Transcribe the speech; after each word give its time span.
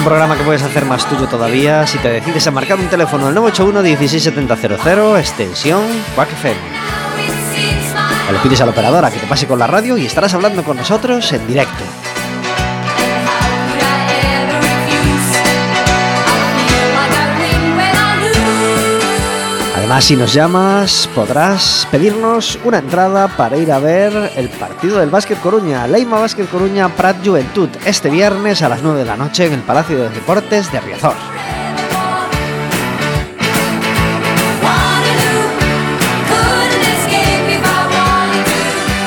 Un 0.00 0.06
programa 0.06 0.34
que 0.34 0.44
puedes 0.44 0.62
hacer 0.62 0.86
más 0.86 1.06
tuyo 1.06 1.28
todavía 1.28 1.86
si 1.86 1.98
te 1.98 2.08
decides 2.08 2.46
a 2.46 2.50
marcar 2.50 2.78
un 2.78 2.88
teléfono 2.88 3.26
al 3.26 3.34
981 3.34 3.98
16700 3.98 5.18
extensión 5.18 5.82
Quack 6.14 6.32
FM. 6.32 6.58
O 8.30 8.32
le 8.32 8.38
pides 8.38 8.62
a 8.62 8.64
la 8.64 8.70
operadora 8.70 9.10
que 9.10 9.18
te 9.18 9.26
pase 9.26 9.46
con 9.46 9.58
la 9.58 9.66
radio 9.66 9.98
y 9.98 10.06
estarás 10.06 10.32
hablando 10.32 10.64
con 10.64 10.78
nosotros 10.78 11.30
en 11.34 11.46
directo. 11.46 11.84
Además, 19.90 20.04
si 20.04 20.14
nos 20.14 20.32
llamas, 20.32 21.10
podrás 21.16 21.88
pedirnos 21.90 22.60
una 22.62 22.78
entrada 22.78 23.26
para 23.26 23.56
ir 23.56 23.72
a 23.72 23.80
ver 23.80 24.30
el 24.36 24.48
partido 24.48 25.00
del 25.00 25.10
Básquet 25.10 25.40
Coruña, 25.40 25.84
Leima 25.88 26.20
Básquet 26.20 26.48
Coruña 26.48 26.88
Prat 26.90 27.16
Juventud, 27.26 27.68
este 27.84 28.08
viernes 28.08 28.62
a 28.62 28.68
las 28.68 28.84
9 28.84 29.00
de 29.00 29.04
la 29.04 29.16
noche 29.16 29.46
en 29.46 29.54
el 29.54 29.62
Palacio 29.62 29.98
de 29.98 30.08
Deportes 30.10 30.70
de 30.70 30.80
Riazor. 30.80 31.16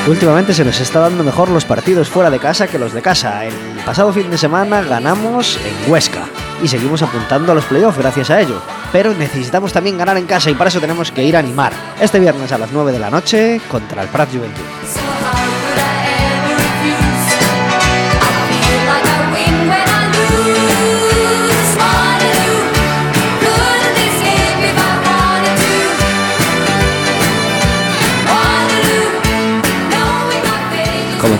Últimamente 0.06 0.54
se 0.54 0.66
nos 0.66 0.82
está 0.82 1.00
dando 1.00 1.24
mejor 1.24 1.48
los 1.48 1.64
partidos 1.64 2.10
fuera 2.10 2.30
de 2.30 2.40
casa 2.40 2.68
que 2.68 2.78
los 2.78 2.92
de 2.92 3.02
casa. 3.02 3.46
El 3.46 3.54
pasado 3.86 4.12
fin 4.12 4.30
de 4.30 4.38
semana 4.38 4.82
ganamos 4.82 5.58
en 5.64 5.90
Huesca 5.90 6.26
y 6.62 6.68
seguimos 6.68 7.02
apuntando 7.02 7.54
a 7.54 7.56
los 7.56 7.64
playoffs 7.64 8.00
gracias 8.00 8.30
a 8.30 8.42
ello. 8.42 8.62
Pero 8.94 9.14
necesitamos 9.16 9.74
también 9.74 9.98
ganar 9.98 10.18
en 10.18 10.28
casa 10.28 10.52
y 10.52 10.54
para 10.54 10.70
eso 10.70 10.80
tenemos 10.80 11.12
que 11.12 11.24
ir 11.24 11.36
a 11.36 11.40
animar 11.40 11.74
este 12.00 12.20
viernes 12.20 12.52
a 12.52 12.60
las 12.60 12.72
9 12.72 12.92
de 12.92 13.00
la 13.00 13.10
noche 13.10 13.60
contra 13.70 14.04
el 14.04 14.08
Prat 14.08 14.30
Juventud. 14.30 15.13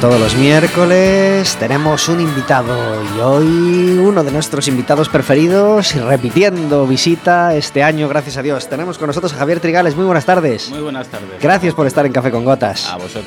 Todos 0.04 0.20
los 0.20 0.36
miércoles, 0.36 1.56
tenemos 1.62 2.10
un 2.10 2.20
invitado 2.20 2.76
y 3.16 3.22
hoy 3.22 3.98
uno 3.98 4.22
de 4.22 4.32
nuestros 4.34 4.68
invitados 4.68 5.08
preferidos 5.08 5.96
y 5.96 6.00
repitiendo 6.00 6.86
visita 6.86 7.56
este 7.56 7.84
año, 7.84 8.10
gracias 8.10 8.36
a 8.36 8.42
Dios. 8.42 8.68
Tenemos 8.68 8.98
con 8.98 9.08
nosotros 9.08 9.32
a 9.32 9.38
Javier 9.38 9.62
Trigales. 9.62 9.96
Muy 9.96 10.04
buenas 10.04 10.26
tardes. 10.26 10.70
Muy 10.72 10.82
buenas 10.82 11.08
tardes. 11.08 11.42
Gracias 11.42 11.74
por 11.74 11.88
estar 11.88 12.06
en 12.06 12.12
Café 12.12 12.32
con 12.32 12.44
Gotas. 12.44 12.86
A 12.90 12.98
vosotros. 12.98 13.24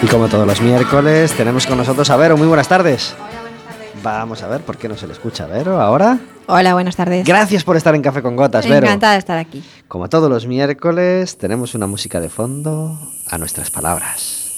Y 0.00 0.06
como 0.06 0.28
todos 0.28 0.46
los 0.46 0.60
miércoles, 0.60 1.32
tenemos 1.32 1.66
con 1.66 1.78
nosotros 1.78 2.08
a 2.10 2.16
Vero. 2.16 2.36
Muy 2.36 2.46
buenas 2.46 2.68
tardes. 2.68 3.16
Vamos 4.04 4.42
a 4.42 4.48
ver 4.48 4.60
por 4.60 4.76
qué 4.76 4.86
no 4.86 4.98
se 4.98 5.06
le 5.06 5.14
escucha 5.14 5.44
a 5.44 5.46
Vero 5.46 5.80
ahora. 5.80 6.18
Hola, 6.46 6.74
buenas 6.74 6.94
tardes. 6.94 7.26
Gracias 7.26 7.64
por 7.64 7.74
estar 7.74 7.94
en 7.94 8.02
Café 8.02 8.20
con 8.20 8.36
Gotas, 8.36 8.68
Vero. 8.68 8.86
Encantada 8.86 9.14
de 9.14 9.18
estar 9.18 9.38
aquí. 9.38 9.64
Como 9.88 10.10
todos 10.10 10.28
los 10.28 10.46
miércoles, 10.46 11.38
tenemos 11.38 11.74
una 11.74 11.86
música 11.86 12.20
de 12.20 12.28
fondo 12.28 12.98
a 13.30 13.38
nuestras 13.38 13.70
palabras. 13.70 14.50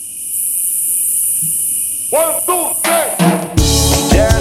One, 2.11 2.25
two, 2.45 2.73
three. 2.83 3.15
Yes. 4.11 4.35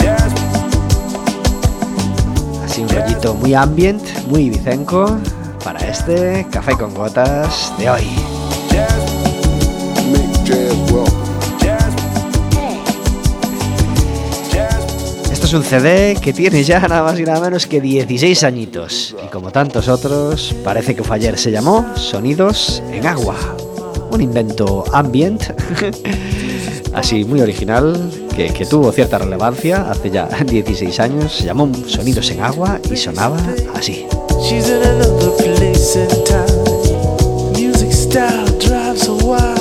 Yes. 0.00 0.34
Así 2.62 2.82
un 2.82 2.90
rollito 2.90 3.32
muy 3.36 3.54
ambient, 3.54 4.02
muy 4.26 4.50
vicenco 4.50 5.18
para 5.64 5.80
este 5.88 6.46
Café 6.50 6.76
con 6.76 6.92
Gotas 6.92 7.72
de 7.78 7.88
hoy. 7.88 8.33
Es 15.54 15.58
un 15.60 15.64
CD 15.64 16.16
que 16.20 16.32
tiene 16.32 16.64
ya 16.64 16.80
nada 16.80 17.04
más 17.04 17.20
y 17.20 17.22
nada 17.22 17.40
menos 17.40 17.68
que 17.68 17.80
16 17.80 18.42
añitos. 18.42 19.14
Y 19.24 19.28
como 19.28 19.52
tantos 19.52 19.86
otros, 19.86 20.52
parece 20.64 20.96
que 20.96 21.04
fue 21.04 21.14
ayer. 21.14 21.38
Se 21.38 21.52
llamó 21.52 21.86
Sonidos 21.94 22.82
en 22.90 23.06
Agua. 23.06 23.36
Un 24.10 24.20
invento 24.20 24.84
ambient, 24.92 25.42
así 26.92 27.24
muy 27.24 27.40
original, 27.40 28.10
que, 28.34 28.52
que 28.52 28.66
tuvo 28.66 28.90
cierta 28.90 29.18
relevancia 29.18 29.90
hace 29.90 30.10
ya 30.10 30.26
16 30.26 30.98
años. 30.98 31.32
Se 31.32 31.44
llamó 31.44 31.70
Sonidos 31.86 32.28
en 32.30 32.42
Agua 32.42 32.80
y 32.90 32.96
sonaba 32.96 33.38
así. 33.74 34.06
She's 34.42 34.68
in 34.68 34.82
another 34.82 35.30
place 35.36 35.94
time. 36.24 37.52
Music 37.52 37.92
style 37.92 38.46
drives 38.58 39.06
her 39.06 39.24
wild 39.24 39.53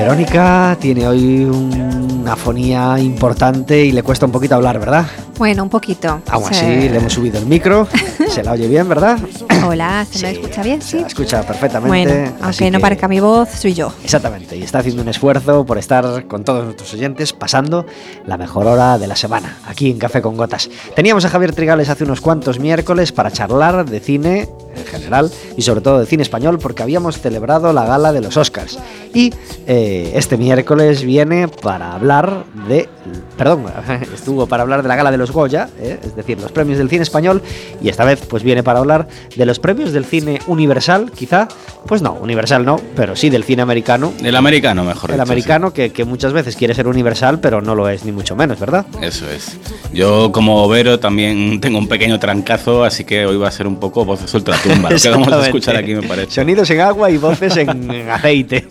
Verónica 0.00 0.78
tiene 0.80 1.06
hoy 1.06 1.44
una 1.44 2.34
importante 2.58 3.84
y 3.84 3.92
le 3.92 4.02
cuesta 4.02 4.26
un 4.26 4.32
poquito 4.32 4.54
hablar, 4.54 4.78
¿verdad? 4.78 5.06
Bueno, 5.38 5.62
un 5.62 5.68
poquito. 5.70 6.20
Aún 6.28 6.44
Sí. 6.52 6.54
así, 6.54 6.88
le 6.88 6.96
hemos 6.98 7.12
subido 7.12 7.38
el 7.38 7.46
micro, 7.46 7.86
se 8.28 8.42
la 8.42 8.52
oye 8.52 8.68
bien, 8.68 8.88
¿verdad? 8.88 9.18
Hola, 9.66 10.06
¿se 10.10 10.26
me 10.26 10.32
Sí, 10.34 10.40
escucha 10.40 10.62
bien? 10.62 10.82
Se 10.82 10.88
Sí. 10.90 11.00
la 11.00 11.06
escucha 11.06 11.42
perfectamente. 11.42 11.88
Bueno, 11.88 12.32
aunque 12.42 12.70
no 12.70 12.78
que- 12.78 12.82
parezca 12.82 13.08
mi 13.08 13.20
voz, 13.20 13.48
soy 13.50 13.74
yo. 13.74 13.92
Exactamente, 14.04 14.56
y 14.56 14.62
está 14.62 14.78
haciendo 14.80 15.02
un 15.02 15.08
esfuerzo 15.08 15.64
por 15.64 15.78
estar 15.78 16.26
con 16.26 16.44
todos 16.44 16.64
nuestros 16.64 16.92
oyentes 16.94 17.32
pasando 17.32 17.86
la 18.26 18.36
mejor 18.36 18.66
hora 18.66 18.98
de 18.98 19.06
la 19.06 19.16
semana, 19.16 19.56
aquí 19.66 19.90
en 19.90 19.98
Café 19.98 20.20
con 20.20 20.36
Gotas. 20.36 20.68
Teníamos 20.94 21.24
a 21.24 21.28
Javier 21.30 21.54
Trigales 21.54 21.88
hace 21.88 22.04
unos 22.04 22.20
cuantos 22.20 22.58
miércoles 22.58 23.12
para 23.12 23.30
charlar 23.30 23.88
de 23.88 24.00
cine 24.00 24.48
en 24.76 24.84
general 24.86 25.30
y 25.56 25.62
sobre 25.62 25.80
todo 25.80 25.98
de 26.00 26.06
cine 26.06 26.22
español 26.22 26.58
porque 26.58 26.82
habíamos 26.82 27.18
celebrado 27.20 27.72
la 27.72 27.84
gala 27.86 28.12
de 28.12 28.20
los 28.20 28.36
Oscars. 28.36 28.78
Y 29.14 29.32
eh, 29.66 30.12
este 30.14 30.36
miércoles 30.36 31.02
viene 31.02 31.48
para 31.48 31.92
hablar 31.92 32.39
de... 32.68 32.88
Perdón, 33.36 33.66
estuvo 34.14 34.46
para 34.46 34.62
hablar 34.62 34.82
de 34.82 34.88
la 34.88 34.96
gala 34.96 35.10
de 35.10 35.18
los 35.18 35.30
Goya, 35.30 35.68
eh, 35.78 35.98
es 36.02 36.16
decir, 36.16 36.40
los 36.40 36.52
premios 36.52 36.78
del 36.78 36.88
cine 36.88 37.02
español, 37.02 37.42
y 37.82 37.88
esta 37.88 38.04
vez 38.04 38.20
pues 38.28 38.42
viene 38.42 38.62
para 38.62 38.78
hablar 38.78 39.08
de 39.34 39.46
los 39.46 39.58
premios 39.58 39.92
del 39.92 40.04
cine 40.04 40.40
universal, 40.46 41.10
quizá, 41.12 41.48
pues 41.86 42.02
no, 42.02 42.14
universal 42.14 42.64
no, 42.64 42.80
pero 42.96 43.16
sí 43.16 43.30
del 43.30 43.44
cine 43.44 43.62
americano. 43.62 44.12
El 44.22 44.36
americano, 44.36 44.84
mejor 44.84 45.10
El 45.10 45.16
dicho, 45.16 45.22
americano 45.22 45.72
que, 45.72 45.90
que 45.90 46.04
muchas 46.04 46.32
veces 46.32 46.56
quiere 46.56 46.74
ser 46.74 46.86
universal, 46.86 47.40
pero 47.40 47.60
no 47.60 47.74
lo 47.74 47.88
es 47.88 48.04
ni 48.04 48.12
mucho 48.12 48.36
menos, 48.36 48.58
¿verdad? 48.58 48.86
sí. 48.92 49.20
Eso 49.20 49.28
es. 49.30 49.58
Yo, 49.92 50.30
como 50.30 50.68
Vero, 50.68 51.00
también 51.00 51.60
tengo 51.60 51.78
un 51.78 51.88
pequeño 51.88 52.18
trancazo, 52.20 52.84
así 52.84 53.04
que 53.04 53.26
hoy 53.26 53.36
va 53.36 53.48
a 53.48 53.50
ser 53.50 53.66
un 53.66 53.76
poco 53.76 54.04
voz 54.04 54.20
suelta 54.26 54.52
la 54.52 54.58
tumba. 54.62 54.90
Lo 54.90 54.96
que 54.96 55.10
vamos 55.10 55.32
a 55.32 55.44
escuchar 55.46 55.76
aquí, 55.76 55.94
me 55.94 56.02
parece. 56.02 56.30
Sonidos 56.30 56.70
en 56.70 56.80
agua 56.80 57.10
y 57.10 57.16
voces 57.18 57.56
en, 57.56 57.90
en 57.90 58.08
aceite. 58.08 58.66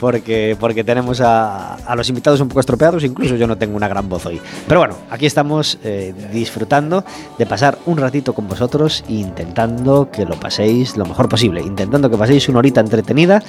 porque, 0.00 0.56
porque 0.58 0.84
tenemos 0.84 1.20
a, 1.20 1.74
a 1.74 1.94
los 1.94 2.08
invitados 2.08 2.40
un 2.40 2.48
poco 2.48 2.60
estropeados, 2.72 3.04
incluso 3.04 3.36
yo 3.36 3.46
no 3.46 3.58
tengo 3.58 3.76
una 3.76 3.86
gran 3.86 4.08
voz 4.08 4.24
hoy. 4.24 4.40
Pero 4.66 4.80
bueno, 4.80 4.96
aquí 5.10 5.26
estamos 5.26 5.78
eh, 5.84 6.14
disfrutando 6.32 7.04
de 7.38 7.44
pasar 7.44 7.78
un 7.84 7.98
ratito 7.98 8.32
con 8.32 8.48
vosotros 8.48 9.04
e 9.08 9.14
intentando 9.14 10.10
que 10.10 10.24
lo 10.24 10.40
paséis 10.40 10.96
lo 10.96 11.04
mejor 11.04 11.28
posible, 11.28 11.60
intentando 11.60 12.08
que 12.08 12.16
paséis 12.16 12.48
una 12.48 12.60
horita 12.60 12.80
entretenida 12.80 13.42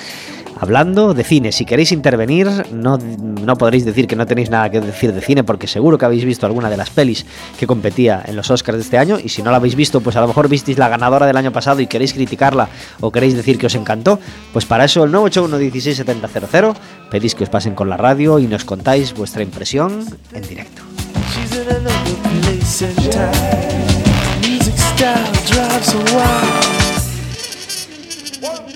hablando 0.60 1.14
de 1.14 1.24
cine. 1.24 1.52
Si 1.52 1.66
queréis 1.66 1.92
intervenir, 1.92 2.48
no, 2.72 2.98
no 2.98 3.58
podréis 3.58 3.86
decir 3.86 4.08
que 4.08 4.16
no 4.16 4.26
tenéis 4.26 4.50
nada 4.50 4.70
que 4.70 4.80
decir 4.80 5.14
de 5.14 5.22
cine, 5.22 5.44
porque 5.44 5.68
seguro 5.68 5.98
que 5.98 6.06
habéis 6.06 6.26
visto 6.26 6.46
alguna 6.46 6.70
de 6.70 6.78
las 6.78 6.90
pelis 6.90 7.26
que 7.60 7.68
competía 7.68 8.24
en 8.26 8.36
los 8.36 8.50
Oscars 8.50 8.78
de 8.78 8.84
este 8.84 8.98
año, 8.98 9.18
y 9.24 9.30
si 9.30 9.42
no 9.42 9.52
la 9.52 9.58
habéis 9.58 9.76
visto, 9.76 10.02
pues 10.02 10.16
a 10.16 10.22
lo 10.22 10.28
mejor 10.28 10.48
visteis 10.50 10.78
la 10.78 10.90
ganadora 10.90 11.26
del 11.26 11.38
año 11.38 11.52
pasado 11.52 11.82
y 11.82 11.88
queréis 11.88 12.14
criticarla 12.14 12.70
o 13.02 13.12
queréis 13.12 13.36
decir 13.36 13.58
que 13.58 13.68
os 13.68 13.76
encantó, 13.76 14.20
pues 14.52 14.66
para 14.66 14.86
eso 14.86 15.04
el 15.04 15.12
981 15.12 16.74
pedís 17.10 17.36
que 17.36 17.44
os 17.44 17.50
pasen 17.50 17.76
con 17.76 17.90
la 17.90 17.98
radio 17.98 18.40
y 18.40 18.48
nos 18.48 18.66
contáis 18.66 19.13
vuestra 19.16 19.42
impresión 19.44 20.06
en 20.34 20.42
directo. 20.48 20.82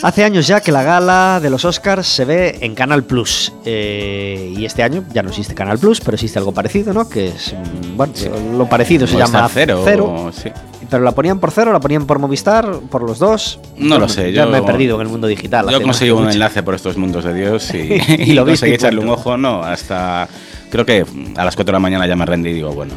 Hace 0.04 0.24
años 0.24 0.46
ya 0.48 0.62
que 0.62 0.72
la 0.72 0.84
gala 0.84 1.40
de 1.42 1.50
los 1.50 1.66
Oscars 1.66 2.08
se 2.08 2.24
ve 2.24 2.58
en 2.62 2.76
Canal 2.76 3.04
Plus. 3.04 3.52
Eh, 3.66 4.54
y 4.56 4.64
este 4.66 4.84
año 4.84 5.04
ya 5.12 5.24
no 5.24 5.30
existe 5.30 5.56
Canal 5.56 5.80
Plus, 5.80 6.00
pero 6.02 6.16
existe 6.16 6.38
algo 6.38 6.52
parecido, 6.54 6.94
¿no? 6.94 7.10
Que 7.10 7.30
es. 7.30 7.54
mm, 7.54 7.98
Bueno, 7.98 8.14
lo 8.56 8.70
parecido 8.70 9.08
se 9.08 9.18
llama 9.18 9.50
cero. 9.52 9.82
Cero. 9.84 10.32
sí. 10.32 10.50
Pero 10.90 11.04
la 11.04 11.12
ponían 11.12 11.40
por 11.40 11.52
cero, 11.52 11.74
la 11.74 11.80
ponían 11.80 12.06
por 12.06 12.20
Movistar, 12.20 12.80
por 12.90 13.04
los 13.04 13.20
dos. 13.20 13.60
No 13.78 14.00
lo 14.00 14.08
sé, 14.08 14.32
Ya 14.32 14.46
yo- 14.46 14.52
me 14.52 14.60
he 14.60 14.62
perdido 14.64 14.96
en 14.96 15.02
el 15.02 15.08
mundo 15.10 15.28
digital. 15.28 15.68
Yo 15.70 15.82
conseguí 15.82 16.12
un 16.12 16.24
mucho. 16.24 16.34
enlace 16.34 16.64
por 16.64 16.76
estos 16.76 16.98
mundos 16.98 17.24
de 17.26 17.34
Dios 17.34 17.74
y, 17.74 17.78
Y 18.22 18.34
lo 18.34 18.44
y 18.44 18.46
conseguí 18.46 18.74
echarle 18.74 19.00
un 19.02 19.10
ojo. 19.10 19.38
No, 19.38 19.64
hasta. 19.64 20.28
Creo 20.70 20.86
que 20.86 21.06
a 21.38 21.46
las 21.46 21.56
4 21.56 21.72
de 21.72 21.72
la 21.74 21.80
mañana 21.80 22.06
ya 22.08 22.18
me 22.18 22.26
rendí 22.26 22.50
y 22.50 22.54
digo, 22.56 22.72
bueno. 22.74 22.94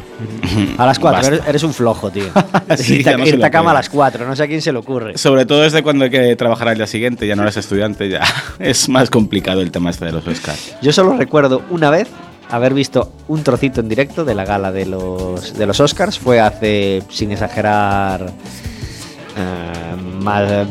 A 0.77 0.85
las 0.85 0.99
4, 0.99 1.29
basta. 1.31 1.49
eres, 1.49 1.63
un 1.63 1.73
flojo, 1.73 2.11
tío. 2.11 2.25
Sí, 2.77 2.95
irte 2.95 3.15
no 3.17 3.25
irte 3.25 3.45
a 3.45 3.49
cama 3.49 3.71
a 3.71 3.75
las 3.75 3.89
4, 3.89 4.27
no 4.27 4.35
sé 4.35 4.43
a 4.43 4.47
quién 4.47 4.61
se 4.61 4.73
le 4.73 4.79
ocurre. 4.79 5.17
Sobre 5.17 5.45
todo 5.45 5.61
desde 5.61 5.81
cuando 5.81 6.03
hay 6.05 6.09
que 6.11 6.35
trabajar 6.35 6.67
al 6.67 6.75
día 6.75 6.87
siguiente, 6.87 7.27
ya 7.27 7.35
no 7.37 7.43
eres 7.43 7.55
estudiante, 7.57 8.09
ya 8.09 8.21
es 8.59 8.89
más 8.89 9.09
complicado 9.09 9.61
el 9.61 9.71
tema 9.71 9.89
este 9.89 10.03
de 10.05 10.11
los 10.11 10.27
Oscars. 10.27 10.75
Yo 10.81 10.91
solo 10.91 11.15
recuerdo 11.17 11.61
una 11.69 11.89
vez 11.89 12.09
haber 12.51 12.73
visto 12.73 13.11
un 13.27 13.43
trocito 13.43 13.79
en 13.81 13.89
directo 13.89 14.25
de 14.25 14.35
la 14.35 14.45
gala 14.45 14.71
de 14.71 14.85
los, 14.85 15.53
de 15.57 15.65
los 15.65 15.79
Oscars. 15.79 16.19
Fue 16.19 16.39
hace, 16.39 17.01
sin 17.09 17.31
exagerar, 17.31 18.31
eh, 19.37 19.95
más 20.21 20.49
de 20.49 20.65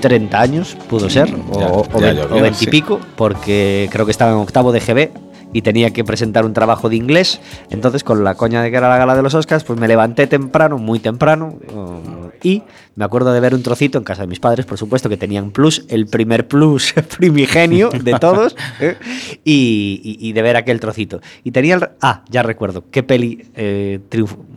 30 0.00 0.40
años, 0.40 0.76
pudo 0.88 1.08
ser, 1.08 1.32
o, 1.52 1.60
Ya- 1.60 1.66
o, 1.68 1.84
ya 2.00 2.06
vein- 2.06 2.16
llovió, 2.16 2.36
o 2.36 2.40
20 2.42 2.64
y 2.64 2.66
pico, 2.66 3.00
porque 3.16 3.88
creo 3.92 4.04
que 4.04 4.10
estaba 4.10 4.32
en 4.32 4.38
octavo 4.38 4.72
de 4.72 4.80
GB 4.80 5.10
y 5.54 5.62
tenía 5.62 5.90
que 5.90 6.02
presentar 6.02 6.44
un 6.44 6.54
trabajo 6.54 6.88
de 6.88 6.96
inglés. 6.96 7.40
Entonces, 7.70 8.02
con 8.02 8.24
la 8.24 8.34
coña 8.34 8.62
de 8.62 8.70
que 8.70 8.76
era 8.78 8.88
la 8.88 8.96
gala 8.96 9.14
de 9.14 9.22
los 9.22 9.34
Oscars, 9.34 9.64
pues 9.64 9.78
me 9.78 9.86
levanté 9.86 10.26
temprano, 10.26 10.78
muy 10.78 10.98
temprano, 10.98 11.54
eh, 11.62 12.21
y 12.42 12.62
me 12.96 13.04
acuerdo 13.04 13.32
de 13.32 13.40
ver 13.40 13.54
un 13.54 13.62
trocito 13.62 13.98
en 13.98 14.04
casa 14.04 14.22
de 14.22 14.28
mis 14.28 14.40
padres, 14.40 14.66
por 14.66 14.78
supuesto, 14.78 15.08
que 15.08 15.16
tenían 15.16 15.50
plus, 15.50 15.84
el 15.88 16.06
primer 16.06 16.46
plus 16.48 16.92
primigenio 17.18 17.90
de 17.90 18.12
todos, 18.18 18.56
¿eh? 18.80 18.96
y, 19.44 20.00
y- 20.20 20.28
y 20.28 20.32
de 20.32 20.42
ver 20.42 20.56
aquel 20.56 20.80
trocito. 20.80 21.20
Y 21.44 21.50
tenía 21.52 21.74
el... 21.76 21.88
Ah, 22.00 22.24
ya 22.30 22.42
recuerdo, 22.42 22.84
¿qué 22.90 23.02
peli 23.02 23.46
eh, 23.54 24.00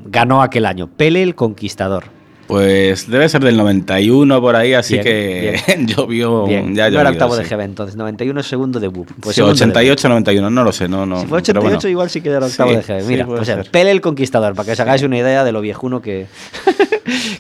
ganó 0.06 0.42
aquel 0.42 0.66
año? 0.66 0.88
Pele 0.88 1.24
el 1.24 1.36
Conquistador. 1.36 2.06
Pues 2.48 3.10
debe 3.10 3.28
ser 3.28 3.44
del 3.44 3.58
91 3.58 4.40
por 4.40 4.56
ahí, 4.56 4.74
así 4.76 4.94
Bien, 4.94 5.04
que 5.04 5.60
llovió. 5.88 6.46
Bien, 6.46 6.76
ya 6.76 6.92
no 6.92 7.00
era 7.02 7.10
octavo 7.10 7.36
de. 7.36 7.44
GB 7.44 7.60
entonces, 7.64 7.96
91 7.96 8.44
segundo 8.44 8.80
debut. 8.80 9.08
Pues 9.20 9.34
Sí, 9.36 9.42
segundo 9.42 9.56
debut. 9.58 9.72
88, 9.72 10.10
91, 10.10 10.50
no 10.52 10.64
lo 10.64 10.72
sé, 10.72 10.88
no, 10.88 11.08
no. 11.08 11.22
Si 11.22 11.26
fue 11.26 11.42
pero 11.42 11.60
88 11.62 11.62
bueno. 11.80 11.90
igual 11.90 12.10
sí 12.12 12.22
que 12.22 12.30
era 12.30 12.46
octavo 12.46 12.70
Sí, 12.70 12.76
de 12.76 12.82
GB. 12.84 13.08
Mira, 13.08 13.26
puede 13.26 13.42
o 13.42 13.46
sea. 13.46 13.64
Pele 13.64 13.90
el 13.90 14.00
Conquistador, 14.00 14.54
para 14.54 14.68
que 14.68 14.74
os 14.74 14.80
hagáis 14.80 15.02
una 15.02 15.18
idea 15.18 15.44
de 15.44 15.52
lo 15.52 15.60
viejuno 15.62 16.04
que, 16.04 16.28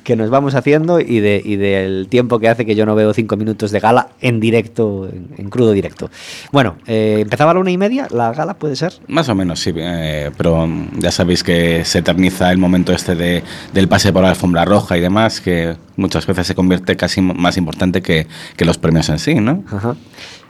que 0.03 0.15
nos 0.15 0.29
vamos 0.29 0.56
haciendo 0.56 1.00
y, 1.00 1.19
de, 1.19 1.41
y 1.44 1.56
del 1.56 2.07
tiempo 2.09 2.39
que 2.39 2.50
hace 2.50 2.65
que 2.65 2.75
yo 2.75 2.85
no 2.85 2.95
veo 2.95 3.13
cinco 3.13 3.38
minutos 3.38 3.71
de 3.71 3.79
gala 3.79 4.09
en 4.21 4.39
directo, 4.39 5.07
en, 5.12 5.29
en 5.38 5.50
crudo 5.50 5.71
directo. 5.71 6.09
Bueno, 6.51 6.77
eh, 6.88 7.19
empezaba 7.21 7.51
a 7.51 7.53
la 7.56 7.59
una 7.59 7.71
y 7.71 7.77
media, 7.77 8.07
la 8.12 8.31
gala 8.33 8.56
puede 8.56 8.75
ser. 8.75 8.94
Más 9.07 9.29
o 9.29 9.35
menos, 9.35 9.59
sí, 9.59 9.71
eh, 9.75 10.31
pero 10.38 10.67
ya 10.97 11.12
sabéis 11.12 11.44
que 11.44 11.83
se 11.85 12.00
eterniza 12.00 12.51
el 12.51 12.57
momento 12.57 12.94
este 12.94 13.15
de, 13.15 13.44
del 13.73 13.88
pase 13.88 14.13
por 14.13 14.23
la 14.23 14.29
alfombra 14.29 14.65
roja 14.65 14.97
y 14.97 15.01
demás, 15.01 15.41
que 15.41 15.75
muchas 15.95 16.25
veces 16.25 16.47
se 16.47 16.56
convierte 16.56 16.95
casi 16.95 17.21
más 17.21 17.57
importante 17.57 18.01
que, 18.01 18.27
que 18.56 18.65
los 18.65 18.77
premios 18.77 19.09
en 19.09 19.19
sí, 19.19 19.35
¿no? 19.35 19.63
Ajá. 19.71 19.95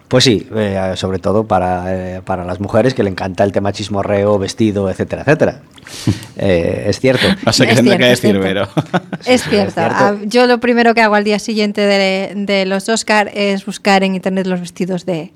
Pues 0.08 0.24
sí, 0.24 0.48
eh, 0.56 0.94
sobre 0.96 1.18
todo 1.20 1.46
para, 1.46 1.86
eh, 2.18 2.22
para 2.24 2.46
las 2.46 2.60
mujeres 2.60 2.94
que 2.94 3.02
le 3.04 3.10
encanta 3.10 3.44
el 3.44 3.52
tema 3.52 3.74
chismorreo, 3.74 4.38
vestido, 4.38 4.90
etcétera, 4.90 5.24
etcétera. 5.24 5.62
Eh, 6.38 6.86
es 6.88 7.00
cierto. 7.00 7.26
No 7.46 7.54
sé 7.54 7.66
qué 7.66 7.72
Es 7.72 7.78
tendrá 7.78 7.98
que 7.98 8.06
decir, 8.06 8.32
cierto. 8.42 8.42
pero... 8.42 8.68
Es 9.26 9.44
cierto. 9.44 9.72
cierto. 9.74 9.96
Ah, 9.98 10.16
Yo 10.26 10.48
lo 10.48 10.60
primero 10.60 10.94
que 10.94 11.02
hago 11.02 11.16
al 11.16 11.24
día 11.24 11.40
siguiente 11.40 11.80
de, 11.82 12.34
de 12.36 12.66
los 12.66 12.90
Oscar 12.90 13.32
es 13.34 13.66
buscar 13.66 14.04
en 14.04 14.16
internet 14.16 14.46
los 14.46 14.60
vestidos 14.60 15.06
de, 15.06 15.32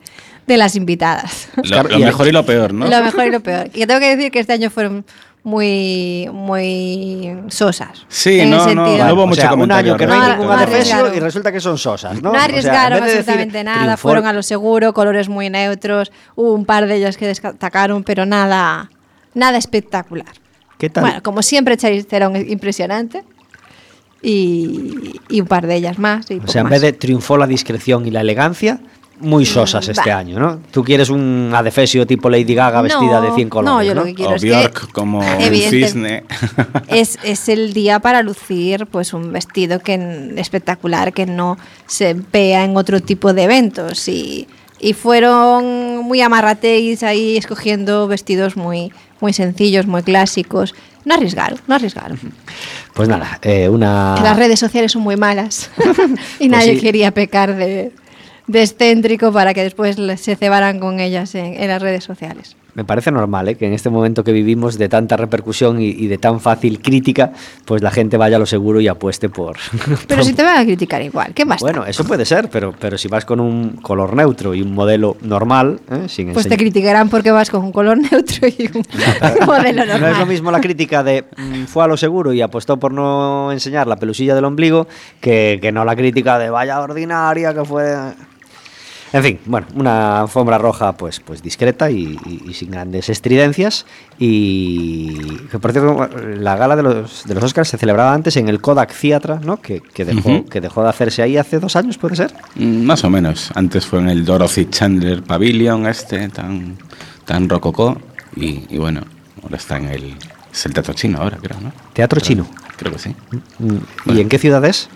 de 0.45 0.57
las 0.57 0.75
invitadas. 0.75 1.47
lo, 1.63 1.83
lo 1.83 1.99
mejor 1.99 2.27
y 2.27 2.31
lo 2.31 2.45
peor, 2.45 2.73
¿no? 2.73 2.87
Lo 2.87 3.01
mejor 3.03 3.27
y 3.27 3.31
lo 3.31 3.39
peor. 3.39 3.69
Y 3.73 3.85
tengo 3.85 3.99
que 4.01 4.15
decir 4.15 4.31
que 4.31 4.39
este 4.39 4.51
año 4.53 4.69
fueron 4.69 5.05
muy, 5.43 6.29
muy 6.31 7.35
sosas. 7.49 8.05
Sí, 8.09 8.39
en 8.41 8.49
no, 8.49 8.57
ese 8.65 8.75
no, 8.75 8.85
sentido. 8.85 9.07
no 9.07 9.13
hubo 9.13 9.23
o 9.23 9.27
mucho 9.27 9.41
sea, 9.41 9.49
un 9.51 9.59
comentario 9.61 9.93
año 9.93 9.97
que 9.99 10.05
no 10.07 10.13
hay 10.13 10.31
ningún 10.37 10.51
adefesio 10.51 10.95
arriesgaron. 10.95 11.15
y 11.17 11.19
resulta 11.21 11.51
que 11.51 11.59
son 11.59 11.77
sosas, 11.77 12.15
¿no? 12.21 12.21
No 12.21 12.29
O 12.31 12.33
sea, 12.33 12.43
arriesgaron 12.43 12.97
en 12.99 13.03
vez 13.05 13.11
de 13.13 13.17
decir 13.19 13.29
absolutamente 13.33 13.63
nada, 13.63 13.93
triunfó- 13.95 13.97
fueron 13.97 14.25
a 14.27 14.33
lo 14.33 14.43
seguro, 14.43 14.93
colores 14.93 15.29
muy 15.29 15.49
neutros, 15.49 16.11
hubo 16.35 16.53
un 16.53 16.65
par 16.65 16.87
de 16.87 16.95
ellas 16.95 17.17
que 17.17 17.25
destacaron, 17.27 18.03
pero 18.03 18.25
nada, 18.25 18.89
nada 19.33 19.57
espectacular. 19.57 20.27
¿Qué 20.77 20.89
tal? 20.89 21.03
Bueno, 21.03 21.23
como 21.23 21.41
siempre, 21.41 21.75
Charlize 21.77 22.05
Theron 22.07 22.35
es 22.35 22.49
impresionante 22.49 23.23
y, 24.21 25.19
y 25.29 25.41
un 25.41 25.47
par 25.47 25.65
de 25.67 25.75
ellas 25.75 25.97
más. 25.99 26.29
y 26.31 26.39
O 26.39 26.47
sea, 26.47 26.61
en 26.61 26.65
más. 26.65 26.71
vez 26.71 26.81
de 26.81 26.93
triunfó 26.93 27.37
la 27.37 27.47
discreción 27.47 28.05
y 28.05 28.11
la 28.11 28.21
elegancia, 28.21 28.79
muy 29.19 29.45
sosas 29.45 29.87
Mm, 29.87 29.91
este 29.91 30.11
año, 30.11 30.39
¿no? 30.39 30.59
Tú 30.71 30.83
quieres 30.83 31.09
un 31.09 31.51
adefesio 31.53 32.05
tipo 32.07 32.29
Lady 32.29 32.55
Gaga 32.55 32.81
vestida 32.81 33.19
No, 33.19 33.21
de 33.21 33.31
100 33.31 33.49
colores, 33.49 33.75
no, 33.75 33.83
yo 33.83 33.93
¿no? 33.95 34.01
lo 34.01 34.07
que 34.07 34.15
quiero 34.15 34.31
O 34.31 34.35
es 34.35 34.41
que 34.41 34.49
Bjork 34.49 34.91
como 34.91 35.19
un 35.19 35.53
cisne. 35.53 36.23
es, 36.87 37.17
es 37.23 37.49
el 37.49 37.73
día 37.73 37.99
para 37.99 38.23
lucir 38.23 38.87
pues 38.87 39.13
un 39.13 39.31
vestido 39.31 39.79
que 39.79 40.33
espectacular 40.37 41.13
que 41.13 41.25
no 41.25 41.57
se 41.87 42.15
vea 42.31 42.63
en 42.63 42.77
otro 42.77 42.99
tipo 43.01 43.33
de 43.33 43.43
eventos 43.43 44.07
y, 44.07 44.47
y 44.79 44.93
fueron 44.93 45.97
muy 45.99 46.21
amarrateis 46.21 47.03
ahí 47.03 47.37
escogiendo 47.37 48.07
vestidos 48.07 48.55
muy 48.55 48.91
muy 49.21 49.33
sencillos 49.33 49.85
muy 49.85 50.03
clásicos 50.03 50.73
no 51.05 51.13
arriesgaron 51.15 51.59
no 51.67 51.75
arriesgaron 51.75 52.19
Pues 52.93 53.07
nada, 53.09 53.39
eh, 53.41 53.69
una... 53.69 54.15
Que 54.17 54.23
las 54.23 54.37
redes 54.37 54.59
sociales 54.59 54.91
son 54.91 55.01
muy 55.01 55.15
malas 55.15 55.69
y 56.39 56.49
nadie. 56.49 56.67
Pues 56.71 56.79
sí. 56.79 56.85
quería 56.85 57.11
pecar 57.11 57.55
de, 57.55 57.91
de 58.49 58.61
excéntrico 58.63 59.31
para 59.31 59.53
que 59.53 59.63
después 59.63 59.95
se 60.17 60.35
cebaran 60.35 60.79
con 60.79 60.99
ellas 60.99 61.35
en, 61.35 61.53
en 61.53 61.67
las 61.67 61.81
redes 61.81 62.03
sociales 62.03 62.55
Me 62.73 62.83
parece 62.83 63.11
normal 63.11 63.47
¿eh? 63.49 63.55
que 63.55 63.67
en 63.67 63.73
este 63.73 63.89
momento 63.89 64.23
que 64.23 64.31
vivimos 64.31 64.77
de 64.77 64.89
tanta 64.89 65.17
repercusión 65.17 65.79
y, 65.81 65.87
y 65.89 66.07
de 66.07 66.17
tan 66.17 66.39
fácil 66.39 66.81
crítica, 66.81 67.31
pues 67.65 67.83
la 67.83 67.91
gente 67.91 68.17
vaya 68.17 68.37
a 68.37 68.39
lo 68.39 68.45
seguro 68.47 68.81
y 68.81 68.87
apueste 68.87 69.29
por... 69.29 69.57
pero 70.07 70.23
si 70.23 70.33
te 70.33 70.41
van 70.43 70.57
a 70.57 70.63
criticar 70.65 71.01
igual 71.01 71.33
¿qué 71.35 71.45
más? 71.45 71.61
Bueno, 71.61 71.85
eso 71.85 72.03
puede 72.05 72.25
ser, 72.25 72.49
pero, 72.49 72.73
pero 72.79 72.97
si 72.97 73.07
vas 73.07 73.23
con 73.25 73.39
un 73.39 73.77
color 73.77 74.15
neutro 74.15 74.55
y 74.55 74.61
un 74.63 74.73
modelo 74.73 75.15
normal, 75.21 75.79
¿eh? 75.91 76.05
sin 76.07 76.33
Pues 76.33 76.47
te 76.47 76.57
criticarán 76.57 77.09
porque 77.09 77.29
vas 77.31 77.49
con 77.51 77.63
un 77.63 77.71
color 77.71 77.97
neutro 78.11 78.47
y 78.47 78.69
un 78.73 78.83
modelo 79.45 79.85
No 79.85 79.91
normal. 79.93 80.11
es 80.13 80.17
lo 80.17 80.25
mismo 80.25 80.51
la 80.51 80.59
crítica 80.61 81.03
de 81.03 81.25
mm, 81.37 81.65
fue 81.65 81.83
a 81.83 81.87
lo 81.87 81.97
seguro 81.97 82.33
y 82.33 82.41
apostó 82.41 82.77
por 82.77 82.93
no 82.93 83.51
enseñar 83.51 83.85
la 83.85 83.97
pelusilla 83.97 84.33
del 84.33 84.45
ombligo 84.45 84.87
que, 85.21 85.59
que 85.61 85.71
no 85.71 85.85
la 85.85 85.95
crítica 85.95 86.39
de 86.39 86.49
vaya 86.49 86.79
ordinaria 86.81 87.53
que 87.53 87.63
fue. 87.63 87.93
En 89.11 89.23
fin, 89.23 89.39
bueno, 89.45 89.65
una 89.75 90.21
alfombra 90.21 90.57
roja 90.59 90.93
pues, 90.93 91.19
pues 91.19 91.41
discreta 91.41 91.89
y, 91.89 92.17
y- 92.25 92.43
y 92.49 92.53
sin 92.53 92.69
grandes 92.71 93.09
estridencias. 93.09 93.85
Y 94.19 95.13
que 95.49 95.57
por 95.59 95.71
cierto, 95.71 96.07
la 96.37 96.55
gala 96.55 96.75
de 96.75 96.83
los, 96.83 97.23
de 97.25 97.33
los 97.33 97.43
Oscars 97.43 97.69
se 97.69 97.77
celebraba 97.77 98.13
antes 98.13 98.37
en 98.37 98.47
el 98.49 98.61
Kodak 98.61 98.93
Theatre, 98.93 99.39
¿no? 99.43 99.57
Que, 99.61 99.81
que 99.81 100.05
dejó, 100.05 100.45
que 100.45 100.61
dejó 100.61 100.83
de 100.83 100.89
hacerse 100.89 101.21
ahí 101.23 101.37
hace 101.37 101.59
dos 101.59 101.75
años, 101.75 101.97
¿puede 101.97 102.15
ser? 102.15 102.33
Mm, 102.55 102.83
Más 102.83 103.03
o 103.03 103.09
menos. 103.09 103.51
Antes 103.55 103.85
fue 103.85 103.99
en 103.99 104.09
el 104.09 104.23
Dorothy 104.25 104.65
Chandler 104.69 105.23
Pavilion, 105.23 105.87
este, 105.87 106.29
tan, 106.29 106.77
tan 107.25 107.49
rococó. 107.49 107.97
Y, 108.35 108.65
y 108.69 108.77
bueno, 108.77 109.01
ahora 109.43 109.57
está 109.57 109.77
en 109.77 109.85
el. 109.87 110.15
Es 110.53 110.65
el 110.65 110.73
teatro 110.73 110.93
chino 110.93 111.19
ahora, 111.19 111.37
creo, 111.41 111.59
¿no? 111.61 111.71
Teatro 111.93 112.19
chino. 112.19 112.47
Creo 112.77 112.91
que 112.93 112.99
sí. 112.99 113.09
Mm, 113.31 113.65
¿Y 113.75 113.79
Bueno. 114.05 114.19
en 114.21 114.29
qué 114.29 114.37
ciudad 114.39 114.63
es? 114.65 114.89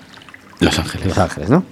Los 0.59 0.77
Ángeles. 0.79 1.07
Los 1.07 1.17
Ángeles, 1.17 1.49
¿no? 1.49 1.63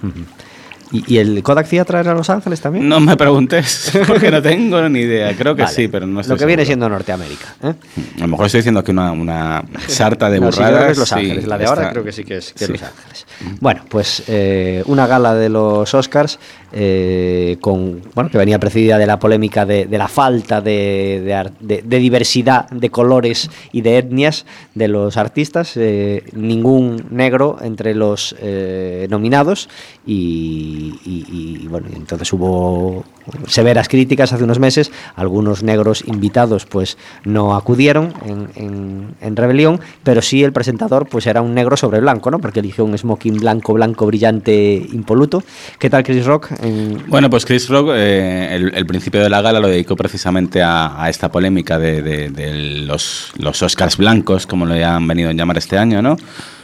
¿Y, 0.92 1.14
y 1.14 1.18
el 1.18 1.42
Kodak 1.42 1.66
Theatre 1.68 2.00
era 2.00 2.14
Los 2.14 2.28
Ángeles 2.30 2.60
también? 2.60 2.88
No 2.88 3.00
me 3.00 3.16
preguntes, 3.16 3.90
porque 4.06 4.30
no 4.30 4.42
tengo 4.42 4.86
ni 4.88 5.00
idea. 5.00 5.34
Creo 5.36 5.54
que 5.56 5.62
Vale. 5.62 5.74
sí, 5.74 5.88
pero 5.88 6.06
no 6.06 6.20
estoy 6.20 6.34
Lo 6.34 6.38
que 6.38 6.46
viene 6.46 6.64
siendo 6.66 6.88
Norteamérica. 6.88 7.54
¿eh? 7.62 7.74
A 8.18 8.20
lo 8.20 8.28
mejor 8.28 8.46
estoy 8.46 8.58
diciendo 8.58 8.80
aquí 8.80 8.90
una, 8.90 9.12
una 9.12 9.64
sarta 9.88 10.28
de 10.30 10.38
No, 10.40 10.52
sí, 10.52 10.58
burradas. 10.58 10.74
creo 10.74 10.86
que 10.86 10.92
es 10.92 10.98
Los 10.98 11.12
Ángeles. 11.12 11.46
La 11.46 11.58
de 11.58 11.64
ahora 11.66 11.90
creo 11.90 12.04
que 12.04 12.12
sí 12.12 12.24
que 12.24 12.36
es, 12.36 12.52
que 12.52 12.66
sí. 12.66 12.72
Los 12.72 12.82
Ángeles. 12.82 13.26
Bueno, 13.60 13.84
pues 13.88 14.22
eh, 14.28 14.82
una 14.86 15.06
gala 15.06 15.34
de 15.34 15.48
los 15.48 15.92
Oscars 15.94 16.38
eh, 16.74 17.56
con, 17.60 18.00
bueno, 18.14 18.30
que 18.30 18.38
venía 18.38 18.58
precedida 18.58 18.98
de 18.98 19.06
la 19.06 19.18
polémica 19.18 19.66
de, 19.66 19.86
de 19.86 19.98
la 19.98 20.08
falta 20.08 20.60
de, 20.60 21.50
de- 21.60 21.82
de 21.82 21.98
diversidad 21.98 22.68
de 22.70 22.90
colores 22.90 23.50
y 23.72 23.80
de 23.80 23.98
etnias 23.98 24.44
de 24.74 24.88
los 24.88 25.16
artistas. 25.16 25.72
eh, 25.76 26.22
ningún 26.32 27.06
negro 27.10 27.56
entre 27.62 27.94
los 27.94 28.34
eh, 28.40 29.06
nominados 29.10 29.68
y, 30.06 30.81
y, 31.04 31.24
y- 31.30 31.60
y, 31.64 31.68
bueno, 31.68 31.86
entonces 31.94 32.32
hubo 32.32 33.04
severas 33.46 33.88
críticas 33.88 34.32
hace 34.32 34.44
unos 34.44 34.58
meses. 34.58 34.90
Algunos 35.16 35.62
negros 35.62 36.02
invitados 36.06 36.66
pues 36.66 36.96
no 37.24 37.54
acudieron 37.54 38.12
en, 38.26 38.48
en- 38.56 39.14
en 39.20 39.36
Rebelión, 39.36 39.80
pero 40.02 40.22
sí 40.22 40.42
el 40.42 40.52
presentador 40.52 41.08
pues 41.08 41.26
era 41.26 41.42
un 41.42 41.54
negro 41.54 41.76
sobre 41.76 42.00
blanco, 42.00 42.30
¿no? 42.30 42.38
Porque 42.40 42.60
eligió 42.60 42.84
un 42.84 42.96
smoking 42.96 43.36
blanco, 43.38 43.72
blanco, 43.74 44.06
brillante, 44.06 44.86
impoluto. 44.92 45.42
¿Qué 45.78 45.88
tal 45.90 46.02
Chris 46.02 46.24
Rock? 46.26 46.50
En- 46.62 47.04
Bueno, 47.08 47.30
pues 47.30 47.44
Chris 47.44 47.68
Rock, 47.68 47.90
eh, 47.94 48.48
el, 48.54 48.74
el 48.74 48.86
principio 48.86 49.22
de 49.22 49.30
la 49.30 49.40
gala 49.42 49.60
lo 49.60 49.68
dedicó 49.68 49.94
precisamente 49.96 50.62
a, 50.62 51.00
a 51.02 51.08
esta 51.10 51.30
polémica 51.30 51.78
de, 51.78 52.02
de- 52.02 52.30
de 52.30 52.52
los, 52.86 53.32
los 53.36 53.62
Oscars 53.62 53.96
blancos, 53.96 54.46
como 54.46 54.66
lo 54.66 54.74
han 54.74 55.06
venido 55.06 55.30
a 55.30 55.32
llamar 55.32 55.58
este 55.58 55.78
año, 55.78 56.02
¿no? 56.02 56.16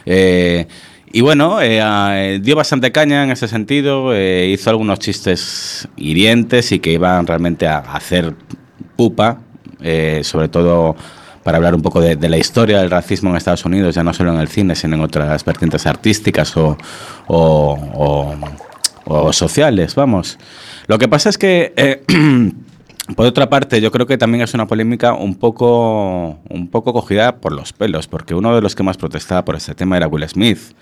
Eh, 0.07 0.67
y 1.13 1.21
bueno, 1.21 1.61
eh, 1.61 1.81
eh, 1.83 2.39
dio 2.43 2.57
bastante 2.57 2.93
caña 2.93 3.25
en 3.25 3.31
ese 3.31 3.49
sentido, 3.49 4.15
eh, 4.15 4.49
hizo 4.53 4.71
algunos 4.71 4.99
chistes 4.99 5.89
hirientes 5.97 6.73
y 6.73 6.79
que 6.81 6.93
iban 6.93 7.27
realmente 7.27 7.67
a, 7.67 7.79
hacer 7.79 8.35
pupa, 8.97 9.39
eh, 9.81 10.21
sobre 10.25 10.49
todo 10.49 10.97
para 11.45 11.57
hablar 11.57 11.75
un 11.75 11.83
poco 11.83 12.01
de, 12.01 12.17
la 12.29 12.37
historia 12.37 12.81
del 12.81 12.91
racismo 12.91 13.31
en 13.31 13.37
Estados 13.37 13.65
Unidos, 13.65 13.95
ya 13.95 14.05
no 14.05 14.13
solo 14.13 14.35
en 14.35 14.41
el 14.41 14.49
cine, 14.49 14.75
sino 14.75 14.97
en 14.97 15.01
otras 15.03 15.45
vertientes 15.45 15.87
artísticas 15.87 16.55
o, 16.57 16.77
o- 17.29 18.35
o- 19.07 19.33
sociales, 19.33 19.95
vamos. 19.95 20.39
Lo 20.89 20.99
que 20.99 21.09
pasa 21.09 21.31
es 21.31 21.39
que, 21.39 22.03
por 23.17 23.27
otra 23.27 23.49
parte, 23.49 23.81
yo 23.81 23.91
creo 23.91 24.07
que 24.07 24.19
también 24.19 24.43
es 24.43 24.55
una 24.55 24.67
polémica 24.67 25.13
un 25.13 25.35
poco, 25.35 26.39
un 26.49 26.69
poco 26.69 26.93
cogida 26.93 27.37
por 27.37 27.53
los 27.53 27.73
pelos, 27.73 28.07
porque 28.07 28.35
uno 28.35 28.55
de 28.55 28.61
los 28.61 28.75
que 28.75 28.83
más 28.83 28.97
protestaba 28.97 29.45
por 29.45 29.57
este 29.57 29.75
tema 29.75 29.97
era 29.97 30.07
Will 30.09 30.29
Smith 30.29 30.75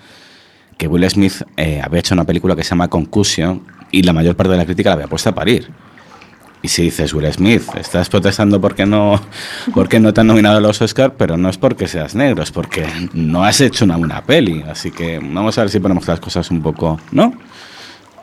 que 0.77 0.87
Will 0.87 1.09
Smith 1.09 1.41
eh, 1.57 1.81
había 1.83 1.99
hecho 1.99 2.13
una 2.13 2.23
película 2.23 2.55
que 2.55 2.63
se 2.63 2.69
llama 2.69 2.87
Concussion 2.87 3.63
y 3.91 4.03
la 4.03 4.13
mayor 4.13 4.35
parte 4.35 4.51
de 4.51 4.57
la 4.57 4.65
crítica 4.65 4.89
la 4.89 4.95
había 4.95 5.07
puesto 5.07 5.29
a 5.29 5.35
parir. 5.35 5.69
Y 6.61 6.69
si 6.69 6.83
dices, 6.83 7.13
Will 7.13 7.31
Smith, 7.31 7.63
estás 7.75 8.09
protestando 8.09 8.59
porque 8.59 8.85
no, 8.85 9.21
porque 9.73 9.99
no 9.99 10.13
te 10.13 10.21
han 10.21 10.27
nominado 10.27 10.57
a 10.57 10.61
los 10.61 10.81
Oscars, 10.81 11.13
pero 11.17 11.37
no 11.37 11.49
es 11.49 11.57
porque 11.57 11.87
seas 11.87 12.15
negro, 12.15 12.43
es 12.43 12.51
porque 12.51 12.85
no 13.13 13.43
has 13.43 13.61
hecho 13.61 13.85
una 13.85 13.97
buena 13.97 14.23
peli. 14.23 14.63
Así 14.67 14.91
que 14.91 15.19
vamos 15.19 15.57
a 15.57 15.61
ver 15.61 15.69
si 15.69 15.79
ponemos 15.79 16.07
las 16.07 16.19
cosas 16.19 16.49
un 16.51 16.61
poco, 16.61 16.99
¿no? 17.11 17.33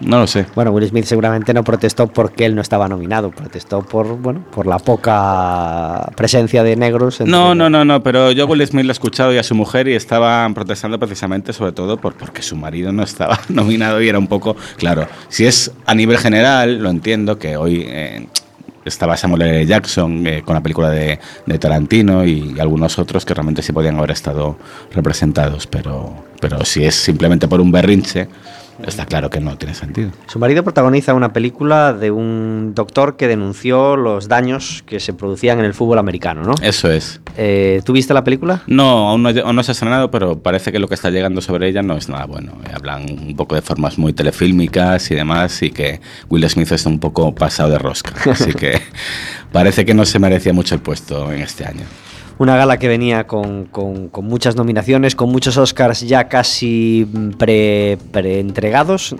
No 0.00 0.18
lo 0.18 0.26
sé. 0.26 0.46
Bueno, 0.54 0.72
Will 0.72 0.86
Smith 0.88 1.04
seguramente 1.04 1.54
no 1.54 1.62
protestó 1.62 2.08
porque 2.08 2.44
él 2.44 2.54
no 2.54 2.60
estaba 2.60 2.88
nominado, 2.88 3.30
protestó 3.30 3.82
por 3.82 4.06
bueno, 4.18 4.44
por 4.52 4.66
la 4.66 4.78
poca 4.78 6.10
presencia 6.16 6.62
de 6.62 6.76
negros. 6.76 7.20
entre- 7.20 7.30
No, 7.30 7.54
no, 7.54 7.70
no, 7.70 7.84
no, 7.84 8.02
pero 8.02 8.32
yo 8.32 8.44
a 8.44 8.46
Will 8.46 8.66
Smith 8.66 8.84
lo 8.84 8.90
he 8.90 8.92
escuchado 8.92 9.32
y 9.32 9.38
a 9.38 9.42
su 9.42 9.54
mujer 9.54 9.86
y 9.88 9.94
estaban 9.94 10.52
protestando 10.54 10.98
precisamente 10.98 11.52
sobre 11.52 11.72
todo 11.72 11.96
por, 11.96 12.14
porque 12.14 12.42
su 12.42 12.56
marido 12.56 12.92
no 12.92 13.02
estaba 13.02 13.38
nominado 13.48 14.02
y 14.02 14.08
era 14.08 14.18
un 14.18 14.26
poco, 14.26 14.56
claro, 14.76 15.06
si 15.28 15.46
es 15.46 15.70
a 15.86 15.94
nivel 15.94 16.18
general, 16.18 16.78
lo 16.82 16.90
entiendo 16.90 17.38
que 17.38 17.56
hoy 17.56 17.84
eh, 17.86 18.26
estaba 18.84 19.16
Samuel 19.16 19.42
L. 19.42 19.66
Jackson 19.66 20.26
eh, 20.26 20.42
con 20.44 20.54
la 20.54 20.60
película 20.62 20.90
de, 20.90 21.18
de 21.46 21.58
Tarantino 21.58 22.24
y, 22.26 22.58
algunos 22.60 22.98
otros 22.98 23.24
que 23.24 23.32
realmente 23.32 23.62
sí 23.62 23.72
podían 23.72 23.96
haber 23.96 24.10
estado 24.10 24.56
representados, 24.92 25.66
pero, 25.66 26.12
pero 26.40 26.64
si 26.64 26.84
es 26.84 26.94
simplemente 26.94 27.48
por 27.48 27.60
un 27.60 27.70
berrinche, 27.72 28.28
está 28.86 29.06
claro 29.06 29.30
que 29.30 29.40
no 29.40 29.56
tiene 29.56 29.74
sentido. 29.74 30.10
Su 30.26 30.38
marido 30.38 30.62
protagoniza 30.62 31.14
una 31.14 31.32
película 31.32 31.92
de 31.92 32.10
un 32.10 32.72
doctor 32.74 33.16
que 33.16 33.28
denunció 33.28 33.96
los 33.96 34.28
daños 34.28 34.82
que 34.86 35.00
se 35.00 35.12
producían 35.12 35.58
en 35.58 35.64
el 35.64 35.74
fútbol 35.74 35.98
americano, 35.98 36.42
¿no? 36.42 36.54
Eso 36.62 36.90
es. 36.90 37.20
Eh, 37.36 37.82
¿Tú 37.84 37.92
viste 37.92 38.14
la 38.14 38.24
película? 38.24 38.62
No, 38.66 39.08
aún 39.10 39.22
no, 39.22 39.30
aún 39.30 39.56
no 39.56 39.62
se 39.62 39.70
ha 39.70 39.74
estrenado, 39.74 40.10
pero 40.10 40.38
parece 40.38 40.72
que 40.72 40.78
lo 40.78 40.88
que 40.88 40.94
está 40.94 41.10
llegando 41.10 41.40
sobre 41.40 41.68
ella 41.68 41.82
no 41.82 41.96
es 41.96 42.08
nada 42.08 42.26
bueno. 42.26 42.52
Eh, 42.64 42.72
Hablan 42.74 43.06
un 43.10 43.36
poco 43.36 43.54
de 43.54 43.62
formas 43.62 43.98
muy 43.98 44.12
telefílmicas 44.12 45.10
y 45.10 45.14
demás, 45.14 45.62
y 45.62 45.70
que 45.70 46.00
Will 46.28 46.48
Smith 46.48 46.70
está 46.72 46.88
un 46.88 46.98
poco 46.98 47.34
pasado 47.34 47.70
de 47.70 47.78
rosca. 47.78 48.12
Así 48.30 48.52
que 48.52 48.80
parece 49.52 49.84
que 49.84 49.94
no 49.94 50.04
se 50.04 50.18
merecía 50.18 50.52
mucho 50.52 50.74
el 50.74 50.80
puesto 50.80 51.32
en 51.32 51.42
este 51.42 51.64
año. 51.64 51.84
Una 52.36 52.56
gala 52.56 52.78
que 52.78 52.88
venía 52.88 53.26
con, 53.28 53.66
con- 53.66 54.08
muchas 54.24 54.56
nominaciones, 54.56 55.14
con 55.14 55.30
muchos 55.30 55.56
Oscars 55.56 56.00
ya 56.00 56.28
casi 56.28 57.06
mm, 57.12 57.30
pre, 57.30 57.96
entregados, 58.40 59.14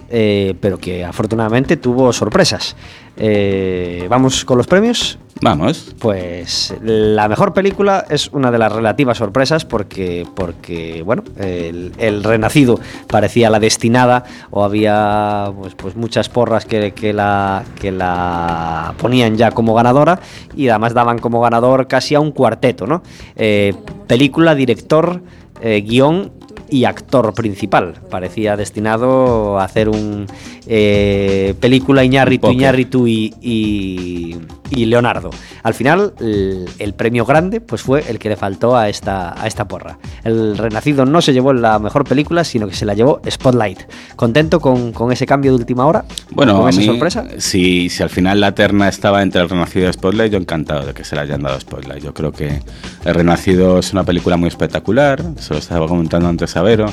pero 0.61 0.78
que 0.78 1.04
afortunadamente 1.04 1.76
tuvo 1.76 2.12
sorpresas. 2.12 2.75
Eh, 3.16 4.06
¿Vamos 4.09 4.44
con 4.44 4.59
los 4.59 4.66
premios? 4.66 5.18
Vamos. 5.40 5.94
Pues 5.99 6.75
la 6.83 7.28
mejor 7.28 7.52
película 7.52 8.06
es 8.09 8.28
una 8.33 8.50
de 8.50 8.59
las 8.59 8.73
relativas 8.73 9.18
sorpresas 9.18 9.64
porque, 9.64 10.26
porque 10.35 11.02
bueno, 11.04 11.23
el, 11.37 11.92
el 11.99 12.25
Renacido 12.25 12.78
parecía 13.09 13.50
la 13.50 13.61
destinada 13.61 14.25
o 14.50 14.64
había 14.64 15.52
pues, 15.61 15.75
pues 15.75 15.97
muchas 15.97 16.28
porras 16.28 16.64
que, 16.64 16.92
que 16.92 17.12
la, 17.12 17.64
que 17.80 17.92
la 17.92 18.94
ponían 18.97 19.37
ya 19.37 19.50
como 19.50 19.75
ganadora 19.75 20.21
y 20.56 20.68
además 20.68 20.94
daban 20.94 21.18
como 21.18 21.40
ganador 21.40 21.88
casi 21.88 22.14
a 22.14 22.21
un 22.21 22.30
cuarteto, 22.30 22.87
¿no? 22.87 23.02
Eh, 23.37 23.75
película, 24.06 24.54
director, 24.54 25.21
eh, 25.61 25.83
guion 25.83 26.33
y 26.68 26.85
actor 26.85 27.33
principal. 27.35 27.94
Parecía 28.11 28.56
destinado 28.56 29.59
a 29.59 29.64
hacer 29.64 29.88
un 29.88 30.26
eh, 30.66 31.54
película 31.61 32.04
Iñárritu, 32.04 32.49
Un. 32.49 32.52
Iñárritu 32.54 33.06
y, 33.06 33.35
y, 33.40 34.37
y 34.71 34.87
Leonardo. 34.87 35.30
Al 35.62 35.75
final, 35.75 36.14
el, 36.21 36.66
el 36.78 36.94
premio 36.94 37.25
grande 37.25 37.61
pues 37.61 37.83
fue 37.83 38.04
el 38.09 38.18
que 38.18 38.28
le 38.28 38.37
faltó 38.37 38.76
a 38.76 38.88
esta, 38.88 39.40
a 39.40 39.47
esta 39.47 39.66
porra. 39.66 39.99
El 40.25 40.56
Renacido 40.56 41.04
no 41.04 41.21
se 41.21 41.33
llevó 41.33 41.52
la 41.52 41.78
mejor 41.78 42.04
película, 42.04 42.44
sino 42.44 42.66
que 42.66 42.75
se 42.75 42.85
la 42.85 42.94
llevó 42.94 43.21
Spotlight. 43.28 43.80
¿Contento 44.16 44.61
con, 44.61 44.92
con 44.92 45.12
ese 45.12 45.26
cambio 45.26 45.52
de 45.52 45.59
última 45.59 45.87
hora? 45.87 46.04
Bueno, 46.30 46.56
¿Con 46.56 46.66
a 46.66 46.71
esa 46.71 46.80
mí, 46.80 46.87
sorpresa? 46.87 47.25
Si, 47.38 47.88
si 47.88 48.02
al 48.02 48.11
final 48.11 48.40
la 48.40 48.52
terna 48.54 48.88
estaba 48.88 49.23
entre 49.23 49.42
el 49.42 49.49
Renacido 49.49 49.88
y 49.88 49.92
Spotlight, 49.92 50.33
yo 50.33 50.38
encantado 50.38 50.87
de 50.87 50.94
que 50.94 51.04
se 51.04 51.14
le 51.14 51.23
hayan 51.23 51.42
dado 51.42 51.61
Spotlight. 51.61 52.02
Yo 52.02 52.14
creo 52.14 52.33
que 52.33 52.61
El 53.04 53.14
Renacido 53.14 53.78
es 53.78 53.92
una 53.92 54.04
película 54.04 54.37
muy 54.37 54.49
espectacular, 54.49 55.23
se 55.38 55.54
lo 55.54 55.61
estaba 55.61 55.87
comentando 55.87 56.28
antes 56.28 56.56
a 56.56 56.62
Vero. 56.62 56.87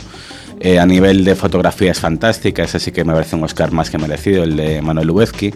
Eh, 0.63 0.78
a 0.78 0.86
nivel 0.86 1.25
de 1.25 1.34
fotografía 1.34 1.90
es 1.90 2.00
fantástica, 2.00 2.63
ese 2.63 2.80
sí 2.80 2.92
que 2.92 3.04
me 3.04 3.13
parece 3.13 3.36
un 3.36 3.44
Oscar 3.44 3.72
más 3.72 3.90
que 3.90 3.98
merecido, 3.98 4.44
el 4.44 4.56
de 4.56 4.80
Manuel 4.84 5.08
Lubezki. 5.08 5.51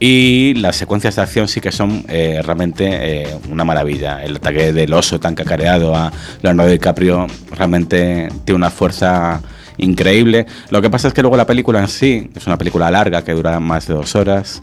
Y 0.00 0.54
las 0.54 0.76
secuencias 0.76 1.16
de 1.16 1.22
acción 1.22 1.48
sí 1.48 1.60
que 1.60 1.72
son 1.72 2.04
eh, 2.08 2.40
realmente 2.44 2.86
eh, 2.90 3.38
una 3.50 3.64
maravilla. 3.64 4.22
El 4.22 4.36
ataque 4.36 4.72
del 4.72 4.92
oso 4.92 5.18
tan 5.18 5.34
cacareado 5.34 5.96
a 5.96 6.12
Leonardo 6.40 6.70
DiCaprio 6.70 7.26
realmente 7.50 8.28
tiene 8.44 8.56
una 8.56 8.70
fuerza 8.70 9.42
increíble. 9.76 10.46
Lo 10.70 10.80
que 10.80 10.90
pasa 10.90 11.08
es 11.08 11.14
que 11.14 11.22
luego 11.22 11.36
la 11.36 11.46
película 11.46 11.80
en 11.80 11.88
sí 11.88 12.30
es 12.34 12.46
una 12.46 12.56
película 12.56 12.90
larga 12.90 13.24
que 13.24 13.32
dura 13.32 13.58
más 13.58 13.88
de 13.88 13.94
dos 13.94 14.14
horas 14.14 14.62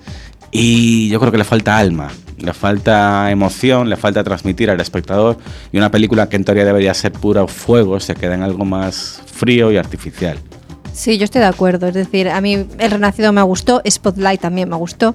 y 0.52 1.10
yo 1.10 1.20
creo 1.20 1.34
que 1.34 1.38
le 1.38 1.44
falta 1.44 1.78
alma, 1.78 2.10
le 2.38 2.54
falta 2.54 3.30
emoción, 3.30 3.90
le 3.90 3.98
falta 3.98 4.24
transmitir 4.24 4.70
al 4.70 4.80
espectador 4.80 5.38
y 5.72 5.78
una 5.78 5.92
película 5.92 6.30
que 6.30 6.38
en 6.38 6.46
teoría 6.46 6.64
debería 6.64 6.94
ser 6.94 7.12
puro 7.12 7.46
fuego 7.48 8.00
se 8.00 8.16
queda 8.16 8.36
en 8.36 8.42
algo 8.42 8.64
más 8.64 9.22
frío 9.26 9.70
y 9.72 9.78
artificial. 9.78 10.38
Sí, 10.96 11.18
yo 11.18 11.26
estoy 11.26 11.42
de 11.42 11.48
acuerdo. 11.48 11.88
Es 11.88 11.94
decir, 11.94 12.30
a 12.30 12.40
mí 12.40 12.54
El 12.80 12.92
Renacido 12.92 13.34
me 13.34 13.42
gustó, 13.42 13.82
Spotlight 13.88 14.40
también 14.40 14.70
me 14.70 14.78
gustó, 14.78 15.14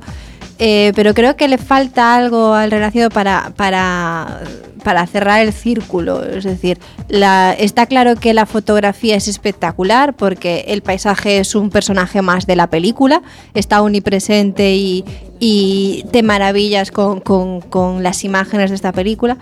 eh, 0.58 0.92
pero 0.94 1.14
creo 1.14 1.36
que 1.36 1.48
le 1.48 1.56
falta 1.56 2.14
algo 2.14 2.52
al 2.52 2.70
Renacido 2.70 3.08
para, 3.08 3.52
para, 3.56 4.40
para 4.84 5.06
cerrar 5.06 5.40
el 5.40 5.54
círculo. 5.54 6.22
Es 6.22 6.44
decir, 6.44 6.78
la, 7.08 7.54
está 7.58 7.86
claro 7.86 8.16
que 8.16 8.34
la 8.34 8.44
fotografía 8.44 9.16
es 9.16 9.26
espectacular 9.26 10.12
porque 10.14 10.66
el 10.68 10.82
paisaje 10.82 11.38
es 11.38 11.54
un 11.54 11.70
personaje 11.70 12.20
más 12.20 12.46
de 12.46 12.56
la 12.56 12.66
película, 12.68 13.22
está 13.54 13.80
omnipresente 13.80 14.74
y, 14.74 15.02
y 15.38 16.04
te 16.12 16.22
maravillas 16.22 16.90
con, 16.90 17.20
con- 17.20 17.62
con 17.62 18.02
las 18.02 18.22
imágenes 18.24 18.68
de 18.68 18.76
esta 18.76 18.92
película. 18.92 19.38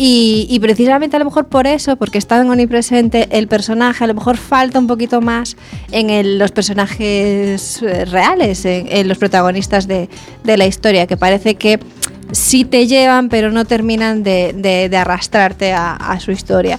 Y, 0.00 0.56
precisamente 0.60 1.16
a 1.16 1.18
lo 1.18 1.24
mejor 1.24 1.48
por 1.48 1.66
eso, 1.66 1.96
porque 1.96 2.18
está 2.18 2.38
tan 2.38 2.48
omnipresente 2.48 3.26
el 3.36 3.48
personaje, 3.48 4.04
a 4.04 4.06
lo 4.06 4.14
mejor 4.14 4.36
falta 4.36 4.78
un 4.78 4.86
poquito 4.86 5.20
más 5.20 5.56
en 5.90 6.38
los 6.38 6.52
personajes 6.52 7.82
eh, 7.82 8.04
reales, 8.04 8.64
en, 8.64 9.08
los 9.08 9.18
protagonistas 9.18 9.88
de, 9.88 10.08
de 10.44 10.56
la 10.56 10.66
historia, 10.66 11.08
que 11.08 11.16
parece 11.16 11.56
que 11.56 11.80
sí 12.30 12.64
te 12.64 12.86
llevan, 12.86 13.28
pero 13.28 13.50
no 13.50 13.64
terminan 13.64 14.22
de, 14.22 14.52
de- 14.88 14.96
arrastrarte 14.96 15.72
a 15.72 16.16
su 16.20 16.30
historia. 16.30 16.78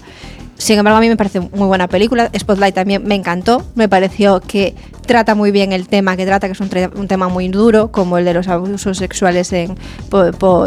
Sin 0.60 0.78
embargo, 0.78 0.98
a 0.98 1.02
mí 1.02 1.08
me 1.08 1.16
parece 1.16 1.40
muy 1.40 1.68
buena 1.68 1.88
película. 1.88 2.30
Spotlight 2.38 2.76
también 2.76 3.02
me 3.06 3.16
encantó. 3.16 3.66
Me 3.76 3.88
pareció 3.88 4.42
que 4.42 4.76
trata 5.10 5.34
muy 5.34 5.50
bien 5.50 5.74
el 5.74 5.88
tema 5.88 6.16
que 6.16 6.24
trata, 6.24 6.46
que 6.46 6.54
es 6.54 6.60
un, 6.60 7.08
tema 7.08 7.30
muy 7.30 7.48
duro, 7.48 7.92
como 7.92 8.20
el 8.20 8.26
de 8.26 8.36
los 8.36 8.48
abusos 8.48 9.00
sexuales 9.00 9.52
en, 9.54 9.76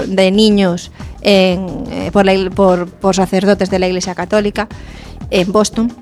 de 0.08 0.30
niños 0.32 0.90
en, 1.20 1.84
eh, 1.92 2.10
por, 2.12 2.26
la 2.26 2.50
por 2.50 3.14
sacerdotes 3.14 3.70
de 3.70 3.78
la 3.78 3.86
Iglesia 3.86 4.16
Católica 4.16 4.66
en 5.30 5.52
Boston. 5.52 5.92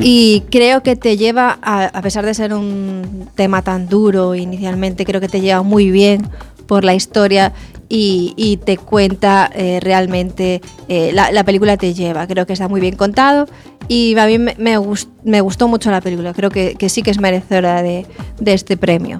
Y 0.00 0.44
creo 0.50 0.82
que 0.82 0.96
te 0.96 1.18
lleva, 1.18 1.58
a, 1.60 1.84
a 1.84 2.00
pesar 2.00 2.24
de 2.24 2.32
ser 2.32 2.54
un 2.54 3.28
tema 3.34 3.60
tan 3.60 3.86
duro 3.86 4.34
inicialmente, 4.34 5.04
creo 5.04 5.20
que 5.20 5.28
te 5.28 5.42
lleva 5.42 5.62
muy 5.62 5.90
bien 5.90 6.26
por 6.66 6.84
la 6.84 6.94
historia 6.94 7.52
y, 7.88 8.34
y 8.36 8.56
te 8.58 8.76
cuenta 8.76 9.50
eh, 9.54 9.78
realmente, 9.80 10.60
eh, 10.88 11.10
la, 11.12 11.30
la 11.30 11.44
película 11.44 11.76
te 11.76 11.94
lleva, 11.94 12.26
creo 12.26 12.46
que 12.46 12.52
está 12.52 12.68
muy 12.68 12.80
bien 12.80 12.96
contado 12.96 13.46
y 13.88 14.18
a 14.18 14.26
mí 14.26 14.38
me, 14.38 14.54
me 14.58 14.78
gust- 14.78 15.08
me 15.24 15.40
gustó 15.40 15.68
mucho 15.68 15.90
la 15.90 16.00
película, 16.00 16.32
creo 16.34 16.50
que, 16.50 16.74
que 16.74 16.88
sí 16.88 17.02
que 17.02 17.10
es 17.10 17.20
merecedora 17.20 17.82
de, 17.82 18.06
de 18.40 18.52
este 18.52 18.76
premio. 18.76 19.18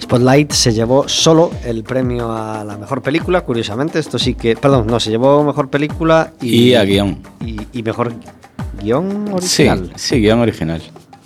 Spotlight 0.00 0.52
se 0.52 0.72
llevó 0.72 1.08
solo 1.08 1.50
el 1.64 1.82
premio 1.82 2.30
a 2.32 2.64
la 2.64 2.78
mejor 2.78 3.02
película, 3.02 3.40
curiosamente. 3.42 3.98
Esto 3.98 4.18
sí 4.18 4.34
que. 4.34 4.54
Perdón, 4.56 4.86
no, 4.86 5.00
se 5.00 5.10
llevó 5.10 5.42
mejor 5.44 5.68
película 5.68 6.32
y. 6.40 6.68
Y 6.70 6.74
a 6.76 6.84
guion. 6.84 7.18
Y, 7.44 7.56
y 7.72 7.82
mejor 7.82 8.14
guion 8.80 9.26
Sí, 9.42 9.66
original. 9.66 9.92
sí, 9.96 10.20
guion 10.20 10.38
original. 10.38 10.80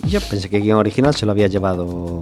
Yo 0.09 0.19
pensé 0.21 0.49
que 0.49 0.59
guion 0.59 0.79
original 0.79 1.15
se 1.15 1.25
lo 1.25 1.31
había 1.31 1.47
llevado 1.47 2.19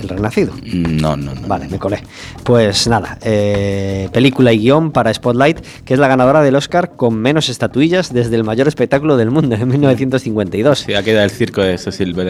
El 0.00 0.08
Renacido. 0.08 0.52
No, 0.64 1.16
no, 1.16 1.34
no. 1.34 1.46
Vale, 1.46 1.68
me 1.68 1.78
colé. 1.78 2.02
Pues 2.42 2.88
nada, 2.88 3.18
eh, 3.22 4.08
película 4.12 4.52
y 4.52 4.58
guion 4.58 4.90
para 4.90 5.12
Spotlight, 5.14 5.60
que 5.84 5.94
es 5.94 6.00
la 6.00 6.08
ganadora 6.08 6.42
del 6.42 6.56
Oscar 6.56 6.96
con 6.96 7.14
menos 7.14 7.48
estatuillas 7.48 8.12
desde 8.12 8.36
el 8.36 8.44
mayor 8.44 8.68
espectáculo 8.68 9.16
del 9.16 9.30
mundo 9.30 9.54
en 9.54 9.68
1952. 9.68 10.80
Sí, 10.80 10.94
aquí 10.94 11.12
da 11.12 11.24
el 11.24 11.30
circo 11.30 11.62
de 11.62 11.78
Cecil 11.78 12.14
B. 12.14 12.24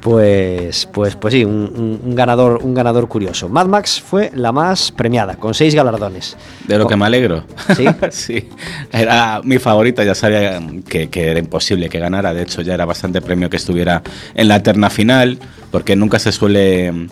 Pues, 0.00 0.86
pues, 0.92 1.14
pues 1.16 1.34
sí, 1.34 1.44
un, 1.44 1.52
un- 1.76 2.00
un 2.04 2.14
ganador, 2.14 2.60
un 2.62 2.74
ganador 2.74 3.06
curioso. 3.08 3.48
Mad 3.48 3.66
Max 3.66 4.00
fue 4.00 4.30
la 4.34 4.50
más 4.50 4.90
premiada, 4.92 5.36
con 5.36 5.52
seis 5.54 5.74
galardones. 5.74 6.36
De 6.66 6.78
lo 6.78 6.84
Con- 6.84 6.90
que 6.90 6.96
me 6.96 7.04
alegro. 7.06 7.44
¿Sí? 7.76 7.84
sí. 8.10 8.48
Era 8.92 9.40
mi 9.44 9.58
favorita, 9.58 10.02
ya 10.02 10.14
sabía 10.14 10.60
que, 10.88 11.08
que 11.10 11.28
era 11.30 11.38
imposible 11.38 11.88
que 11.88 11.98
ganara. 11.98 12.32
De 12.32 12.42
hecho, 12.42 12.62
ya 12.62 12.74
era 12.74 12.86
bastante 12.86 13.20
premio 13.20 13.50
que 13.50 13.56
estuviera 13.58 14.02
en 14.34 14.48
la 14.48 14.62
terna 14.62 14.88
final, 14.90 15.38
porque 15.70 15.94
nunca 15.96 16.18
se 16.18 16.32
suele. 16.32 17.08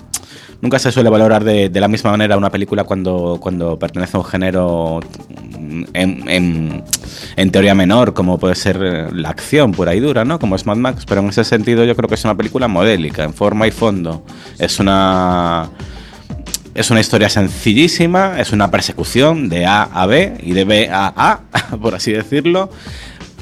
Nunca 0.61 0.79
se 0.81 0.91
suele 0.91 1.09
valorar 1.09 1.45
de, 1.45 1.71
la 1.73 1.87
misma 1.89 2.11
manera 2.11 2.37
una 2.37 2.51
película 2.51 2.83
cuando, 2.85 3.39
cuando 3.41 3.79
pertenece 3.79 4.17
a 4.17 4.21
un 4.21 4.27
género 4.27 5.01
en, 5.93 6.29
en- 6.29 6.83
en 7.37 7.51
teoría 7.53 7.75
menor, 7.75 8.13
como 8.13 8.39
puede 8.39 8.57
ser 8.57 8.81
eh, 8.83 9.07
la 9.13 9.29
acción 9.31 9.71
pura 9.73 9.95
y 9.95 10.01
dura, 10.01 10.25
¿no? 10.25 10.41
Como 10.41 10.57
es 10.57 10.67
Mad 10.67 10.77
Max, 10.77 11.05
pero 11.07 11.21
en 11.21 11.29
ese 11.29 11.45
sentido 11.45 11.85
yo 11.85 11.95
creo 11.95 12.09
que 12.09 12.17
es 12.17 12.25
una 12.25 12.37
película 12.37 12.67
modélica, 12.67 13.23
en 13.23 13.33
forma 13.35 13.69
y 13.69 13.71
fondo. 13.71 14.25
Es 14.59 14.81
una 14.81 15.71
es 16.75 16.91
una 16.91 17.01
historia 17.01 17.29
sencillísima, 17.29 18.41
es 18.41 18.53
una 18.53 18.71
persecución 18.71 19.49
de 19.49 19.67
A 19.67 19.83
a 19.83 20.07
B 20.07 20.39
y 20.43 20.53
de 20.53 20.65
B 20.65 20.89
a 20.93 21.13
A, 21.17 21.77
por 21.83 21.95
así 21.95 22.13
decirlo, 22.13 22.71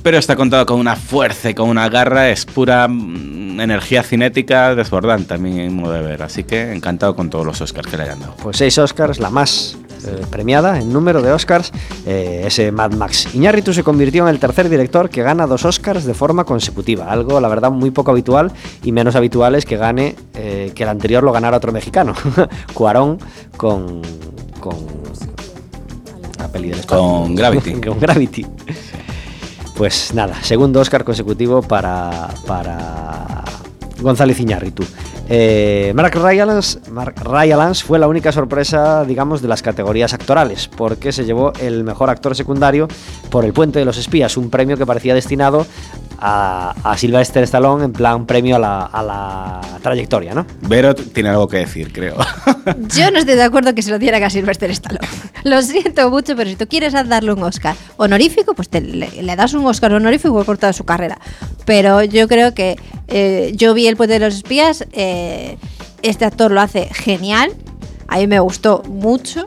pero 0.03 0.19
está 0.19 0.37
contado 0.37 0.65
con 0.67 0.79
una 0.81 0.97
fuerza 0.97 1.51
y 1.51 1.55
con 1.55 1.69
una 1.69 1.89
garra, 1.89 2.31
es 2.31 2.45
pura 2.47 2.89
mm, 2.89 3.46
energía 3.65 4.03
cinética 4.03 4.75
desbordante 4.75 5.35
a 5.35 5.39
mi 5.39 5.69
modo 5.69 5.93
de 5.93 6.03
ver, 6.03 6.23
así 6.23 6.45
que 6.45 6.73
encantado 6.73 7.15
con 7.17 7.31
todos 7.31 7.47
los 7.47 7.61
Oscars 7.61 7.89
que 7.89 7.97
le 7.97 8.05
hayan 8.05 8.21
dado. 8.21 8.35
Pues 8.43 8.57
seis 8.57 8.79
Oscars, 8.79 9.19
la 9.19 9.31
más 9.31 9.77
eh, 10.07 10.25
premiada 10.31 10.79
en 10.79 10.93
número 10.93 11.23
de 11.23 11.33
Oscars, 11.33 11.73
eh, 12.07 12.45
ese 12.47 12.71
Mad 12.73 12.93
Max. 12.93 13.35
Iñárritu 13.35 13.73
se 13.73 13.83
convirtió 13.83 14.23
en 14.25 14.29
el 14.29 14.39
tercer 14.39 14.69
director 14.69 15.11
que 15.11 15.23
gana 15.23 15.47
dos 15.47 15.65
Oscars 15.65 16.05
de 16.05 16.15
forma 16.15 16.45
consecutiva, 16.45 17.11
algo 17.11 17.41
la 17.41 17.49
verdad 17.49 17.71
muy 17.71 17.91
poco 17.91 18.11
habitual 18.11 18.53
y 18.83 18.93
menos 18.93 19.17
habitual 19.17 19.55
es 19.55 19.65
que 19.65 19.77
gane 19.77 20.15
eh, 20.35 20.73
que 20.75 20.83
el 20.83 20.89
anterior 20.89 21.23
lo 21.23 21.33
ganara 21.33 21.57
otro 21.57 21.73
mexicano, 21.73 22.15
Cuarón 22.75 23.19
con 23.57 24.03
con 24.61 24.77
la 26.39 26.49
peli 26.49 26.71
del. 26.71 26.87
Con 26.87 27.35
Gravity. 27.35 27.73
con 27.81 27.99
Gravity. 28.01 28.47
Pues 29.77 30.15
nada, 30.15 30.43
segundo 30.43 30.81
Oscar 30.81 31.05
consecutivo 31.05 31.61
para, 31.61 32.29
para 32.47 33.45
González 34.01 34.41
Iñárritu. 34.41 34.83
Eh, 35.29 35.93
Mark, 35.95 36.15
Rylance, 36.15 37.85
fue 37.85 37.99
la 37.99 38.09
única 38.09 38.33
sorpresa, 38.33 39.05
digamos, 39.05 39.43
de 39.43 39.49
las 39.49 39.61
categorías 39.61 40.15
actorales, 40.15 40.69
porque 40.69 41.13
se 41.13 41.25
llevó 41.25 41.53
el 41.61 41.85
mejor 41.85 42.09
actor 42.09 42.35
secundario 42.35 42.89
por 43.29 43.45
El 43.45 43.53
Puente 43.53 43.79
de 43.79 43.85
los 43.85 43.99
Espías, 43.99 44.37
un 44.37 44.49
premio 44.51 44.79
que 44.79 44.87
parecía 44.87 45.15
destinado 45.15 45.67
a, 46.19 46.75
a 46.83 46.97
Sylvester 46.97 47.43
Stallone 47.45 47.85
en 47.85 47.93
plan 47.93 48.27
premio 48.27 48.57
a 48.57 48.59
la, 48.59 48.83
a 48.87 49.03
la 49.03 49.61
trayectoria, 49.83 50.35
¿no? 50.35 50.47
Vero 50.63 50.95
tiene 50.95 51.29
algo 51.31 51.47
que 51.49 51.59
decir, 51.59 51.93
creo. 51.93 52.17
Yo 52.97 53.11
no 53.11 53.19
estoy 53.19 53.35
de 53.37 53.43
acuerdo 53.43 53.75
que 53.75 53.83
se 53.83 53.91
lo 53.91 53.99
diera 53.99 54.25
a 54.25 54.31
Sylvester 54.31 54.71
Stallone. 54.71 55.07
Lo 55.45 55.63
siento 55.63 56.11
mucho, 56.11 56.35
pero 56.37 56.49
si 56.51 56.57
tú 56.57 56.67
quieres 56.67 56.93
darle 56.93 57.33
un 57.33 57.43
Oscar 57.43 57.77
honorífico, 57.97 58.55
pues 58.55 58.69
te- 58.69 58.81
le, 58.81 59.23
le 59.23 59.37
das 59.37 59.55
un 59.55 59.65
Oscar 59.67 59.93
honorífico 59.93 60.43
por 60.45 60.59
toda 60.59 60.73
su 60.73 60.85
carrera. 60.85 61.19
Pero 61.65 62.03
yo 62.03 62.27
creo 62.29 62.55
que 62.55 62.77
eh, 63.09 63.53
yo 63.55 63.75
vi 63.75 63.87
El 63.87 63.97
Puente 63.97 64.15
de 64.15 64.21
los 64.21 64.35
Espías, 64.35 64.85
eh, 64.93 65.57
este 66.03 66.25
actor 66.25 66.51
lo 66.51 66.61
hace 66.61 66.89
genial, 66.93 67.53
a 68.09 68.19
mí 68.19 68.27
me 68.27 68.39
gustó 68.41 68.83
mucho 68.89 69.47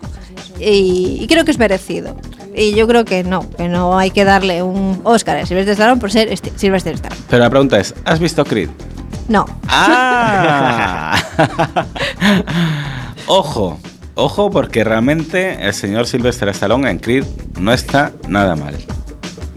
y, 0.60 1.17
y 1.22 1.28
creo 1.28 1.46
que 1.46 1.52
es 1.52 1.60
merecido. 1.60 2.15
Y 2.56 2.74
yo 2.76 2.88
creo 2.88 3.06
que 3.06 3.24
no, 3.24 3.50
que 3.52 3.68
no 3.68 3.98
hay 3.98 4.12
que 4.12 4.26
darle 4.26 4.64
un 4.64 5.02
Oscar 5.04 5.38
a 5.38 5.46
Sylvester 5.46 5.74
Stallone 5.74 6.00
por 6.02 6.12
ser 6.12 6.28
este- 6.32 6.52
Sylvester 6.56 6.94
Stallone. 6.96 7.22
Pero 7.30 7.44
la 7.44 7.50
pregunta 7.50 7.80
es, 7.80 7.94
¿has 8.06 8.20
visto 8.20 8.44
Creed? 8.44 8.70
No. 9.28 9.46
¡Ah! 9.68 11.18
ojo, 13.28 13.80
ojo, 14.16 14.50
porque 14.50 14.84
realmente 14.84 15.66
el 15.66 15.74
señor 15.74 16.08
Sylvester 16.08 16.50
Stallone 16.50 16.90
en 16.90 17.00
Creed 17.00 17.26
no 17.60 17.72
está 17.72 18.12
nada 18.28 18.56
mal. 18.56 18.76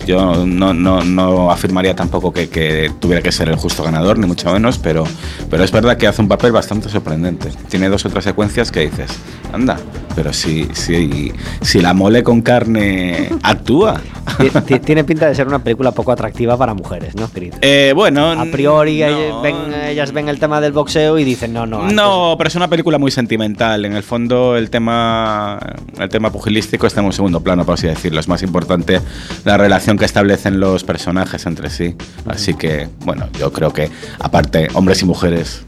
Yo 0.06 0.44
no, 0.46 0.74
no, 0.74 1.04
no 1.04 1.50
afirmaría 1.50 1.94
tampoco 1.94 2.32
que, 2.32 2.90
tuviera 3.00 3.22
que 3.22 3.32
ser 3.32 3.48
el 3.48 3.56
justo 3.56 3.82
ganador, 3.82 4.18
ni 4.18 4.26
mucho 4.26 4.52
menos, 4.52 4.78
pero, 4.78 5.04
pero 5.50 5.64
es 5.64 5.70
verdad 5.70 5.96
que 5.96 6.06
hace 6.06 6.22
un 6.22 6.28
papel 6.28 6.52
bastante 6.52 6.88
sorprendente. 6.88 7.50
Tiene 7.68 7.88
dos 7.88 8.04
o 8.04 8.10
tres 8.10 8.24
secuencias 8.24 8.72
que 8.72 8.80
dices, 8.80 9.10
anda, 9.52 9.78
pero 10.14 10.32
si, 10.32 10.68
si, 10.72 11.32
si 11.60 11.80
la 11.80 11.94
mole 11.94 12.22
con 12.22 12.42
carne 12.42 13.30
actúa. 13.42 14.00
Ti- 14.38 14.50
ti- 14.66 14.78
Tiene 14.80 15.04
pinta 15.04 15.26
de 15.26 15.34
ser 15.34 15.46
una 15.46 15.58
película 15.58 15.92
poco 15.92 16.12
atractiva 16.12 16.56
para 16.56 16.74
mujeres, 16.74 17.14
¿no, 17.16 17.30
querido? 17.30 17.56
Eh, 17.60 17.92
bueno, 17.94 18.30
A 18.30 18.44
priori 18.46 19.00
no. 19.00 19.06
ellas, 19.06 19.42
ven, 19.42 19.56
ellas 19.88 20.12
ven 20.12 20.28
el 20.28 20.38
tema 20.38 20.60
del 20.60 20.72
boxeo 20.72 21.18
y 21.18 21.24
dicen, 21.24 21.52
no, 21.52 21.66
no. 21.66 21.80
antes- 21.82 21.94
No, 21.96 22.34
pero 22.38 22.48
es 22.48 22.54
una 22.54 22.68
película 22.68 22.98
muy 22.98 23.10
sentimental. 23.10 23.84
En 23.84 23.94
el 23.94 24.02
fondo, 24.02 24.56
el 24.56 24.70
tema, 24.70 25.58
el 25.98 26.08
tema 26.08 26.30
pugilístico 26.30 26.86
está 26.86 27.00
en 27.00 27.06
un 27.06 27.12
segundo 27.12 27.40
plano, 27.40 27.64
por 27.64 27.74
así 27.74 27.86
decirlo. 27.86 28.20
Es 28.20 28.28
más 28.28 28.42
importante 28.42 29.00
la 29.44 29.56
relación 29.56 29.98
que 29.98 30.04
establecen 30.04 30.60
los 30.60 30.84
personajes 30.84 31.44
entre 31.46 31.70
sí. 31.70 31.94
Así 32.26 32.54
que, 32.54 32.88
bueno, 33.04 33.28
yo 33.38 33.52
creo 33.52 33.72
que, 33.72 33.90
aparte, 34.18 34.68
hombres 34.74 35.02
y 35.02 35.04
mujeres, 35.04 35.64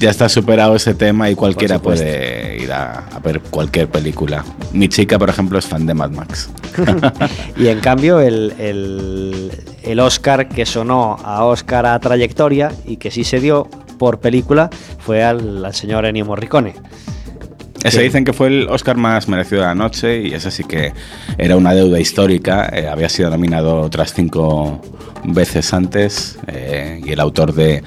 ya 0.00 0.10
está 0.10 0.28
superado 0.28 0.76
ese 0.76 0.94
tema 0.94 1.28
y 1.30 1.34
cualquiera 1.34 1.78
puede 1.80 2.58
ir 2.62 2.72
a, 2.72 3.04
a 3.14 3.18
ver 3.18 3.40
cualquier 3.40 3.88
película. 3.88 4.44
Mi 4.72 4.88
chica, 4.88 5.18
por 5.18 5.28
ejemplo, 5.28 5.58
es 5.58 5.66
fan 5.66 5.86
de 5.86 5.94
Mad 5.94 6.10
Max. 6.10 6.50
Y 7.56 7.66
en 7.68 7.80
cambio, 7.80 7.97
el, 8.00 8.54
el, 8.58 9.50
el 9.82 10.00
Oscar 10.00 10.48
que 10.48 10.64
sonó 10.64 11.16
a 11.24 11.44
Oscar 11.44 11.84
a 11.86 11.98
trayectoria 11.98 12.72
y 12.86 12.96
que 12.96 13.10
sí 13.10 13.24
se 13.24 13.40
dio 13.40 13.68
por 13.98 14.20
película 14.20 14.70
fue 15.00 15.24
al, 15.24 15.64
al 15.64 15.74
señor 15.74 16.06
Ennio 16.06 16.24
Morricone. 16.24 16.74
Ese 17.82 18.02
dicen 18.02 18.24
que 18.24 18.32
fue 18.32 18.48
el 18.48 18.68
Oscar 18.68 18.96
más 18.96 19.28
merecido 19.28 19.62
de 19.62 19.68
la 19.68 19.74
noche 19.74 20.20
y 20.20 20.34
ese 20.34 20.50
sí 20.50 20.64
que 20.64 20.92
era 21.38 21.56
una 21.56 21.74
deuda 21.74 22.00
histórica. 22.00 22.68
eh, 22.72 22.88
había 22.88 23.08
sido 23.08 23.30
nominado 23.30 23.80
otras 23.80 24.14
cinco 24.14 24.80
veces 25.24 25.72
antes 25.72 26.38
eh, 26.46 27.00
y 27.04 27.10
el 27.10 27.20
autor 27.20 27.52
de, 27.52 27.82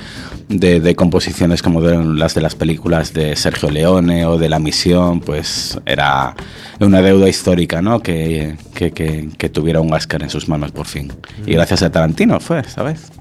de- 0.51 0.79
de 0.79 0.95
composiciones 0.95 1.61
como 1.61 1.81
de 1.81 1.97
las 2.03 2.35
de 2.35 2.41
las 2.41 2.55
películas 2.55 3.13
de 3.13 3.35
Sergio 3.35 3.71
Leone 3.71 4.25
o 4.25 4.37
de 4.37 4.49
La 4.49 4.59
Misión, 4.59 5.19
pues 5.21 5.79
era 5.85 6.35
una 6.79 7.01
deuda 7.01 7.27
histórica, 7.29 7.81
¿no? 7.81 8.01
Que, 8.01 8.55
que- 8.73 8.91
que- 8.91 9.29
que 9.37 9.49
tuviera 9.49 9.81
un 9.81 9.93
Oscar 9.93 10.21
en 10.23 10.29
sus 10.29 10.47
manos 10.49 10.71
por 10.71 10.85
fin. 10.85 11.11
Y 11.45 11.53
gracias 11.53 11.81
a 11.83 11.91
Tarantino 11.91 12.39
fue 12.39 12.59
vez. 12.83 13.11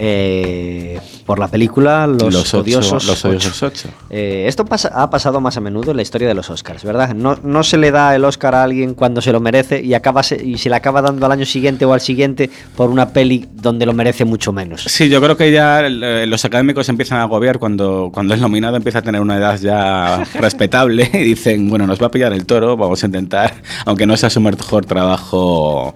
Eh, 0.00 1.00
por 1.26 1.38
la 1.40 1.48
película 1.48 2.06
Los, 2.06 2.54
Odiosos 2.54 3.04
Los 3.04 3.24
Ocho. 3.24 3.28
Odiosos 3.28 3.62
Ocho. 3.64 3.88
Eh, 4.10 4.44
esto 4.46 4.64
pasa- 4.64 4.92
ha 4.94 5.10
pasado 5.10 5.40
más 5.40 5.56
a 5.56 5.60
menudo 5.60 5.90
en 5.90 5.96
la 5.96 6.02
historia 6.02 6.28
de 6.28 6.34
los 6.34 6.48
Oscars, 6.50 6.84
¿verdad? 6.84 7.14
No, 7.14 7.36
no 7.42 7.64
se 7.64 7.76
le 7.76 7.90
da 7.90 8.14
el 8.14 8.24
Oscar 8.24 8.54
a 8.54 8.62
alguien 8.62 8.94
cuando 8.94 9.20
se 9.20 9.32
lo 9.32 9.40
merece 9.40 9.82
y, 9.82 9.94
acaba 9.94 10.22
se, 10.22 10.42
y 10.42 10.56
se 10.56 10.70
le 10.70 10.76
acaba 10.76 11.02
dando 11.02 11.26
al 11.26 11.32
año 11.32 11.44
siguiente 11.44 11.84
o 11.84 11.92
al 11.92 12.00
siguiente 12.00 12.48
por 12.76 12.90
una 12.90 13.08
peli 13.10 13.46
donde 13.52 13.84
lo 13.86 13.92
merece 13.92 14.24
mucho 14.24 14.52
menos. 14.52 14.82
Sí, 14.82 15.08
yo 15.08 15.20
creo 15.20 15.36
que 15.36 15.50
ya 15.50 15.80
eh, 15.86 16.26
los 16.26 16.44
académicos 16.44 16.88
empiezan 16.88 17.18
a 17.18 17.22
agobiar 17.24 17.58
cuando, 17.58 18.10
cuando 18.12 18.34
el 18.34 18.40
nominado 18.40 18.76
empieza 18.76 19.00
a 19.00 19.02
tener 19.02 19.20
una 19.20 19.36
edad 19.36 19.58
ya 19.60 20.22
respetable 20.40 21.10
y 21.12 21.18
dicen, 21.18 21.68
bueno, 21.68 21.86
nos 21.86 22.00
va 22.00 22.06
a 22.06 22.10
pillar 22.10 22.32
el 22.32 22.46
toro, 22.46 22.76
vamos 22.76 23.02
a 23.02 23.06
intentar, 23.06 23.52
aunque 23.84 24.06
no 24.06 24.16
sea 24.16 24.30
su 24.30 24.40
mejor 24.40 24.86
trabajo, 24.86 25.94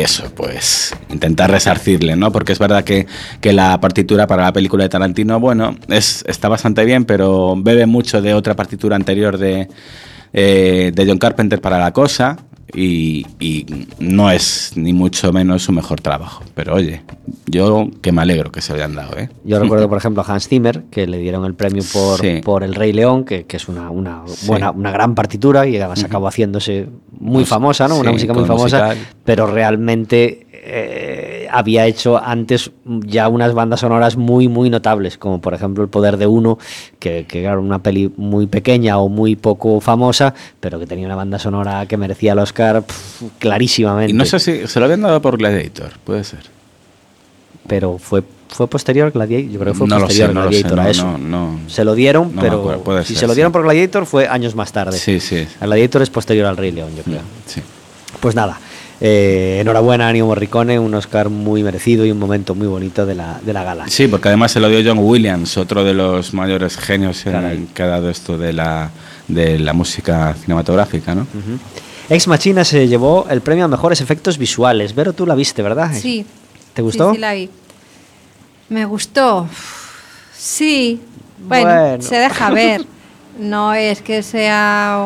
eso, 0.00 0.32
pues 0.34 0.94
intentar 1.10 1.50
resarcirle, 1.50 2.16
¿no? 2.16 2.32
Porque 2.32 2.52
es 2.52 2.58
verdad 2.58 2.84
que, 2.84 3.06
que 3.40 3.52
la 3.52 3.80
partitura 3.80 4.26
para 4.26 4.44
la 4.44 4.52
película 4.52 4.84
de 4.84 4.88
Tarantino, 4.88 5.38
bueno, 5.38 5.76
es, 5.88 6.24
está 6.26 6.48
bastante 6.48 6.84
bien, 6.84 7.04
pero 7.04 7.54
bebe 7.56 7.86
mucho 7.86 8.22
de 8.22 8.34
otra 8.34 8.56
partitura 8.56 8.96
anterior 8.96 9.38
de, 9.38 9.68
eh, 10.32 10.92
de 10.94 11.06
John 11.06 11.18
Carpenter 11.18 11.60
para 11.60 11.78
la 11.78 11.92
cosa. 11.92 12.38
Y, 12.74 13.26
y 13.38 13.66
no 13.98 14.30
es 14.30 14.72
ni 14.76 14.92
mucho 14.92 15.32
menos 15.32 15.62
su 15.64 15.72
mejor 15.72 16.00
trabajo. 16.00 16.42
Pero 16.54 16.74
oye, 16.74 17.02
yo 17.46 17.88
que 18.00 18.12
me 18.12 18.22
alegro 18.22 18.50
que 18.50 18.60
se 18.62 18.72
lo 18.72 18.76
hayan 18.78 18.94
dado, 18.94 19.18
¿eh? 19.18 19.28
Yo 19.44 19.58
recuerdo, 19.58 19.88
por 19.88 19.98
ejemplo, 20.02 20.22
a 20.26 20.32
Hans 20.32 20.48
Zimmer, 20.48 20.84
que 20.90 21.06
le 21.06 21.18
dieron 21.18 21.44
el 21.44 21.54
premio 21.54 21.82
por, 21.92 22.20
Sí. 22.20 22.40
por 22.44 22.62
El 22.64 22.74
Rey 22.74 22.92
León, 22.92 23.24
que, 23.24 23.44
que 23.44 23.56
es 23.56 23.68
una, 23.68 23.90
una 23.90 24.22
buena, 24.46 24.70
una 24.70 24.90
gran 24.90 25.14
partitura 25.14 25.66
y 25.66 25.76
además 25.76 26.02
acabó 26.04 26.28
haciéndose 26.28 26.88
muy 27.18 27.42
Pues, 27.42 27.48
famosa, 27.48 27.88
¿no? 27.88 27.98
Una 27.98 28.12
música 28.12 28.32
muy 28.32 28.44
famosa, 28.44 28.86
musical. 28.88 29.06
pero 29.24 29.46
realmente 29.46 30.46
eh, 30.64 31.48
había 31.50 31.86
hecho 31.86 32.22
antes 32.22 32.70
ya 32.84 33.28
unas 33.28 33.52
bandas 33.52 33.80
sonoras 33.80 34.16
muy, 34.16 34.46
muy 34.46 34.70
notables, 34.70 35.18
como 35.18 35.40
por 35.40 35.54
ejemplo 35.54 35.82
El 35.82 35.90
Poder 35.90 36.16
de 36.16 36.28
Uno, 36.28 36.58
que, 37.00 37.26
que 37.26 37.42
era 37.42 37.58
una 37.58 37.82
peli 37.82 38.12
muy 38.16 38.46
pequeña 38.46 38.98
o 38.98 39.08
muy 39.08 39.34
poco 39.34 39.80
famosa, 39.80 40.34
pero 40.60 40.78
que 40.78 40.86
tenía 40.86 41.06
una 41.06 41.16
banda 41.16 41.40
sonora 41.40 41.86
que 41.86 41.96
merecía 41.96 42.32
el 42.32 42.38
Oscar 42.38 42.84
clarísimamente. 43.40 44.12
Y 44.12 44.16
no 44.16 44.24
sé 44.24 44.38
si 44.38 44.68
se 44.68 44.78
lo 44.78 44.84
habían 44.84 45.02
dado 45.02 45.20
por 45.20 45.36
Gladiator, 45.36 45.90
puede 46.04 46.22
ser. 46.22 46.40
pero 47.66 47.98
fue 47.98 48.22
fue 48.48 48.68
posterior 48.68 49.10
Gladiator, 49.10 49.50
yo 49.50 49.58
creo 49.58 49.72
que 49.72 49.78
fue 49.78 49.88
No 49.88 49.98
posterior 49.98 50.28
sé, 50.28 50.34
no 50.34 50.42
sé, 50.42 50.48
Gladiator 50.48 50.80
a 50.80 50.84
no, 50.84 50.88
eso. 50.90 51.18
no. 51.18 51.60
Se 51.66 51.84
lo 51.84 51.94
dieron, 51.94 52.32
pero 52.38 52.70
acuerdo, 52.70 53.02
si 53.02 53.14
ser, 53.14 53.20
se 53.20 53.26
lo 53.26 53.34
dieron 53.34 53.50
sí. 53.50 53.54
por 53.54 53.62
Gladiator 53.62 54.06
fue 54.06 54.28
años 54.28 54.54
más 54.54 54.70
tarde. 54.72 54.96
Sí, 54.96 55.20
sí. 55.20 55.36
El 55.36 55.66
Gladiator 55.66 56.02
es 56.02 56.10
posterior 56.10 56.46
al 56.46 56.56
Rey 56.56 56.70
León, 56.70 56.90
yo 56.94 57.02
creo. 57.02 57.20
Sí. 57.46 57.62
Pues 58.20 58.34
nada, 58.34 58.60
eh, 59.04 59.58
enhorabuena 59.60 60.06
a 60.06 60.10
Ennio 60.10 60.26
Morricone, 60.26 60.78
un 60.78 60.94
Oscar 60.94 61.28
muy 61.28 61.64
merecido 61.64 62.06
y 62.06 62.12
un 62.12 62.20
momento 62.20 62.54
muy 62.54 62.68
bonito 62.68 63.04
de 63.04 63.16
la, 63.16 63.40
de 63.44 63.52
la 63.52 63.64
gala. 63.64 63.88
Sí, 63.88 64.06
porque 64.06 64.28
además 64.28 64.52
se 64.52 64.60
lo 64.60 64.68
dio 64.68 64.80
John 64.84 65.02
Williams, 65.04 65.56
otro 65.56 65.82
de 65.82 65.92
los 65.92 66.32
mayores 66.34 66.76
genios 66.76 67.26
en- 67.26 67.66
que 67.74 67.82
ha 67.82 67.86
dado 67.88 68.08
esto 68.10 68.38
de 68.38 68.52
la, 68.52 68.90
de 69.26 69.58
la 69.58 69.72
música 69.72 70.34
cinematográfica, 70.40 71.16
¿no? 71.16 71.26
Ex 72.08 72.28
Machina 72.28 72.64
se 72.64 72.86
llevó 72.86 73.26
el 73.28 73.40
premio 73.40 73.64
a 73.64 73.68
mejores 73.68 74.00
efectos 74.00 74.38
visuales. 74.38 74.94
Vero, 74.94 75.12
tú 75.14 75.26
la 75.26 75.34
viste, 75.34 75.62
¿verdad? 75.62 75.90
Sí. 75.94 76.24
¿Te 76.74 76.82
gustó? 76.82 77.10
Sí, 77.10 77.16
sí, 77.16 77.20
la 77.20 77.32
vi. 77.34 77.50
Me 78.68 78.84
gustó. 78.84 79.48
Sí. 80.36 81.00
Bueno, 81.46 81.68
Bueno. 81.70 82.02
se 82.02 82.16
deja 82.18 82.50
ver. 82.50 82.84
No 83.38 83.72
es 83.74 84.02
que 84.02 84.22
sea 84.22 84.98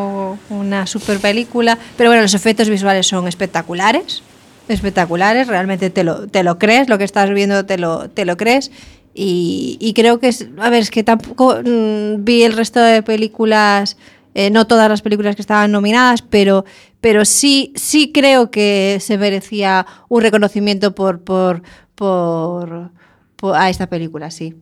una 0.51 0.87
super 0.87 1.19
película, 1.21 1.79
pero 1.97 2.11
bueno, 2.11 2.23
los 2.23 2.35
efectos 2.35 2.69
visuales 2.69 3.07
son 3.07 3.29
espectaculares. 3.29 4.23
Espectaculares, 4.69 5.47
realmente 5.47 5.91
te 5.91 6.03
lo, 6.03 6.27
te 6.27 6.43
lo 6.43 6.59
crees, 6.59 6.89
lo 6.89 6.99
que 6.99 7.05
estás 7.05 7.31
viendo 7.31 7.65
te 7.67 7.79
lo, 7.79 8.11
te 8.11 8.25
lo 8.25 8.37
crees. 8.37 8.73
Y, 9.15 9.79
y 9.81 9.95
creo 9.95 10.19
que 10.19 10.29
es. 10.29 10.47
A 10.59 10.69
ver, 10.71 10.83
es 10.83 10.91
que 10.91 11.05
tampoco 11.05 11.57
mm, 11.65 12.25
vi 12.25 12.43
el 12.43 12.53
resto 12.53 12.81
de 12.81 13.03
películas, 13.03 13.97
eh, 14.35 14.51
no 14.51 14.67
todas 14.67 14.89
las 14.91 15.03
películas 15.03 15.37
que 15.37 15.43
estaban 15.43 15.71
nominadas, 15.73 16.21
pero, 16.23 16.65
pero 17.01 17.25
sí, 17.25 17.73
sí 17.77 18.11
creo 18.13 18.51
que 18.51 18.99
se 19.01 19.17
merecía 19.19 19.87
un 20.09 20.21
reconocimiento 20.23 20.95
por, 20.95 21.21
por, 21.21 21.63
por, 21.95 22.91
por- 23.37 23.55
a 23.57 23.71
esta 23.71 23.87
película, 23.89 24.31
sí. 24.31 24.55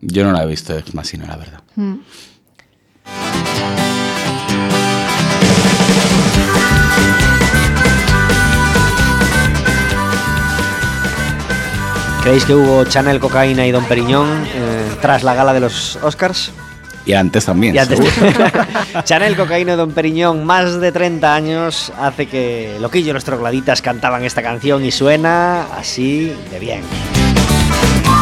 Yo 0.00 0.24
no 0.24 0.32
la 0.32 0.42
he 0.42 0.46
visto 0.46 0.76
Ex 0.76 0.94
Machina, 0.94 1.26
la 1.26 1.36
verdad. 1.36 1.60
Mm. 1.76 1.96
¿Creéis 12.22 12.44
que 12.44 12.54
hubo 12.54 12.84
Chanel, 12.84 13.18
cocaína 13.18 13.66
y 13.66 13.72
Don 13.72 13.84
Periñón 13.86 14.28
eh, 14.54 14.90
tras 15.00 15.22
la 15.22 15.34
gala 15.34 15.54
de 15.54 15.60
los 15.60 15.96
Oscars? 16.02 16.52
Y 17.06 17.14
antes 17.14 17.46
también. 17.46 17.74
Y 17.74 17.78
antes 17.78 17.98
seguro. 17.98 18.44
Chanel, 19.04 19.36
cocaína 19.36 19.72
y 19.72 19.76
Don 19.76 19.92
Periñón, 19.92 20.44
más 20.44 20.80
de 20.80 20.92
30 20.92 21.34
años, 21.34 21.90
hace 21.98 22.26
que 22.26 22.76
Loquillo 22.78 23.10
y 23.10 23.12
los 23.14 23.24
trogladitas 23.24 23.80
cantaban 23.80 24.22
esta 24.22 24.42
canción 24.42 24.84
y 24.84 24.92
suena 24.92 25.62
así 25.74 26.32
de 26.50 26.58
bien. 26.58 26.82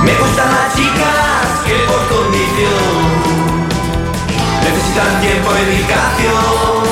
Me 0.04 0.14
gustan 0.14 0.48
las 0.52 0.76
chicas 0.76 1.64
que 1.66 1.74
por 1.86 2.16
condición 2.16 3.17
necesitan 4.98 5.20
tiempo 5.20 5.50
y 5.56 5.64
dedicación. 5.64 6.87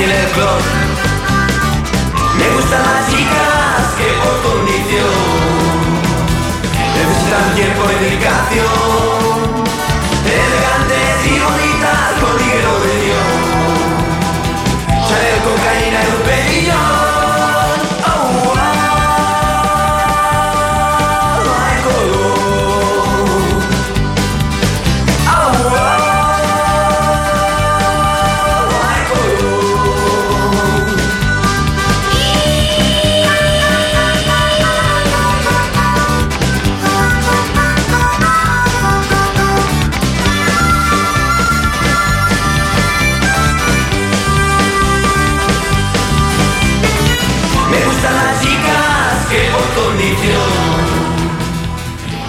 Me 0.00 0.06
gustan 2.54 2.82
las 2.82 3.10
chicas 3.10 3.94
que 3.98 4.08
por 4.22 4.36
condición 4.50 5.12
Necesitan 6.96 7.54
tiempo 7.54 7.82
y 7.84 8.04
dedicación 8.04 8.89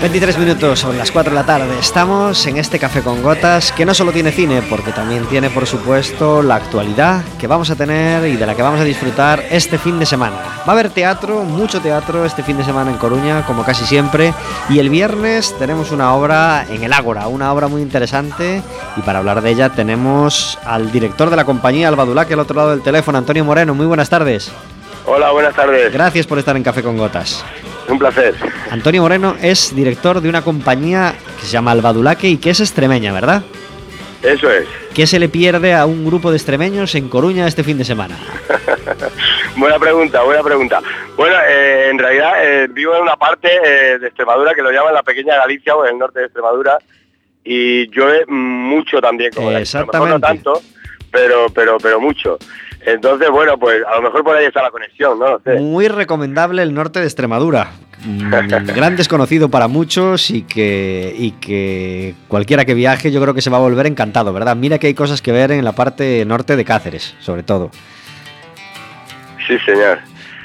23 0.02 0.40
minutos 0.40 0.80
sobre 0.80 0.98
las 0.98 1.12
4 1.12 1.32
de 1.32 1.36
la 1.36 1.46
tarde. 1.46 1.78
Estamos 1.80 2.48
en 2.48 2.58
este 2.58 2.80
café 2.80 3.04
con 3.04 3.22
gotas 3.22 3.72
que 3.72 3.86
no 3.86 3.94
solo 3.94 4.12
tiene 4.12 4.32
cine, 4.32 4.64
porque 4.68 4.92
también 4.92 5.28
tiene, 5.28 5.52
por 5.52 5.68
supuesto, 5.68 6.42
la 6.42 6.56
actualidad 6.56 7.24
que 7.38 7.46
vamos 7.46 7.70
a 7.70 7.76
tener 7.76 8.28
y 8.28 8.36
de 8.36 8.48
la 8.48 8.56
que 8.56 8.64
vamos 8.64 8.80
a 8.80 8.84
disfrutar 8.84 9.44
este 9.52 9.78
fin 9.78 10.00
de 10.00 10.08
semana. 10.08 10.38
Va 10.62 10.70
a 10.70 10.72
haber 10.72 10.90
teatro, 10.90 11.44
mucho 11.44 11.82
teatro 11.82 12.26
este 12.26 12.42
fin 12.42 12.58
de 12.58 12.64
semana 12.64 12.90
en 12.90 12.98
Coruña, 12.98 13.46
como 13.46 13.64
casi 13.64 13.86
siempre. 13.86 14.34
Y 14.70 14.80
el 14.80 14.90
viernes 14.90 15.56
tenemos 15.60 15.92
una 15.92 16.16
obra 16.16 16.66
en 16.68 16.84
el 16.84 16.94
Ágora, 16.94 17.28
una 17.28 17.54
obra 17.54 17.68
muy 17.68 17.84
interesante. 17.84 18.64
Y 18.98 19.02
para 19.02 19.20
hablar 19.20 19.42
de 19.42 19.52
ella 19.52 19.70
tenemos 19.70 20.58
al 20.66 20.92
director 20.92 21.30
de 21.30 21.36
la 21.36 21.46
compañía, 21.46 21.90
Albadulá, 21.90 22.26
que 22.26 22.34
al 22.34 22.40
otro 22.40 22.56
lado 22.56 22.72
del 22.72 22.82
teléfono, 22.82 23.20
Antonio 23.20 23.46
Moreno. 23.46 23.76
Muy 23.76 23.86
buenas 23.86 24.10
tardes. 24.10 24.52
Hola, 25.06 25.30
buenas 25.32 25.56
tardes. 25.56 25.94
Gracias 25.94 26.26
por 26.26 26.40
estar 26.40 26.58
en 26.58 26.64
Café 26.64 26.82
con 26.82 26.98
Gotas. 26.98 27.46
Un 27.92 28.00
placer. 28.00 28.34
Antonio 28.72 29.02
Moreno 29.02 29.36
es 29.42 29.76
director 29.76 30.22
de 30.22 30.30
una 30.30 30.42
compañía 30.44 31.14
que 31.40 31.46
se 31.46 31.52
llama 31.52 31.72
Albadulaque 31.72 32.28
y 32.30 32.38
que 32.38 32.52
es 32.52 32.60
extremeña, 32.62 33.12
¿verdad? 33.14 33.44
Eso 34.24 34.50
es. 34.52 34.66
¿Qué 34.94 35.08
se 35.08 35.20
le 35.20 35.30
pierde 35.30 35.74
a 35.74 35.86
un 35.86 36.06
grupo 36.06 36.30
de 36.32 36.38
extremeños 36.38 36.94
en 36.96 37.10
Coruña 37.10 37.48
este 37.48 37.64
fin 37.64 37.78
de 37.78 37.84
semana? 37.86 38.18
Buena 39.58 39.78
pregunta, 39.80 40.22
buena 40.24 40.42
pregunta. 40.44 40.80
Bueno, 41.18 41.36
eh, 41.48 41.90
en 41.92 42.00
realidad 42.00 42.34
eh, 42.42 42.68
vivo 42.72 42.96
en 42.96 43.02
una 43.02 43.16
parte 43.18 43.50
eh, 43.64 44.00
de 44.00 44.08
Extremadura 44.08 44.54
que 44.54 44.62
lo 44.62 44.72
llaman 44.72 44.94
la 44.94 45.04
pequeña 45.04 45.36
Galicia 45.36 45.76
o 45.76 45.86
en 45.86 45.94
el 45.94 46.00
norte 46.00 46.20
de 46.20 46.26
Extremadura 46.26 46.78
y 47.44 47.88
llueve 47.90 48.26
mucho 48.28 49.02
también 49.02 49.32
como 49.34 49.52
la- 49.52 49.58
A 49.58 49.60
lo 49.60 49.66
mejor 49.66 49.76
no 50.10 50.16
Exactamente. 50.18 50.28
tanto, 50.28 50.62
pero, 51.12 51.48
pero, 51.54 51.78
pero 51.80 52.00
mucho. 52.00 52.38
Entonces, 52.86 53.30
bueno, 53.30 53.58
pues 53.58 53.84
a 53.86 53.96
lo 53.96 54.02
mejor 54.02 54.24
por 54.24 54.36
ahí 54.36 54.46
está 54.46 54.62
la 54.62 54.72
conexión, 54.72 55.20
no. 55.20 55.40
Muy 55.60 55.88
recomendable 55.88 56.64
el 56.64 56.74
norte 56.74 57.00
de 57.00 57.06
Extremadura. 57.06 57.72
Mm, 58.04 58.34
Gran 58.76 58.96
desconocido 58.96 59.50
para 59.50 59.68
muchos 59.68 60.32
y 60.32 60.44
que, 60.44 61.14
y 61.16 61.32
que 61.34 62.16
cualquiera 62.28 62.66
que 62.66 62.74
viaje 62.74 63.12
yo 63.12 63.22
creo 63.22 63.34
que 63.34 63.42
se 63.42 63.50
va 63.50 63.58
a 63.58 63.62
volver 63.62 63.86
encantado, 63.86 64.34
¿verdad? 64.34 64.56
Mira 64.56 64.80
que 64.80 64.88
hay 64.88 64.94
cosas 64.94 65.22
que 65.22 65.32
ver 65.32 65.52
en 65.52 65.64
la 65.64 65.74
parte 65.74 66.26
norte 66.26 66.56
de 66.56 66.66
Cáceres, 66.66 67.16
sobre 67.20 67.44
todo. 67.44 67.70
Sí, 69.48 69.58
señor. 69.60 70.00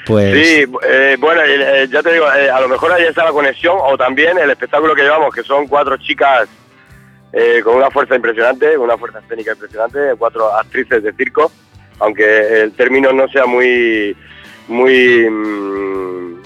Pues 0.05 0.33
Sí, 0.33 0.65
eh, 0.87 1.17
bueno, 1.19 1.41
eh, 1.43 1.87
ya 1.91 2.01
te 2.01 2.13
digo, 2.13 2.31
eh, 2.31 2.49
a 2.49 2.61
lo 2.61 2.69
mejor 2.69 2.93
ahí 2.93 3.03
está 3.03 3.25
la 3.25 3.31
conexión 3.31 3.77
o 3.81 3.97
también 3.97 4.37
el 4.37 4.49
espectáculo 4.49 4.95
que 4.95 5.01
llevamos, 5.01 5.33
que 5.33 5.43
son 5.43 5.67
cuatro 5.67 5.97
chicas 5.97 6.47
eh, 7.33 7.61
con 7.61 7.75
una 7.75 7.91
fuerza 7.91 8.15
impresionante, 8.15 8.77
una 8.77 8.97
fuerza 8.97 9.19
escénica 9.19 9.51
impresionante, 9.51 9.99
cuatro 10.17 10.55
actrices 10.55 11.03
de 11.03 11.11
circo, 11.13 11.51
aunque 11.99 12.61
el 12.63 12.71
término 12.73 13.11
no 13.13 13.27
sea 13.29 13.45
muy, 13.45 14.15
muy, 14.67 15.29
mm, 15.29 16.41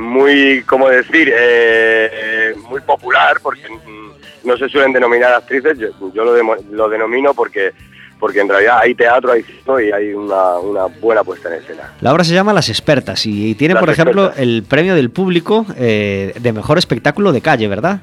muy, 0.00 0.62
¿cómo 0.66 0.88
decir?, 0.88 1.32
Eh, 1.34 2.54
muy 2.68 2.80
popular, 2.80 3.38
porque 3.42 3.62
mm, 3.68 4.46
no 4.48 4.56
se 4.56 4.68
suelen 4.68 4.92
denominar 4.92 5.32
actrices, 5.34 5.78
yo, 5.78 5.88
yo 6.14 6.24
lo, 6.24 6.34
demo- 6.34 6.56
lo 6.70 6.88
denomino 6.88 7.34
porque 7.34 7.72
porque 8.18 8.38
en 8.38 8.48
realidad 8.48 8.78
hay 8.80 8.94
teatro, 8.94 9.32
hay 9.32 9.44
y 9.84 9.90
hay 9.90 10.14
una, 10.14 10.56
una 10.60 10.84
buena 10.84 11.24
puesta 11.24 11.48
en 11.48 11.60
escena. 11.60 11.92
La 12.00 12.12
obra 12.12 12.22
se 12.22 12.32
llama 12.32 12.52
Las 12.52 12.68
Expertas 12.68 13.26
y, 13.26 13.50
y 13.50 13.54
tiene, 13.56 13.74
Las 13.74 13.80
por 13.80 13.90
ejemplo, 13.90 14.26
Expertas. 14.26 14.42
el 14.44 14.62
premio 14.62 14.94
del 14.94 15.10
público 15.10 15.66
eh, 15.76 16.32
de 16.38 16.52
mejor 16.52 16.78
espectáculo 16.78 17.32
de 17.32 17.40
calle, 17.40 17.66
¿verdad? 17.66 17.98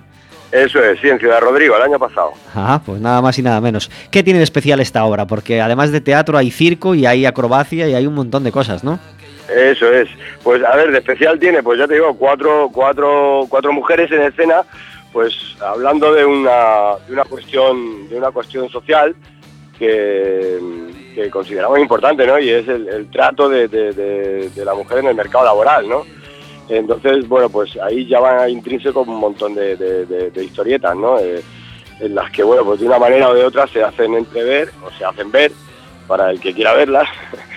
Eso 0.51 0.83
es, 0.83 0.99
sí, 0.99 1.07
en 1.09 1.19
Ciudad 1.19 1.39
Rodrigo, 1.41 1.75
el 1.75 1.83
año 1.83 1.99
pasado. 1.99 2.31
Ajá, 2.55 2.81
pues 2.83 2.99
nada 2.99 3.21
más 3.21 3.37
y 3.37 3.43
nada 3.43 3.61
menos. 3.61 3.91
¿Qué 4.09 4.23
tiene 4.23 4.39
de 4.39 4.43
especial 4.43 4.79
esta 4.79 5.05
obra? 5.05 5.27
Porque 5.27 5.61
además 5.61 5.91
de 5.91 6.01
teatro 6.01 6.37
hay 6.37 6.49
circo 6.49 6.95
y 6.95 7.05
hay 7.05 7.25
acrobacia 7.27 7.87
y 7.87 7.93
hay 7.93 8.07
un 8.07 8.15
montón 8.15 8.43
de 8.43 8.51
cosas, 8.51 8.83
¿no? 8.83 8.99
Eso 9.55 9.91
es. 9.91 10.09
Pues 10.43 10.63
a 10.63 10.75
ver, 10.75 10.91
de 10.91 10.97
especial 10.99 11.37
tiene, 11.39 11.61
pues 11.61 11.77
ya 11.79 11.87
te 11.87 11.93
digo, 11.95 12.15
cuatro, 12.17 12.69
cuatro, 12.73 13.45
cuatro 13.49 13.71
mujeres 13.73 14.11
en 14.11 14.21
escena, 14.23 14.61
pues 15.13 15.33
hablando 15.59 16.13
de 16.13 16.25
una, 16.25 16.95
de 17.07 17.13
una 17.13 17.23
cuestión, 17.25 18.09
de 18.09 18.17
una 18.17 18.31
cuestión 18.31 18.69
social 18.69 19.15
que, 19.77 20.59
que 21.15 21.29
consideramos 21.29 21.79
importante, 21.79 22.25
¿no? 22.27 22.37
Y 22.39 22.49
es 22.49 22.67
el, 22.67 22.87
el 22.89 23.09
trato 23.09 23.49
de, 23.49 23.67
de- 23.67 23.91
de- 23.93 24.49
de 24.49 24.65
la 24.65 24.73
mujer 24.73 24.99
en 24.99 25.07
el 25.07 25.15
mercado 25.15 25.45
laboral, 25.45 25.87
¿no? 25.87 26.05
Entonces, 26.69 27.27
bueno, 27.27 27.49
pues 27.49 27.75
ahí 27.77 28.05
ya 28.05 28.19
van 28.19 28.49
intrínseco 28.49 29.01
un 29.01 29.19
montón 29.19 29.55
de, 29.55 30.31
historietas, 30.41 30.95
¿no? 30.95 31.19
Eh, 31.19 31.41
en 31.99 32.15
las 32.15 32.31
que, 32.31 32.43
bueno, 32.43 32.63
pues 32.63 32.79
de 32.79 32.85
una 32.85 32.99
manera 32.99 33.29
o 33.29 33.33
de 33.33 33.43
otra 33.43 33.67
se 33.67 33.83
hacen 33.83 34.13
entrever 34.13 34.71
o 34.83 34.91
se 34.91 35.03
hacen 35.03 35.31
ver 35.31 35.51
para 36.07 36.31
el 36.31 36.39
que 36.39 36.53
quiera 36.53 36.73
verlas. 36.73 37.09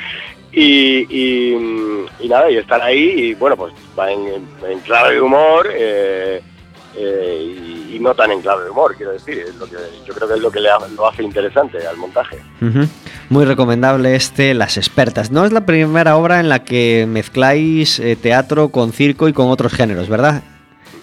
y, 0.52 1.54
nada, 2.24 2.50
y 2.50 2.56
están 2.56 2.80
ahí 2.80 3.12
y, 3.16 3.34
bueno, 3.34 3.56
pues 3.56 3.72
van 3.94 4.10
en, 4.10 4.48
en 4.68 4.80
clave 4.80 5.14
de 5.14 5.20
humor 5.20 5.68
eh, 5.72 6.40
eh, 6.96 7.42
y, 7.90 7.96
y 7.96 7.98
no 8.00 8.14
tan 8.14 8.30
en 8.32 8.40
clave 8.42 8.64
de 8.64 8.70
humor, 8.70 8.94
quiero 8.96 9.12
decir. 9.12 9.38
Es 9.38 9.54
lo 9.56 9.66
que, 9.66 9.76
yo 10.06 10.14
creo 10.14 10.28
que 10.28 10.34
es 10.34 10.40
lo 10.40 10.50
que 10.50 10.60
le 10.60 10.70
ha- 10.70 10.78
lo 10.96 11.08
hace 11.08 11.22
interesante 11.22 11.86
al 11.86 11.96
montaje. 11.96 12.38
Muy 13.28 13.44
recomendable 13.44 14.14
este 14.14 14.54
Las 14.54 14.76
Expertas. 14.76 15.30
No 15.30 15.44
es 15.44 15.52
la 15.52 15.64
primera 15.66 16.16
obra 16.16 16.40
en 16.40 16.48
la 16.48 16.64
que 16.64 17.06
mezcláis 17.08 17.98
eh, 17.98 18.16
teatro 18.16 18.68
con 18.70 18.92
circo 18.92 19.28
y 19.28 19.32
con 19.32 19.48
otros 19.48 19.72
géneros, 19.72 20.08
¿verdad? 20.08 20.42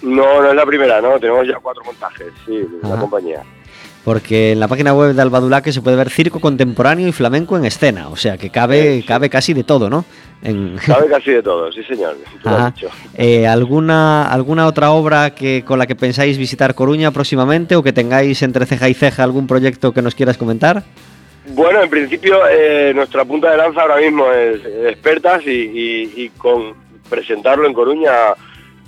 No, 0.01 0.41
no 0.41 0.49
es 0.49 0.55
la 0.55 0.65
primera, 0.65 1.01
¿no? 1.01 1.19
Tenemos 1.19 1.45
ya 1.47 1.55
cuatro 1.61 1.83
montajes, 1.83 2.27
sí, 2.45 2.57
de 2.57 2.67
la 2.89 2.95
compañía. 2.99 3.41
Porque 4.05 4.53
en 4.53 4.59
la 4.61 4.67
página 4.67 4.93
web 4.93 5.13
de 5.13 5.21
Albadulaque 5.21 5.73
se 5.73 5.81
puede 5.81 5.97
ver 5.97 6.09
circo 6.09 6.39
contemporáneo 6.39 7.07
y 7.07 7.11
flamenco 7.11 7.57
en 7.57 7.65
escena, 7.65 8.07
o 8.07 8.15
sea 8.15 8.37
que 8.37 8.49
cabe, 8.49 9.03
cabe 9.05 9.29
casi 9.29 9.53
de 9.53 9.63
todo, 9.65 9.89
¿no? 9.89 10.05
En- 10.41 10.79
Sabe 10.79 11.07
casi 11.11 11.31
de 11.31 11.43
todo, 11.43 11.69
sí 11.71 11.83
señor, 11.83 12.15
tú 12.41 12.49
lo 12.49 12.55
has 12.55 12.73
dicho. 12.75 12.87
Eh, 13.15 13.45
¿alguna, 13.45 14.23
¿Alguna 14.31 14.67
otra 14.67 14.91
obra 14.91 15.31
que, 15.35 15.63
con 15.65 15.77
la 15.79 15.85
que 15.85 15.95
pensáis 15.95 16.37
visitar 16.37 16.73
Coruña 16.75 17.11
próximamente 17.11 17.75
o 17.75 17.83
que 17.83 17.91
tengáis 17.93 18.41
entre 18.41 18.65
ceja 18.65 18.87
y 18.87 18.93
ceja 18.93 19.23
algún 19.23 19.47
proyecto 19.47 19.91
que 19.91 20.01
nos 20.01 20.15
quieras 20.15 20.37
comentar? 20.37 20.81
Bueno, 21.53 21.81
en 21.83 21.89
principio 21.89 22.39
eh, 22.49 22.93
nuestra 22.95 23.25
punta 23.25 23.51
de 23.51 23.57
lanza 23.57 23.81
ahora 23.81 23.97
mismo 23.97 24.31
es 24.31 24.61
expertas 24.87 25.41
y, 25.45 25.49
y- 25.51 26.13
y 26.15 26.29
con 26.37 26.73
presentarlo 27.09 27.67
en 27.67 27.73
Coruña 27.73 28.11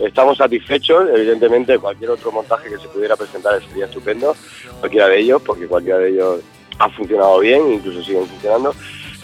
estamos 0.06 0.38
satisfechos. 0.38 1.10
Evidentemente 1.14 1.80
cualquier 1.80 2.12
otro 2.12 2.32
montaje 2.32 2.70
que 2.70 2.78
se 2.78 2.88
pudiera 2.88 3.16
presentar 3.16 3.62
sería 3.68 3.86
estupendo, 3.86 4.36
cualquiera 4.80 5.08
de 5.08 5.20
ellos, 5.20 5.42
porque 5.42 5.68
cualquiera 5.68 6.00
de 6.00 6.10
ellos 6.10 6.40
ha 6.80 6.90
funcionado 6.90 7.40
bien, 7.40 7.74
incluso 7.74 8.04
siguen 8.04 8.28
funcionando. 8.28 8.74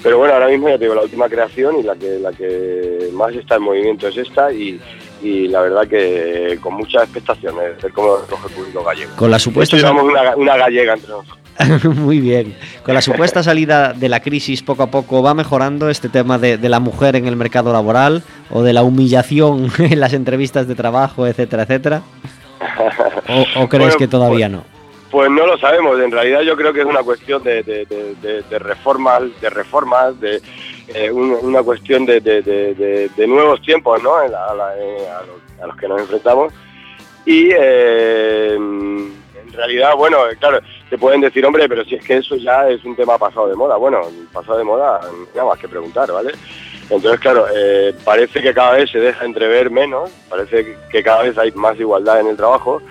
Pero 0.04 0.20
bueno, 0.20 0.34
ahora 0.34 0.48
mismo 0.48 0.70
ya 0.70 0.78
te 0.78 0.86
digo, 0.86 0.96
la 0.96 1.02
última 1.02 1.28
creación 1.28 1.80
y 1.80 1.84
la 1.84 1.96
que, 1.96 2.20
la 2.20 2.32
que 2.32 3.10
más 3.14 3.34
está 3.34 3.56
en 3.56 3.64
movimiento 3.64 4.08
es 4.08 4.18
esta 4.18 4.52
y, 4.54 4.80
y 5.22 5.48
la 5.48 5.62
verdad 5.62 5.88
que 5.88 6.58
con 6.62 6.76
muchas 6.76 7.04
expectaciones, 7.04 7.82
ver 7.82 7.92
cómo 7.94 8.18
recoge 8.18 8.48
el 8.48 8.54
público 8.54 8.84
gallego. 8.84 9.12
Con 9.16 9.32
la 9.32 9.38
hecho, 9.38 9.44
supuesta 9.46 9.78
llevamos 9.78 10.04
una, 10.04 10.36
una 10.36 10.58
gallega 10.58 10.94
entre 10.94 11.10
nosotros. 11.10 11.38
Muy 11.96 12.20
bien. 12.20 12.56
Con 12.84 12.94
la 12.94 13.02
supuesta 13.02 13.42
salida 13.42 13.94
de 13.94 14.10
la 14.10 14.20
crisis 14.20 14.62
poco 14.62 14.84
a 14.84 14.92
poco 14.92 15.24
va 15.24 15.34
mejorando 15.34 15.90
este 15.90 16.08
tema 16.08 16.38
de, 16.38 16.58
de 16.58 16.70
la 16.70 16.80
mujer 16.80 17.16
en 17.16 17.26
el 17.28 17.36
mercado 17.36 17.74
laboral 17.74 18.22
o 18.52 18.62
de 18.62 18.74
la 18.74 18.84
humillación 18.84 19.72
en 19.80 20.00
las 20.00 20.14
entrevistas 20.14 20.68
de 20.68 20.76
trabajo, 20.76 21.26
etcétera, 21.26 21.64
etcétera. 21.64 22.02
¿O, 23.30 23.64
o 23.64 23.68
crees 23.70 23.86
Bueno, 23.88 23.98
que 23.98 24.08
todavía 24.08 24.50
no? 24.50 24.64
Pues 25.10 25.30
no 25.32 25.46
lo 25.48 25.58
sabemos, 25.58 26.00
en 26.00 26.12
realidad 26.12 26.42
yo 26.42 26.56
creo 26.58 26.74
que 26.74 26.82
es 26.82 26.86
una 26.86 27.02
cuestión 27.02 27.42
de- 27.42 27.64
de 27.64 28.60
reformas, 28.60 29.24
de 29.42 29.50
reformas, 29.50 30.20
de 30.20 30.42
eh, 30.94 31.12
un- 31.12 31.38
una 31.42 31.64
cuestión 31.64 32.06
de, 32.06 32.20
de- 32.22 32.42
de- 32.42 33.28
nuevos 33.28 33.62
tiempos, 33.62 34.02
¿no? 34.02 34.22
Eh, 34.24 34.28
a 34.36 34.54
los, 35.66 35.76
que 35.78 35.88
nos 35.88 36.02
enfrentamos. 36.02 36.54
Y 37.26 37.50
eh, 37.52 38.54
en 38.56 39.54
realidad, 39.54 39.96
bueno, 39.96 40.20
claro, 40.40 40.60
te 40.90 40.98
pueden 40.98 41.22
decir, 41.22 41.46
hombre, 41.46 41.68
pero 41.68 41.84
si 41.84 41.96
es 41.96 42.04
que 42.06 42.18
eso 42.18 42.36
ya 42.36 42.70
es 42.70 42.84
un 42.86 42.96
tema 42.96 43.18
pasado 43.18 43.48
de 43.48 43.56
moda. 43.56 43.76
Bueno, 43.78 44.02
pasado 44.32 44.58
de 44.58 44.64
moda, 44.64 45.02
nada 45.36 45.48
más 45.50 45.60
que 45.60 45.68
preguntar, 45.68 46.12
¿vale? 46.12 46.32
Entonces, 46.90 47.20
claro, 47.20 47.46
parece 48.06 48.42
que 48.42 48.54
cada 48.54 48.74
vez 48.78 48.90
se 48.90 49.00
deja 49.00 49.26
entrever 49.26 49.70
menos, 49.70 50.10
parece 50.30 50.64
que- 50.64 50.78
que 50.90 51.04
cada 51.04 51.24
vez 51.24 51.38
hay 51.38 51.52
más 51.52 51.78
igualdad 51.80 52.22
en 52.22 52.28
el 52.28 52.38
trabajo, 52.38 52.82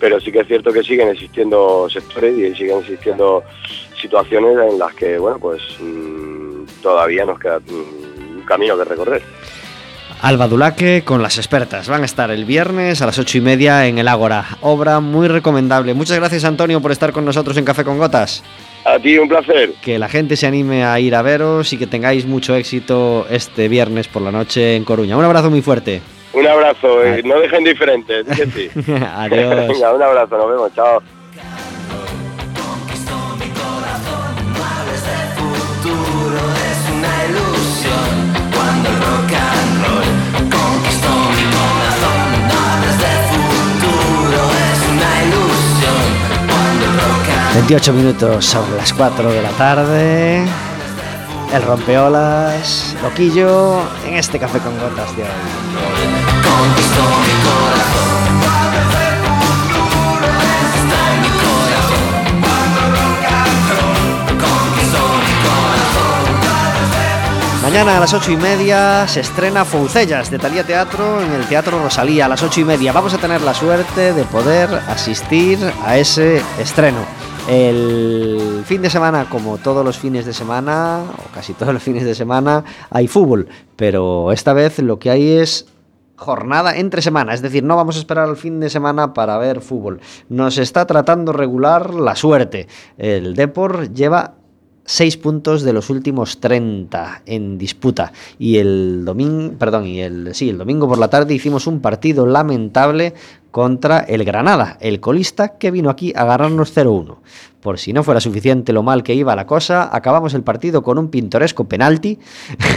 pero 0.00 0.18
sí 0.20 0.32
que 0.32 0.40
es 0.40 0.46
cierto 0.46 0.72
que 0.72 0.82
siguen 0.82 1.08
existiendo 1.08 1.86
sectores 1.90 2.36
y 2.38 2.54
siguen 2.54 2.78
existiendo 2.78 3.44
situaciones 4.00 4.56
en 4.72 4.78
las 4.78 4.94
que, 4.94 5.18
bueno, 5.18 5.38
pues 5.38 5.60
mm, 5.80 6.51
todavía 6.82 7.24
nos 7.24 7.38
queda 7.38 7.58
un 7.68 8.44
camino 8.46 8.76
que 8.76 8.84
recorrer. 8.84 9.22
Alba 10.22 10.46
Dulaque 10.46 11.02
con 11.04 11.20
las 11.20 11.36
expertas. 11.36 11.88
Van 11.88 12.02
a 12.02 12.04
estar 12.04 12.30
el 12.30 12.44
viernes 12.44 13.02
a 13.02 13.06
las 13.06 13.18
ocho 13.18 13.38
y 13.38 13.40
media 13.40 13.88
en 13.88 13.98
el 13.98 14.06
Ágora. 14.06 14.44
Obra 14.60 15.00
muy 15.00 15.26
recomendable. 15.26 15.94
Muchas 15.94 16.16
gracias, 16.16 16.44
Antonio, 16.44 16.80
por 16.80 16.92
estar 16.92 17.12
con 17.12 17.24
nosotros 17.24 17.56
en 17.56 17.64
Café 17.64 17.82
con 17.82 17.98
Gotas. 17.98 18.44
A 18.84 19.00
ti 19.00 19.18
un 19.18 19.28
placer. 19.28 19.72
Que 19.82 19.98
la 19.98 20.08
gente 20.08 20.36
se 20.36 20.46
anime 20.46 20.84
a 20.84 21.00
ir 21.00 21.16
a 21.16 21.22
veros 21.22 21.72
y 21.72 21.76
que 21.76 21.88
tengáis 21.88 22.24
mucho 22.24 22.54
éxito 22.54 23.26
este 23.30 23.66
viernes 23.68 24.06
por 24.06 24.22
la 24.22 24.30
noche 24.30 24.76
en 24.76 24.84
Coruña. 24.84 25.16
Un 25.16 25.24
abrazo 25.24 25.50
muy 25.50 25.60
fuerte. 25.60 26.00
Un 26.34 26.46
abrazo, 26.46 27.04
eh, 27.04 27.22
no 27.24 27.40
dejen 27.40 27.58
indiferentes, 27.58 28.24
di 28.26 28.36
que 28.36 28.46
sí. 28.46 28.70
Adiós. 29.16 29.68
Venga, 29.68 29.92
un 29.92 30.02
abrazo, 30.02 30.38
nos 30.38 30.48
vemos, 30.48 30.74
chao. 30.74 31.02
28 47.54 47.92
minutos 47.92 48.44
sobre 48.44 48.76
las 48.76 48.92
4 48.92 49.30
de 49.30 49.42
la 49.42 49.50
tarde. 49.50 50.44
El 51.52 51.62
rompeolas, 51.62 52.96
loquillo, 53.02 53.80
en 54.06 54.14
este 54.14 54.38
café 54.38 54.58
con 54.58 54.78
gotas 54.78 55.14
de 55.16 55.22
hoy. 55.22 55.28
Mañana 67.72 67.96
a 67.96 68.00
las 68.00 68.12
8 68.12 68.32
y 68.32 68.36
media 68.36 69.08
se 69.08 69.20
estrena 69.20 69.64
Foncellas 69.64 70.30
de 70.30 70.38
Talía 70.38 70.62
Teatro 70.62 71.22
en 71.22 71.32
el 71.32 71.46
Teatro 71.46 71.82
Rosalía 71.82 72.26
a 72.26 72.28
las 72.28 72.42
8 72.42 72.60
y 72.60 72.64
media. 72.66 72.92
Vamos 72.92 73.14
a 73.14 73.18
tener 73.18 73.40
la 73.40 73.54
suerte 73.54 74.12
de 74.12 74.24
poder 74.24 74.68
asistir 74.88 75.58
a 75.82 75.96
ese 75.96 76.42
estreno. 76.60 76.98
El 77.48 78.62
fin 78.66 78.82
de 78.82 78.90
semana, 78.90 79.24
como 79.30 79.56
todos 79.56 79.82
los 79.86 79.96
fines 79.96 80.26
de 80.26 80.34
semana, 80.34 81.00
o 81.16 81.34
casi 81.34 81.54
todos 81.54 81.72
los 81.72 81.82
fines 81.82 82.04
de 82.04 82.14
semana, 82.14 82.62
hay 82.90 83.08
fútbol. 83.08 83.48
Pero 83.74 84.32
esta 84.32 84.52
vez 84.52 84.78
lo 84.80 84.98
que 84.98 85.08
hay 85.08 85.30
es 85.38 85.64
jornada 86.14 86.76
entre 86.76 87.00
semana, 87.00 87.32
es 87.32 87.40
decir, 87.40 87.64
no 87.64 87.74
vamos 87.74 87.96
a 87.96 88.00
esperar 88.00 88.28
al 88.28 88.36
fin 88.36 88.60
de 88.60 88.68
semana 88.68 89.14
para 89.14 89.38
ver 89.38 89.62
fútbol. 89.62 90.02
Nos 90.28 90.58
está 90.58 90.86
tratando 90.86 91.32
regular 91.32 91.94
la 91.94 92.16
suerte. 92.16 92.68
El 92.98 93.34
Depor 93.34 93.94
lleva 93.94 94.34
6 94.84 95.16
puntos 95.18 95.62
de 95.62 95.72
los 95.72 95.90
últimos 95.90 96.40
30 96.40 97.22
en 97.26 97.58
disputa 97.58 98.12
y 98.38 98.58
el 98.58 99.04
domingo, 99.04 99.54
perdón, 99.58 99.86
y 99.86 100.00
el 100.00 100.34
sí, 100.34 100.50
el 100.50 100.58
domingo 100.58 100.88
por 100.88 100.98
la 100.98 101.08
tarde 101.08 101.34
hicimos 101.34 101.66
un 101.66 101.80
partido 101.80 102.26
lamentable 102.26 103.14
contra 103.50 104.00
el 104.00 104.24
Granada, 104.24 104.78
el 104.80 104.98
colista 105.00 105.58
que 105.58 105.70
vino 105.70 105.90
aquí 105.90 106.12
a 106.16 106.24
ganarnos 106.24 106.76
0-1. 106.76 107.16
Por 107.62 107.78
si 107.78 107.92
no 107.92 108.02
fuera 108.02 108.20
suficiente 108.20 108.72
lo 108.72 108.82
mal 108.82 109.04
que 109.04 109.14
iba 109.14 109.34
la 109.36 109.46
cosa, 109.46 109.94
acabamos 109.94 110.34
el 110.34 110.42
partido 110.42 110.82
con 110.82 110.98
un 110.98 111.08
pintoresco 111.08 111.64
penalti, 111.64 112.18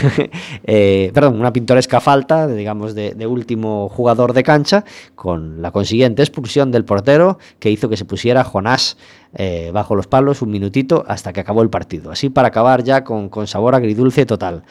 eh, 0.64 1.10
perdón, 1.12 1.40
una 1.40 1.52
pintoresca 1.52 2.00
falta, 2.00 2.46
digamos, 2.46 2.94
de, 2.94 3.26
último 3.26 3.88
jugador 3.88 4.32
de 4.32 4.44
cancha, 4.44 4.84
con 5.16 5.60
la 5.60 5.72
consiguiente 5.72 6.22
expulsión 6.22 6.70
del 6.70 6.84
portero 6.84 7.38
que 7.58 7.68
hizo 7.70 7.88
que 7.88 7.96
se 7.96 8.04
pusiera 8.04 8.44
Jonás 8.44 8.96
eh, 9.34 9.70
bajo 9.74 9.96
los 9.96 10.06
palos 10.06 10.40
un 10.40 10.50
minutito 10.50 11.04
hasta 11.08 11.32
que 11.32 11.40
acabó 11.40 11.62
el 11.62 11.68
partido. 11.68 12.12
Así 12.12 12.30
para 12.30 12.48
acabar 12.48 12.84
ya 12.84 13.02
con, 13.02 13.28
con 13.28 13.48
sabor 13.48 13.74
agridulce 13.74 14.24
total. 14.24 14.62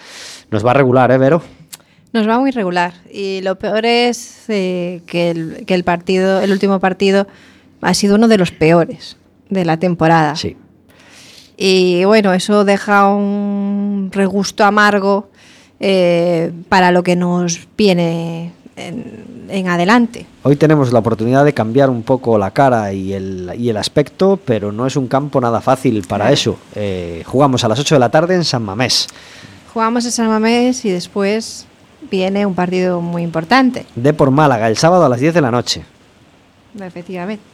Nos 0.50 0.66
va 0.66 0.72
a 0.72 0.76
regular, 0.76 1.12
¿eh, 1.12 1.18
Vero? 1.18 1.44
Nos 2.14 2.26
va 2.26 2.40
muy 2.40 2.52
regular. 2.52 2.94
Y 3.12 3.42
lo 3.42 3.60
peor 3.60 3.86
es 3.86 4.46
eh, 4.48 5.02
que, 5.06 5.66
que 5.68 5.76
el 5.76 5.84
partido, 5.84 6.40
el 6.40 6.54
último 6.54 6.80
partido, 6.80 7.28
ha 7.82 7.94
sido 7.94 8.16
uno 8.16 8.30
de 8.30 8.38
los 8.38 8.52
peores 8.52 9.18
de 9.50 9.66
la 9.66 9.78
temporada. 9.78 10.36
Sí. 10.36 10.58
Y 11.58 12.04
bueno, 12.06 12.34
eso 12.34 12.66
deja 12.66 13.08
un 13.08 14.10
regusto 14.12 14.66
amargo 14.66 15.30
eh, 15.80 16.52
para 16.70 16.92
lo 16.92 17.04
que 17.04 17.16
nos 17.16 17.68
viene 17.78 18.52
en, 18.76 19.48
en 19.50 19.68
adelante. 19.68 20.26
Hoy 20.44 20.56
tenemos 20.56 20.92
la 20.92 21.00
oportunidad 21.00 21.46
de 21.46 21.54
cambiar 21.54 21.90
un 21.90 22.04
poco 22.04 22.38
la 22.38 22.52
cara 22.52 22.92
y 22.94 23.14
el, 23.14 23.52
y 23.58 23.70
el 23.70 23.78
aspecto, 23.78 24.40
pero 24.44 24.72
no 24.72 24.86
es 24.86 24.96
un 24.96 25.08
campo 25.08 25.40
nada 25.40 25.62
fácil 25.62 26.04
para 26.08 26.32
eso. 26.32 26.58
Eh, 26.76 27.24
jugamos 27.26 27.64
a 27.64 27.68
las 27.68 27.80
8 27.80 27.96
de 27.96 28.00
la 28.00 28.10
tarde 28.10 28.36
en 28.36 28.44
San 28.44 28.64
Mamés. 28.64 29.08
Jugamos 29.74 30.06
en 30.06 30.12
San 30.12 30.28
Mamés 30.28 30.86
y 30.86 30.90
después 30.90 31.66
viene 32.10 32.46
un 32.46 32.54
partido 32.54 33.02
muy 33.02 33.24
importante, 33.24 33.86
De 33.96 34.14
por 34.14 34.32
Málaga, 34.32 34.68
el 34.68 34.78
sábado 34.78 35.06
a 35.06 35.10
las 35.10 35.20
10 35.20 35.34
de 35.34 35.42
la 35.42 35.52
noche. 35.52 35.84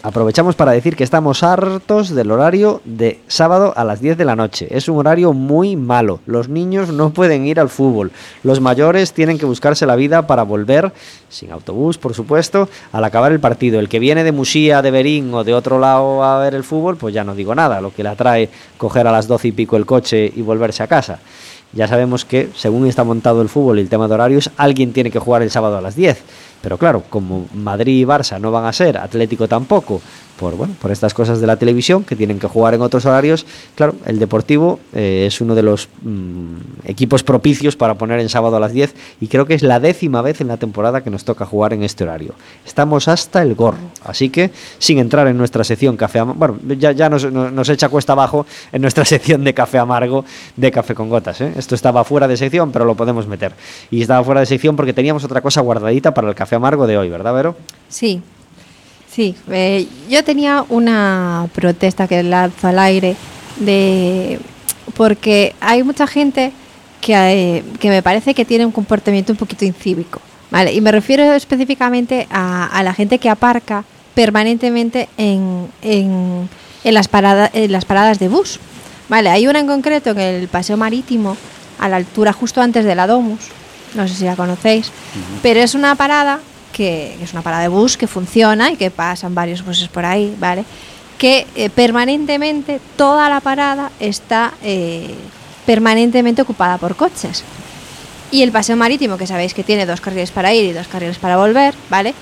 Aprovechamos 0.01 0.55
para 0.55 0.71
decir 0.71 0.95
que 0.95 1.03
estamos 1.03 1.43
hartos 1.43 2.09
del 2.09 2.31
horario 2.31 2.81
de 2.85 3.19
sábado 3.27 3.71
a 3.75 3.83
las 3.83 4.01
10 4.01 4.17
de 4.17 4.25
la 4.25 4.35
noche. 4.35 4.67
Es 4.71 4.89
un 4.89 4.97
horario 4.97 5.31
muy 5.31 5.75
malo. 5.75 6.21
Los 6.25 6.49
niños 6.49 6.89
no 6.89 7.11
pueden 7.11 7.45
ir 7.45 7.59
al 7.59 7.69
fútbol. 7.69 8.11
Los 8.41 8.61
mayores 8.61 9.13
tienen 9.13 9.37
que 9.37 9.45
buscarse 9.45 9.85
la 9.85 9.95
vida 9.95 10.25
para 10.25 10.41
volver, 10.41 10.91
sin 11.29 11.51
autobús, 11.51 11.99
por 11.99 12.15
supuesto, 12.15 12.67
al 12.91 13.03
acabar 13.03 13.31
el 13.31 13.39
partido. 13.39 13.79
El 13.79 13.89
que 13.89 13.99
viene 13.99 14.23
de 14.23 14.31
Musía, 14.31 14.81
de 14.81 14.89
Berín 14.89 15.31
o 15.35 15.43
de 15.43 15.53
otro 15.53 15.79
lado 15.79 16.23
a 16.23 16.39
ver 16.39 16.55
el 16.55 16.63
fútbol, 16.63 16.97
pues 16.97 17.13
ya 17.13 17.23
no 17.23 17.35
digo 17.35 17.53
nada. 17.53 17.79
Lo 17.79 17.93
que 17.93 18.01
le 18.01 18.09
atrae 18.09 18.49
coger 18.77 19.05
a 19.05 19.11
las 19.11 19.27
12 19.27 19.49
y 19.49 19.51
pico 19.51 19.77
el 19.77 19.85
coche 19.85 20.33
y 20.35 20.41
volverse 20.41 20.81
a 20.81 20.87
casa. 20.87 21.19
Ya 21.73 21.87
sabemos 21.87 22.25
que, 22.25 22.49
según 22.55 22.87
está 22.87 23.03
montado 23.03 23.41
el 23.41 23.49
fútbol 23.49 23.77
y 23.77 23.81
el 23.81 23.89
tema 23.89 24.07
de 24.07 24.15
horarios, 24.15 24.49
alguien 24.57 24.91
tiene 24.91 25.11
que 25.11 25.19
jugar 25.19 25.41
el 25.41 25.51
sábado 25.51 25.77
a 25.77 25.81
las 25.81 25.95
10. 25.95 26.21
Pero 26.61 26.77
claro, 26.77 27.03
como 27.09 27.47
Madrid 27.53 28.01
y 28.01 28.05
Barça 28.05 28.39
no 28.39 28.51
van 28.51 28.65
a 28.65 28.73
ser, 28.73 28.97
Atlético 28.97 29.47
tampoco, 29.47 30.01
por, 30.39 30.55
bueno, 30.55 30.73
por 30.81 30.91
estas 30.91 31.13
cosas 31.13 31.39
de 31.39 31.45
la 31.47 31.57
televisión 31.57 32.03
que 32.03 32.15
tienen 32.15 32.39
que 32.39 32.47
jugar 32.47 32.73
en 32.73 32.81
otros 32.81 33.05
horarios, 33.05 33.45
claro, 33.75 33.95
el 34.05 34.17
Deportivo 34.17 34.79
eh, 34.93 35.25
es 35.27 35.39
uno 35.41 35.53
de 35.55 35.61
los 35.61 35.87
mm, 36.01 36.55
equipos 36.85 37.21
propicios 37.23 37.75
para 37.75 37.95
poner 37.95 38.19
en 38.19 38.29
sábado 38.29 38.55
a 38.57 38.59
las 38.59 38.71
10 38.73 38.93
y 39.19 39.27
creo 39.27 39.45
que 39.45 39.53
es 39.53 39.61
la 39.61 39.79
décima 39.79 40.21
vez 40.23 40.41
en 40.41 40.47
la 40.47 40.57
temporada 40.57 41.01
que 41.03 41.09
nos 41.11 41.25
toca 41.25 41.45
jugar 41.45 41.73
en 41.73 41.83
este 41.83 42.03
horario. 42.03 42.33
Estamos 42.65 43.07
hasta 43.07 43.41
el 43.43 43.53
gorro, 43.55 43.77
así 44.03 44.29
que 44.29 44.51
sin 44.79 44.97
entrar 44.97 45.27
en 45.27 45.37
nuestra 45.37 45.63
sección 45.63 45.95
Café 45.97 46.19
Amargo, 46.19 46.39
bueno, 46.39 46.73
ya, 46.79 46.91
ya 46.91 47.09
nos, 47.09 47.31
nos- 47.31 47.69
echa 47.69 47.89
cuesta 47.89 48.13
abajo 48.13 48.45
en 48.71 48.81
nuestra 48.81 49.05
sección 49.13 49.43
de 49.43 49.53
Café 49.53 49.77
Amargo 49.77 50.25
de 50.57 50.71
Café 50.71 50.95
con 50.95 51.09
Gotas. 51.09 51.39
¿eh? 51.41 51.53
Esto 51.55 51.75
estaba 51.75 52.03
fuera 52.03 52.27
de 52.27 52.35
sección, 52.37 52.71
pero 52.71 52.85
lo 52.85 52.95
podemos 52.95 53.27
meter. 53.27 53.53
Y 53.91 54.01
estaba 54.01 54.23
fuera 54.23 54.39
de 54.41 54.45
sección 54.47 54.75
porque 54.75 54.93
teníamos 54.93 55.23
otra 55.23 55.41
cosa 55.41 55.61
guardadita 55.61 56.13
para 56.13 56.27
el 56.29 56.35
Café 56.35 56.50
Amargo 56.55 56.87
de 56.87 56.97
hoy, 56.97 57.09
¿verdad, 57.09 57.33
Vero? 57.33 57.55
Sí, 57.89 58.21
sí. 59.09 59.35
eh, 59.49 59.87
yo 60.09 60.23
tenía 60.23 60.65
una 60.69 61.47
protesta 61.53 62.07
que 62.07 62.23
lanzo 62.23 62.67
al 62.67 62.79
aire 62.79 63.15
de 63.57 64.39
porque 64.95 65.55
hay 65.61 65.83
mucha 65.83 66.07
gente 66.07 66.51
que, 66.99 67.13
eh, 67.13 67.63
que 67.79 67.89
me 67.89 68.03
parece 68.03 68.33
que 68.33 68.45
tiene 68.45 68.65
un 68.65 68.71
comportamiento 68.71 69.31
un 69.31 69.37
poquito 69.37 69.65
incívico. 69.65 70.21
¿vale? 70.51 70.73
Y 70.73 70.81
me 70.81 70.91
refiero 70.91 71.23
específicamente 71.33 72.27
a, 72.29 72.81
la 72.83 72.93
gente 72.93 73.17
que 73.17 73.29
aparca 73.29 73.83
permanentemente 74.13 75.09
en, 75.17 75.69
las, 76.83 77.09
en 77.53 77.71
las 77.71 77.85
paradas 77.85 78.19
de 78.19 78.27
bus. 78.27 78.59
Vale, 79.09 79.29
hay 79.29 79.47
una 79.47 79.59
en 79.59 79.67
concreto 79.67 80.11
en 80.11 80.19
el 80.19 80.47
paseo 80.47 80.77
marítimo, 80.77 81.35
a 81.79 81.89
la 81.89 81.95
altura 81.95 82.33
justo 82.33 82.61
antes 82.61 82.85
de 82.85 82.95
la 82.95 83.07
Domus, 83.07 83.49
no 83.93 84.07
sé 84.07 84.15
si 84.15 84.25
la 84.25 84.35
conocéis, 84.35 84.91
pero 85.41 85.59
es 85.59 85.75
una 85.75 85.95
parada 85.95 86.39
que, 86.71 87.15
que 87.17 87.23
es 87.23 87.33
una 87.33 87.41
parada 87.41 87.63
de 87.63 87.67
bus 87.67 87.97
que 87.97 88.07
funciona 88.07 88.71
y 88.71 88.77
que 88.77 88.91
pasan 88.91 89.35
varios 89.35 89.63
buses 89.63 89.87
por 89.87 90.05
ahí, 90.05 90.35
¿vale? 90.39 90.63
Que 91.17 91.45
eh, 91.55 91.69
permanentemente, 91.69 92.79
toda 92.95 93.29
la 93.29 93.41
parada 93.41 93.91
está 93.99 94.53
eh, 94.63 95.13
permanentemente 95.65 96.41
ocupada 96.41 96.77
por 96.77 96.95
coches. 96.95 97.43
Y 98.31 98.43
el 98.43 98.51
paseo 98.51 98.77
marítimo, 98.77 99.17
que 99.17 99.27
sabéis 99.27 99.53
que 99.53 99.63
tiene 99.63 99.85
dos 99.85 99.99
carriles 99.99 100.31
para 100.31 100.53
ir 100.53 100.65
y 100.65 100.73
dos 100.73 100.87
carriles 100.87 101.17
para 101.17 101.37
volver, 101.37 101.75
¿vale? 101.89 102.13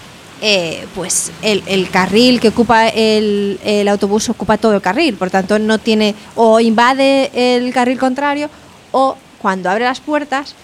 Eh, 0.41 0.87
pues 0.95 1.31
el, 1.41 1.61
el 1.67 1.89
carril 1.89 2.39
que 2.39 2.47
ocupa 2.47 2.87
el, 2.87 3.59
el 3.63 3.87
autobús 3.89 4.29
ocupa 4.29 4.57
todo 4.57 4.73
el 4.73 4.81
carril, 4.81 5.15
por 5.15 5.29
tanto 5.29 5.59
no 5.59 5.79
tiene 5.79 6.15
o 6.35 6.61
invade 6.61 7.29
el 7.33 7.73
carril 7.73 7.99
contrario 7.99 8.49
o 8.91 9.17
cuando 9.41 9.69
abre 9.69 9.83
las 9.83 9.99
puertas, 9.99 10.55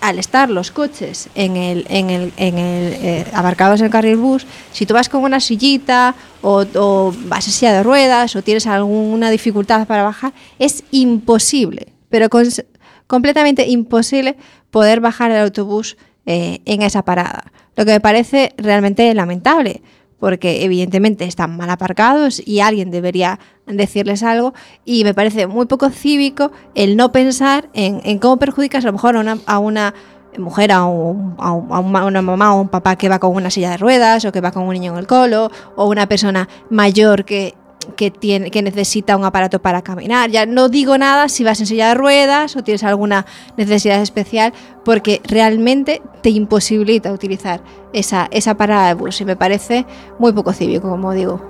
al 0.00 0.18
estar 0.18 0.48
los 0.50 0.70
coches 0.70 1.28
en 1.34 1.56
el, 1.56 1.86
en 1.88 2.10
el, 2.10 2.32
en 2.36 2.58
el 2.58 2.92
eh, 2.94 3.26
abarcados 3.34 3.80
en 3.80 3.86
el 3.86 3.92
carril 3.92 4.16
bus, 4.16 4.46
si 4.72 4.86
tú 4.86 4.94
vas 4.94 5.08
con 5.08 5.22
una 5.22 5.40
sillita 5.40 6.14
o, 6.42 7.12
vas 7.26 7.46
en 7.46 7.52
silla 7.52 7.72
de 7.72 7.82
ruedas 7.82 8.34
o 8.36 8.42
tienes 8.42 8.66
alguna 8.66 9.30
dificultad 9.30 9.86
para 9.86 10.02
bajar, 10.02 10.32
es 10.58 10.84
imposible, 10.90 11.92
pero 12.08 12.28
cons- 12.30 12.64
completamente 13.06 13.66
imposible 13.68 14.36
poder 14.70 15.00
bajar 15.00 15.30
el 15.32 15.38
autobús 15.42 15.96
eh, 16.26 16.60
en 16.64 16.82
esa 16.82 17.02
parada. 17.04 17.44
Lo 17.76 17.84
que 17.84 17.92
me 17.92 18.00
parece 18.00 18.52
realmente 18.56 19.12
lamentable, 19.14 19.82
porque 20.20 20.64
evidentemente 20.64 21.24
están 21.24 21.56
mal 21.56 21.70
aparcados 21.70 22.40
y 22.46 22.60
alguien 22.60 22.90
debería 22.90 23.40
decirles 23.66 24.22
algo. 24.22 24.54
Y 24.84 25.02
me 25.02 25.14
parece 25.14 25.46
muy 25.46 25.66
poco 25.66 25.90
cívico 25.90 26.52
el 26.74 26.96
no 26.96 27.10
pensar 27.10 27.68
en, 27.72 28.18
cómo 28.18 28.36
perjudicas 28.36 28.84
a 28.84 28.88
lo 28.88 28.92
mejor 28.92 29.16
a 29.16 29.58
una, 29.58 29.94
mujer, 30.38 30.72
a, 30.72 30.76
a 30.76 30.84
una 30.88 32.22
mamá 32.22 32.54
o 32.54 32.60
un 32.60 32.68
papá 32.68 32.96
que 32.96 33.08
va 33.08 33.18
con 33.18 33.34
una 33.34 33.50
silla 33.50 33.70
de 33.70 33.78
ruedas 33.78 34.24
o 34.24 34.30
que 34.30 34.40
va 34.40 34.52
con 34.52 34.64
un 34.64 34.74
niño 34.74 34.92
en 34.92 34.98
el 34.98 35.06
colo 35.06 35.50
o 35.74 35.88
una 35.88 36.06
persona 36.06 36.48
mayor 36.68 37.24
que, 37.24 37.54
que, 37.94 38.10
tiene, 38.10 38.50
que 38.50 38.62
necesita 38.62 39.16
un 39.16 39.24
aparato 39.24 39.60
para 39.60 39.82
caminar. 39.82 40.30
Ya 40.30 40.46
no 40.46 40.68
digo 40.68 40.96
nada 40.98 41.28
si 41.28 41.44
vas 41.44 41.60
en 41.60 41.66
silla 41.66 41.88
de 41.88 41.94
ruedas 41.94 42.56
o 42.56 42.62
tienes 42.62 42.84
alguna 42.84 43.26
necesidad 43.56 44.00
especial, 44.00 44.52
porque 44.84 45.20
realmente 45.24 46.02
te 46.22 46.30
imposibilita 46.30 47.12
utilizar 47.12 47.60
esa, 47.92 48.28
esa 48.30 48.54
parada 48.56 48.88
de 48.88 48.94
bus 48.94 49.20
y 49.20 49.24
me 49.24 49.36
parece 49.36 49.86
muy 50.18 50.32
poco 50.32 50.52
cívico, 50.52 50.88
como 50.88 51.12
digo. 51.12 51.40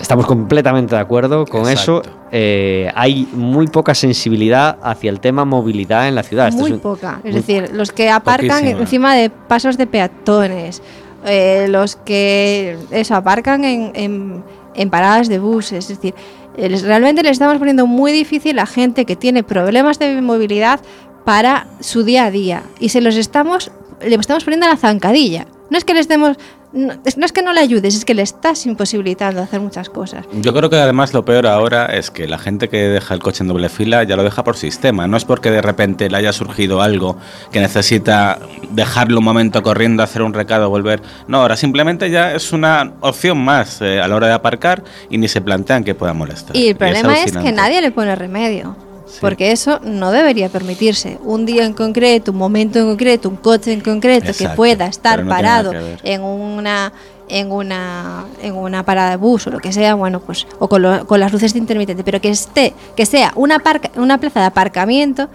Estamos 0.00 0.26
completamente 0.26 0.94
de 0.96 1.00
acuerdo 1.00 1.46
con 1.46 1.68
Exacto. 1.68 2.02
eso. 2.02 2.10
Eh, 2.32 2.90
hay 2.96 3.28
muy 3.32 3.68
poca 3.68 3.94
sensibilidad 3.94 4.76
hacia 4.82 5.08
el 5.08 5.20
tema 5.20 5.44
movilidad 5.44 6.08
en 6.08 6.16
la 6.16 6.24
ciudad. 6.24 6.48
Esto 6.48 6.60
muy 6.60 6.70
es 6.72 6.74
un- 6.76 6.80
poca. 6.82 7.20
Es 7.22 7.32
muy- 7.32 7.40
decir, 7.40 7.70
los 7.72 7.92
que 7.92 8.10
aparcan 8.10 8.58
Poquísima. 8.58 8.80
encima 8.80 9.14
de 9.14 9.30
pasos 9.30 9.78
de 9.78 9.86
peatones, 9.86 10.82
eh, 11.24 11.66
los 11.68 11.96
que 11.96 12.76
eso, 12.90 13.14
aparcan 13.14 13.64
en, 13.64 13.92
en- 13.94 14.44
en 14.74 14.90
paradas 14.90 15.28
de 15.28 15.38
buses. 15.38 15.88
Es 15.90 15.96
decir, 15.96 16.14
eh, 16.56 16.68
realmente 16.82 17.22
le 17.22 17.30
estamos 17.30 17.58
poniendo 17.58 17.86
muy 17.86 18.12
difícil 18.12 18.58
a 18.58 18.66
gente 18.66 19.04
que 19.04 19.16
tiene 19.16 19.42
problemas 19.44 19.98
de 19.98 20.20
movilidad 20.20 20.80
para 21.24 21.66
su 21.80 22.02
día 22.04 22.24
a 22.26 22.30
día. 22.30 22.62
Y 22.80 22.88
se 22.90 23.00
los 23.00 23.16
estamos, 23.16 23.70
le 24.00 24.14
estamos 24.14 24.44
poniendo 24.44 24.66
la 24.66 24.76
zancadilla. 24.76 25.46
No 25.70 25.78
es 25.78 25.84
que 25.84 25.94
les 25.94 26.08
demos. 26.08 26.36
No 26.72 26.92
es, 27.04 27.16
no 27.16 27.24
es 27.24 27.30
que 27.30 27.40
no 27.40 27.52
le 27.52 27.60
ayudes, 27.60 27.94
es 27.94 28.04
que 28.04 28.14
le 28.14 28.22
estás 28.22 28.66
imposibilitando 28.66 29.40
hacer 29.40 29.60
muchas 29.60 29.88
cosas. 29.88 30.26
Yo 30.32 30.52
creo 30.52 30.68
que 30.68 30.74
además 30.74 31.14
lo 31.14 31.24
peor 31.24 31.46
ahora 31.46 31.86
es 31.86 32.10
que 32.10 32.26
la 32.26 32.36
gente 32.36 32.68
que 32.68 32.88
deja 32.88 33.14
el 33.14 33.20
coche 33.20 33.44
en 33.44 33.48
doble 33.48 33.68
fila 33.68 34.02
ya 34.02 34.16
lo 34.16 34.24
deja 34.24 34.42
por 34.42 34.56
sistema. 34.56 35.06
No 35.06 35.16
es 35.16 35.24
porque 35.24 35.52
de 35.52 35.62
repente 35.62 36.10
le 36.10 36.16
haya 36.16 36.32
surgido 36.32 36.82
algo 36.82 37.16
que 37.52 37.60
necesita 37.60 38.40
dejarlo 38.70 39.18
un 39.18 39.24
momento 39.24 39.62
corriendo, 39.62 40.02
hacer 40.02 40.22
un 40.22 40.34
recado, 40.34 40.68
volver. 40.68 41.00
No, 41.28 41.42
ahora 41.42 41.56
simplemente 41.56 42.10
ya 42.10 42.32
es 42.32 42.52
una 42.52 42.94
opción 43.02 43.38
más 43.38 43.80
eh, 43.80 44.00
a 44.00 44.08
la 44.08 44.16
hora 44.16 44.26
de 44.26 44.32
aparcar 44.32 44.82
y 45.08 45.18
ni 45.18 45.28
se 45.28 45.40
plantean 45.40 45.84
que 45.84 45.94
pueda 45.94 46.12
molestar. 46.12 46.56
Y 46.56 46.70
el 46.70 46.76
problema 46.76 47.12
es, 47.12 47.30
que 47.30 47.38
alucinante. 47.38 47.52
nadie 47.52 47.80
le 47.82 47.92
pone 47.92 48.16
remedio. 48.16 48.76
Sí. 49.06 49.18
Porque 49.20 49.52
eso 49.52 49.80
no 49.84 50.10
debería 50.10 50.48
permitirse. 50.48 51.18
Un 51.24 51.44
día 51.44 51.64
en 51.66 51.74
concreto, 51.74 52.32
un 52.32 52.38
momento 52.38 52.78
en 52.78 52.86
concreto, 52.86 53.28
un 53.28 53.36
coche 53.36 53.72
en 53.72 53.80
concreto 53.80 54.28
que 54.32 54.44
pueda 54.56 54.86
estar 54.86 55.18
no 55.24 55.30
parado 55.30 55.70
en 56.02 56.22
una 56.22 56.92
en 57.28 57.50
una 57.52 58.24
en 58.42 58.54
una 58.54 58.84
parada 58.84 59.10
de 59.10 59.16
bus 59.16 59.46
o 59.46 59.50
lo 59.50 59.58
que 59.58 59.72
sea, 59.72 59.94
bueno, 59.94 60.20
pues 60.20 60.46
o 60.58 60.68
con, 60.68 60.82
lo- 60.82 61.06
con 61.06 61.20
las 61.20 61.32
luces 61.32 61.52
de 61.52 61.58
intermitente, 61.58 62.02
pero 62.04 62.20
que 62.20 62.28
esté 62.30 62.74
que 62.96 63.06
sea 63.06 63.32
una 63.36 63.58
parca- 63.60 63.90
una 63.96 64.18
plaza 64.18 64.40
de 64.40 64.46
aparcamiento 64.46 65.28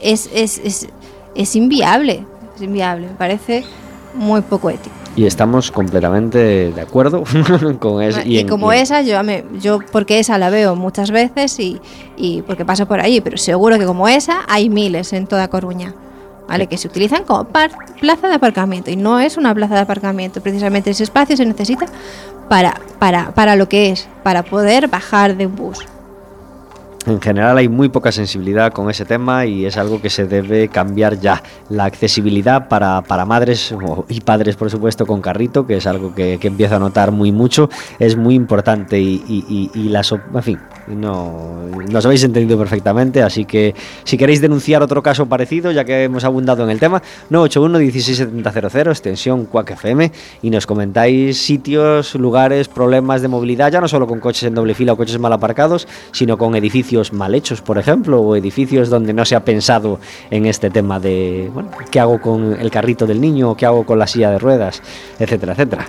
es, 0.00 0.28
es, 0.32 0.58
es, 0.64 0.88
es 1.34 1.56
inviable, 1.56 2.24
es 2.56 2.62
inviable, 2.62 3.08
me 3.08 3.14
parece 3.14 3.64
muy 4.14 4.40
poco 4.40 4.70
ético. 4.70 4.94
Y 5.16 5.24
estamos 5.26 5.72
completamente 5.72 6.72
de 6.72 6.80
acuerdo 6.80 7.24
con 7.80 8.02
eso. 8.02 8.20
y, 8.24 8.38
en- 8.40 8.48
como 8.48 8.72
y 8.72 8.76
esa, 8.76 9.00
yo, 9.02 9.22
me- 9.24 9.44
yo 9.60 9.78
porque 9.90 10.18
esa 10.18 10.36
la 10.38 10.50
veo 10.50 10.76
muchas 10.76 11.10
veces 11.10 11.58
y, 11.58 11.80
y 12.18 12.42
porque 12.42 12.64
paso 12.66 12.86
por 12.86 13.00
ahí, 13.00 13.20
pero 13.22 13.38
seguro 13.38 13.78
que 13.78 13.86
como 13.86 14.06
esa 14.08 14.40
hay 14.46 14.68
miles 14.68 15.12
en 15.14 15.26
toda 15.26 15.48
Coruña, 15.48 15.94
¿vale? 16.46 16.66
Que 16.66 16.76
se 16.76 16.86
utilizan 16.88 17.24
como 17.24 17.44
par- 17.44 17.70
plaza 17.98 18.28
de 18.28 18.34
aparcamiento 18.34 18.90
y 18.90 18.96
no 18.96 19.18
es 19.18 19.38
una 19.38 19.54
plaza 19.54 19.74
de 19.74 19.80
aparcamiento, 19.80 20.42
precisamente 20.42 20.90
ese 20.90 21.04
espacio 21.04 21.34
se 21.36 21.46
necesita 21.46 21.86
para, 22.50 22.78
para, 22.98 23.30
para 23.34 23.56
lo 23.56 23.68
que 23.70 23.90
es, 23.90 24.06
para 24.22 24.42
poder 24.42 24.86
bajar 24.88 25.34
de 25.36 25.46
un 25.46 25.56
bus. 25.56 25.78
En 27.06 27.20
general 27.20 27.56
hay 27.56 27.68
muy 27.68 27.88
poca 27.88 28.10
sensibilidad 28.10 28.72
con 28.72 28.90
ese 28.90 29.04
tema 29.04 29.46
y 29.46 29.64
es 29.64 29.76
algo 29.76 30.02
que 30.02 30.10
se 30.10 30.26
debe 30.26 30.68
cambiar 30.68 31.20
ya. 31.20 31.40
La 31.68 31.84
accesibilidad 31.84 32.66
para, 32.66 33.00
para 33.02 33.24
madres 33.24 33.72
y 34.08 34.20
padres, 34.20 34.56
por 34.56 34.70
supuesto, 34.70 35.06
con 35.06 35.20
carrito, 35.20 35.66
que 35.68 35.76
es 35.76 35.86
algo 35.86 36.12
que, 36.14 36.36
empiezo 36.42 36.76
a 36.76 36.78
notar 36.80 37.12
muy 37.12 37.30
mucho, 37.30 37.68
es 38.00 38.16
muy 38.16 38.34
importante 38.34 38.98
y, 38.98 39.22
y, 39.28 39.70
y- 39.72 39.94
En 40.34 40.42
fin, 40.42 40.58
no, 40.88 41.68
nos 41.90 42.06
habéis 42.06 42.24
entendido 42.24 42.58
perfectamente, 42.58 43.22
así 43.22 43.44
que 43.44 43.74
si 44.04 44.16
queréis 44.16 44.40
denunciar 44.40 44.82
otro 44.82 45.02
caso 45.02 45.26
parecido, 45.26 45.72
ya 45.72 45.84
que 45.84 46.04
hemos 46.04 46.24
abundado 46.24 46.64
en 46.64 46.70
el 46.70 46.78
tema, 46.78 47.02
981-16700, 47.30 48.90
extensión 48.90 49.46
Quack 49.46 49.72
FM, 49.72 50.12
y 50.42 50.50
nos 50.50 50.66
comentáis 50.66 51.38
sitios, 51.38 52.14
lugares, 52.14 52.68
problemas 52.68 53.22
de 53.22 53.28
movilidad, 53.28 53.72
ya 53.72 53.80
no 53.80 53.88
solo 53.88 54.06
con 54.06 54.20
coches 54.20 54.44
en 54.44 54.54
doble 54.54 54.74
fila 54.74 54.92
o 54.92 54.96
coches 54.96 55.18
mal 55.18 55.32
aparcados, 55.32 55.88
sino 56.12 56.38
con 56.38 56.54
edificios 56.54 57.12
mal 57.12 57.34
hechos, 57.34 57.60
por 57.62 57.78
ejemplo, 57.78 58.20
o 58.20 58.36
edificios 58.36 58.88
donde 58.88 59.12
no 59.12 59.24
se 59.24 59.34
ha 59.34 59.44
pensado 59.44 59.98
en 60.30 60.46
este 60.46 60.70
tema 60.70 61.00
de, 61.00 61.50
bueno, 61.52 61.70
¿qué 61.90 62.00
hago 62.00 62.20
con 62.20 62.56
el 62.60 62.70
carrito 62.70 63.06
del 63.06 63.20
niño? 63.20 63.56
¿Qué 63.56 63.66
hago 63.66 63.84
con 63.84 63.98
la 63.98 64.06
silla 64.06 64.30
de 64.30 64.38
ruedas? 64.38 64.82
Etcétera, 65.18 65.52
etcétera. 65.52 65.88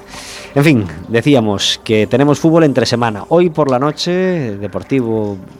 En 0.55 0.63
fin, 0.63 0.85
decíamos 1.07 1.79
que 1.83 2.07
tenemos 2.07 2.39
fútbol 2.39 2.63
entre 2.63 2.85
semana. 2.85 3.25
Hoy 3.29 3.49
por 3.51 3.69
la 3.69 3.77
noche, 3.77 4.57
Deportivo 4.57 4.86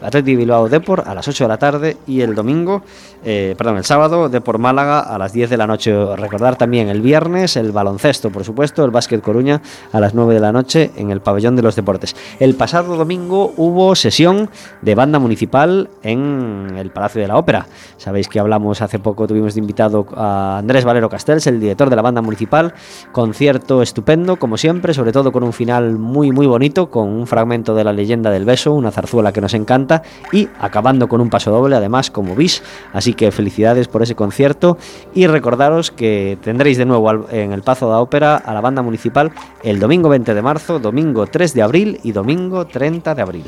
Atlético 0.02 0.38
Bilbao 0.38 0.68
Depor 0.68 1.04
a 1.06 1.14
las 1.14 1.28
8 1.28 1.44
de 1.44 1.48
la 1.48 1.58
tarde 1.58 1.96
y 2.06 2.22
el 2.22 2.34
domingo, 2.34 2.82
eh, 3.24 3.54
perdón, 3.58 3.76
el 3.76 3.84
sábado, 3.84 4.28
Depor 4.28 4.58
Málaga 4.58 5.00
a 5.00 5.18
las 5.18 5.32
10 5.32 5.50
de 5.50 5.56
la 5.56 5.66
noche. 5.66 5.92
Recordar 6.16 6.56
también 6.56 6.88
el 6.88 7.02
viernes 7.02 7.56
el 7.56 7.72
baloncesto, 7.72 8.30
por 8.30 8.44
supuesto, 8.44 8.84
el 8.84 8.90
básquet 8.90 9.20
Coruña 9.20 9.60
a 9.92 10.00
las 10.00 10.14
9 10.14 10.34
de 10.34 10.40
la 10.40 10.52
noche 10.52 10.90
en 10.96 11.10
el 11.10 11.20
pabellón 11.20 11.56
de 11.56 11.62
los 11.62 11.76
deportes. 11.76 12.16
El 12.40 12.54
pasado 12.54 12.96
domingo 12.96 13.52
hubo 13.56 13.94
sesión 13.94 14.48
de 14.82 14.94
banda 14.94 15.18
municipal 15.18 15.90
en 16.02 16.74
el 16.76 16.90
Palacio 16.90 17.20
de 17.20 17.28
la 17.28 17.36
Ópera. 17.36 17.66
Sabéis 17.96 18.28
que 18.28 18.40
hablamos 18.40 18.80
hace 18.80 18.98
poco, 18.98 19.26
tuvimos 19.26 19.54
de 19.54 19.60
invitado 19.60 20.06
a 20.16 20.58
Andrés 20.58 20.84
Valero 20.84 21.08
Castells, 21.08 21.46
el 21.46 21.60
director 21.60 21.90
de 21.90 21.96
la 21.96 22.02
banda 22.02 22.22
municipal. 22.22 22.74
Concierto 23.12 23.82
estupendo, 23.82 24.36
como 24.36 24.56
siempre, 24.56 24.94
sobre 24.94 25.12
todo 25.12 25.32
con 25.32 25.42
un 25.42 25.52
final 25.52 25.98
muy, 25.98 26.32
muy 26.32 26.46
bonito, 26.46 26.90
con 26.90 27.08
un 27.08 27.26
fragmento 27.26 27.74
de 27.74 27.84
la 27.84 27.92
leyenda 27.92 28.30
del 28.30 28.44
beso, 28.44 28.72
una 28.72 28.90
zarzuela 28.90 29.17
que 29.32 29.40
nos 29.40 29.54
encanta, 29.54 30.02
y 30.32 30.48
acabando 30.60 31.08
con 31.08 31.20
un 31.20 31.30
paso 31.30 31.50
doble, 31.50 31.76
además, 31.76 32.10
como 32.10 32.34
bis. 32.34 32.62
Así 32.92 33.14
que 33.14 33.30
felicidades 33.30 33.88
por 33.88 34.02
ese 34.02 34.14
concierto 34.14 34.78
y 35.14 35.26
recordaros 35.26 35.90
que 35.90 36.38
tendréis 36.42 36.78
de 36.78 36.86
nuevo 36.86 37.28
en 37.30 37.52
el 37.52 37.62
Pazo 37.62 37.86
de 37.86 37.92
la 37.92 38.00
Ópera 38.00 38.36
a 38.36 38.54
la 38.54 38.60
banda 38.60 38.82
municipal 38.82 39.30
el 39.62 39.78
domingo 39.78 40.08
20 40.08 40.34
de 40.34 40.42
marzo, 40.42 40.78
domingo 40.78 41.26
3 41.26 41.54
de 41.54 41.62
abril 41.62 42.00
y 42.02 42.12
domingo 42.12 42.66
30 42.66 43.14
de 43.14 43.22
abril. 43.22 43.44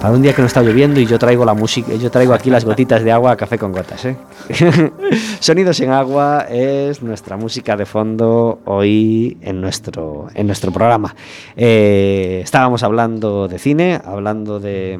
Para 0.00 0.14
un 0.14 0.22
día 0.22 0.32
que 0.32 0.40
no 0.40 0.46
está 0.46 0.62
lloviendo 0.62 0.98
y 0.98 1.04
yo 1.04 1.18
traigo 1.18 1.44
la 1.44 1.52
música, 1.52 1.92
yo 1.94 2.10
traigo 2.10 2.32
aquí 2.32 2.48
las 2.48 2.64
gotitas 2.64 3.04
de 3.04 3.12
agua 3.12 3.32
a 3.32 3.36
café 3.36 3.58
con 3.58 3.70
gotas, 3.70 4.02
¿eh? 4.06 4.16
Sonidos 5.40 5.80
en 5.80 5.90
agua 5.90 6.46
es 6.48 7.02
nuestra 7.02 7.36
música 7.36 7.76
de 7.76 7.86
fondo 7.86 8.60
hoy 8.64 9.36
en 9.40 9.60
nuestro, 9.60 10.28
en 10.34 10.46
nuestro 10.46 10.72
programa. 10.72 11.14
Eh, 11.56 12.40
estábamos 12.42 12.82
hablando 12.82 13.48
de 13.48 13.58
cine, 13.58 14.00
hablando 14.04 14.58
de, 14.58 14.98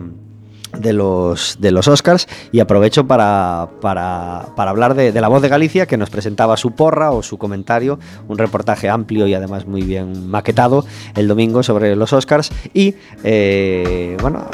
de 0.78 0.92
los, 0.92 1.58
de 1.60 1.70
los 1.72 1.88
Oscars 1.88 2.26
y 2.52 2.60
aprovecho 2.60 3.06
para, 3.06 3.68
para, 3.80 4.40
hablar 4.56 4.94
de, 4.94 5.12
La 5.20 5.28
Voz 5.28 5.42
de 5.42 5.48
Galicia 5.48 5.86
que 5.86 5.96
nos 5.96 6.10
presentaba 6.10 6.56
su 6.56 6.72
porra 6.72 7.10
o 7.10 7.22
su 7.22 7.38
comentario, 7.38 7.98
un 8.28 8.38
reportaje 8.38 8.88
amplio 8.88 9.26
y 9.26 9.34
además 9.34 9.66
muy 9.66 9.82
bien 9.82 10.28
maquetado 10.28 10.84
el 11.14 11.28
domingo 11.28 11.62
sobre 11.62 11.96
los 11.96 12.12
Oscars 12.12 12.50
y 12.72 12.94
eh, 13.24 14.16
bueno, 14.22 14.46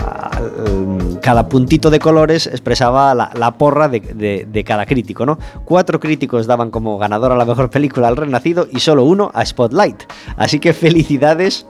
cada 1.23 1.49
puntito 1.49 1.91
de 1.91 1.99
colores 1.99 2.47
expresaba 2.47 3.15
la, 3.15 3.55
porra 3.59 3.89
de, 3.89 4.01
de- 4.01 4.47
de 4.51 4.65
cada 4.65 4.87
crítico, 4.87 5.27
¿no? 5.27 5.39
Cuatro 5.65 6.01
críticos 6.01 6.47
daban 6.47 6.71
como 6.71 6.99
ganador 6.99 7.33
a 7.33 7.37
la 7.37 7.45
mejor 7.45 7.71
película 7.71 8.09
al 8.09 8.17
Renacido 8.17 8.67
y 8.71 8.81
solo 8.81 9.05
uno 9.05 9.31
a 9.35 9.45
Spotlight. 9.45 10.03
Así 10.37 10.59
que 10.61 10.73
felicidades 10.73 11.67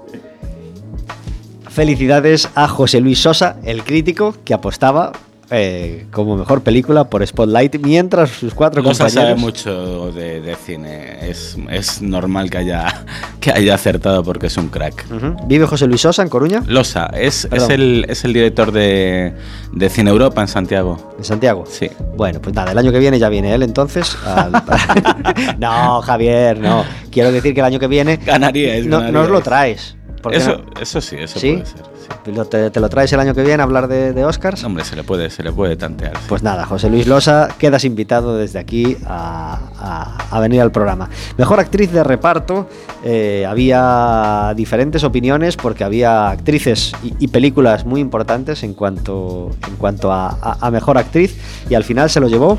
Felicidades 1.80 2.48
a 2.54 2.68
José 2.68 3.00
Luis 3.02 3.18
Sosa, 3.18 3.56
el 3.62 3.84
crítico, 3.84 4.34
que 4.46 4.54
apostaba 4.54 5.12
eh, 5.50 6.06
como 6.10 6.34
mejor 6.34 6.62
película 6.62 7.04
por 7.10 7.24
Spotlight, 7.24 7.76
mientras 7.84 8.30
sus 8.30 8.54
cuatro 8.54 8.82
No 8.82 8.94
se 8.94 9.04
compañeros... 9.04 9.28
sabe 9.28 9.34
mucho 9.38 10.10
de, 10.10 10.40
de 10.40 10.54
cine. 10.56 11.28
Es, 11.28 11.54
es 11.70 12.00
normal 12.00 12.48
que 12.48 12.56
haya, 12.56 13.04
que 13.40 13.50
haya 13.52 13.74
acertado 13.74 14.24
porque 14.24 14.46
es 14.46 14.56
un 14.56 14.68
crack. 14.68 15.04
¿Vive 15.46 15.66
José 15.66 15.86
Luis 15.86 16.00
Sosa 16.00 16.22
en 16.22 16.30
Coruña? 16.30 16.62
Losa, 16.66 17.10
es, 17.12 17.46
es, 17.52 17.68
el, 17.68 18.06
es 18.08 18.24
el 18.24 18.32
director 18.32 18.72
de, 18.72 19.34
de 19.74 19.88
Cine 19.90 20.08
Europa 20.08 20.40
en 20.40 20.48
Santiago. 20.48 21.12
En 21.18 21.24
Santiago. 21.24 21.64
Sí. 21.68 21.90
Bueno, 22.16 22.40
pues 22.40 22.54
nada, 22.56 22.72
el 22.72 22.78
año 22.78 22.90
que 22.90 23.00
viene 23.00 23.18
ya 23.18 23.28
viene 23.28 23.54
él 23.54 23.62
entonces. 23.62 24.16
al- 24.24 24.50
no, 25.58 26.00
Javier, 26.00 26.58
no. 26.58 26.84
Quiero 27.10 27.30
decir 27.32 27.52
que 27.52 27.60
el 27.60 27.66
año 27.66 27.78
que 27.78 27.86
viene 27.86 28.16
Ganaríais, 28.16 28.86
no, 28.86 28.96
ganaríais. 29.00 29.12
nos 29.12 29.28
lo 29.30 29.42
traes. 29.42 29.95
¿Por 30.26 30.32
qué 30.32 30.38
Eso, 30.38 30.56
no? 30.58 30.80
eso 30.80 31.00
sí, 31.00 31.14
eso 31.20 31.38
¿Sí? 31.38 31.52
puede 31.52 31.66
ser. 31.66 31.82
sí. 31.84 32.32
Te, 32.50 32.70
te 32.70 32.80
lo 32.80 32.88
traes 32.88 33.12
el 33.12 33.20
año 33.20 33.32
que 33.32 33.42
viene 33.44 33.62
a 33.62 33.64
hablar 33.64 33.86
de, 33.86 34.12
de 34.12 34.24
Oscars? 34.24 34.64
Hombre, 34.64 34.84
se 34.84 34.96
le 34.96 35.04
puede, 35.04 35.30
se 35.30 35.44
le 35.44 35.52
puede 35.52 35.76
tantear. 35.76 36.16
sí. 36.16 36.24
Pues 36.28 36.42
nada, 36.42 36.64
José 36.66 36.90
Luis 36.90 37.06
Losa, 37.06 37.48
quedas 37.58 37.84
invitado 37.84 38.36
desde 38.36 38.58
aquí 38.58 38.96
a, 39.06 39.60
a- 39.78 40.36
a 40.36 40.40
venir 40.40 40.60
al 40.60 40.72
programa. 40.72 41.08
Mejor 41.38 41.60
actriz 41.60 41.92
de 41.92 42.02
reparto, 42.02 42.68
eh, 43.04 43.46
había 43.48 44.52
diferentes 44.56 45.04
opiniones 45.04 45.56
porque 45.56 45.84
había 45.84 46.28
actrices 46.30 46.92
y, 47.04 47.14
y 47.20 47.28
películas 47.28 47.84
muy 47.86 48.00
importantes 48.00 48.64
en 48.64 48.74
cuanto, 48.74 49.50
en 49.68 49.76
cuanto 49.76 50.10
a, 50.10 50.28
a- 50.30 50.58
a 50.66 50.70
mejor 50.72 50.98
actriz 50.98 51.36
y 51.70 51.74
al 51.74 51.84
final 51.84 52.10
se 52.10 52.18
lo 52.18 52.26
llevó 52.28 52.58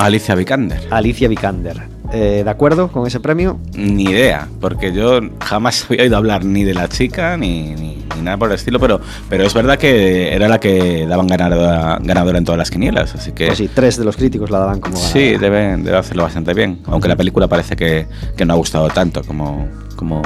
Alicia 0.00 0.34
Vikander. 0.34 0.80
Alicia 0.90 1.28
Vikander. 1.28 1.82
Eh, 2.12 2.40
¿De 2.44 2.50
acuerdo 2.50 2.88
con 2.88 3.06
ese 3.06 3.20
premio? 3.20 3.60
Ni 3.74 4.04
idea, 4.04 4.48
porque 4.60 4.92
yo 4.92 5.20
jamás 5.44 5.86
había 5.88 6.02
oído 6.02 6.16
hablar 6.16 6.44
ni 6.44 6.64
de 6.64 6.74
la 6.74 6.88
chica 6.88 7.36
ni, 7.36 7.74
ni- 7.74 8.00
ni 8.16 8.22
nada 8.22 8.36
por 8.36 8.48
el 8.48 8.54
estilo, 8.56 8.80
pero, 8.80 9.00
pero 9.28 9.44
es 9.44 9.54
verdad 9.54 9.78
que 9.78 10.34
era 10.34 10.48
la 10.48 10.58
que 10.58 11.06
daban 11.06 11.26
ganadora, 11.28 11.98
ganadora 12.02 12.38
en 12.38 12.44
todas 12.44 12.58
las 12.58 12.70
quinielas, 12.70 13.14
así 13.14 13.32
que 13.32 13.46
Pues 13.46 13.58
sí, 13.58 13.70
tres 13.72 13.96
de 13.96 14.04
los 14.04 14.16
críticos 14.16 14.50
la 14.50 14.58
daban 14.58 14.80
como 14.80 14.96
sí, 14.96 15.32
ganadora. 15.32 15.40
debe, 15.68 15.82
debe 15.84 15.96
hacerlo 15.96 16.24
bastante 16.24 16.52
bien, 16.52 16.80
aunque 16.86 17.06
la 17.08 17.16
película 17.16 17.46
parece 17.46 17.76
que, 17.76 18.06
que 18.36 18.44
no 18.44 18.54
ha 18.54 18.56
gustado 18.56 18.88
tanto 18.88 19.22
como, 19.22 19.68
como, 19.96 20.20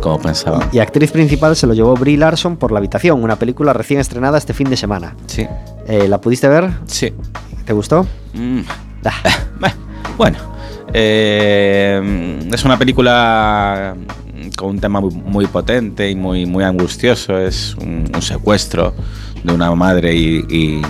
como 0.00 0.18
pensaba. 0.20 0.68
Y 0.72 0.78
actriz 0.78 1.12
principal 1.12 1.54
se 1.54 1.66
lo 1.66 1.74
llevó 1.74 1.94
Brie 1.94 2.16
Larson 2.16 2.56
por 2.56 2.72
La 2.72 2.78
Habitación, 2.78 3.22
una 3.22 3.36
película 3.36 3.72
recién 3.74 4.00
estrenada 4.00 4.38
este 4.38 4.54
fin 4.54 4.70
de 4.70 4.76
semana. 4.76 5.14
Sí, 5.26 5.46
Eh, 5.86 6.06
¿La 6.08 6.18
pudiste 6.20 6.48
ver? 6.48 6.70
sí. 6.86 7.12
¿Te 7.66 7.72
gustó? 7.74 8.04
Mm, 8.34 8.60
Bueno, 10.16 10.36
eh, 10.92 12.38
es 12.52 12.64
una 12.64 12.78
película 12.78 13.96
con 14.56 14.70
un 14.70 14.80
tema 14.80 15.00
muy, 15.00 15.14
muy 15.14 15.46
potente 15.46 16.10
y 16.10 16.14
muy, 16.14 16.46
muy 16.46 16.64
angustioso. 16.64 17.38
Es 17.38 17.74
un, 17.76 18.10
secuestro 18.20 18.94
de 19.42 19.52
una 19.52 19.74
madre 19.74 20.14
y, 20.14 20.82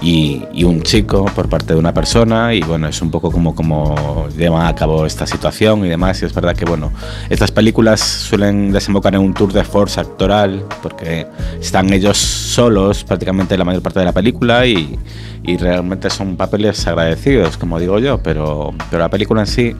y- 0.00 0.42
y 0.52 0.64
un 0.64 0.82
chico 0.82 1.24
por 1.34 1.48
parte 1.48 1.72
de 1.74 1.78
una 1.78 1.92
persona. 1.94 2.52
Y 2.54 2.60
bueno, 2.62 2.88
es 2.88 3.00
un 3.02 3.10
poco 3.10 3.30
como, 3.30 3.54
como 3.54 4.28
llevan 4.36 4.66
a 4.66 4.74
cabo 4.74 5.06
esta 5.06 5.26
situación 5.26 5.84
y 5.84 5.88
demás. 5.88 6.20
Y 6.22 6.26
es 6.26 6.34
verdad 6.34 6.54
que 6.54 6.64
bueno, 6.64 6.92
estas 7.30 7.50
películas 7.52 8.00
suelen 8.00 8.72
desembocar 8.72 9.14
en 9.14 9.20
un 9.20 9.34
tour 9.34 9.52
de 9.52 9.64
force 9.64 10.00
actoral 10.00 10.64
porque 10.82 11.26
están 11.60 11.92
ellos 11.92 12.16
solos 12.18 13.04
prácticamente 13.04 13.56
la 13.56 13.64
mayor 13.64 13.82
parte 13.82 13.98
de 14.00 14.04
la 14.06 14.12
película 14.12 14.66
y, 14.66 14.98
y 15.42 15.56
realmente 15.56 16.10
son 16.10 16.36
papeles 16.36 16.86
agradecidos, 16.86 17.56
como 17.56 17.78
digo 17.78 17.98
yo, 17.98 18.18
pero, 18.22 18.72
pero 18.90 19.02
la 19.02 19.08
película 19.08 19.42
en 19.42 19.46
sí, 19.46 19.76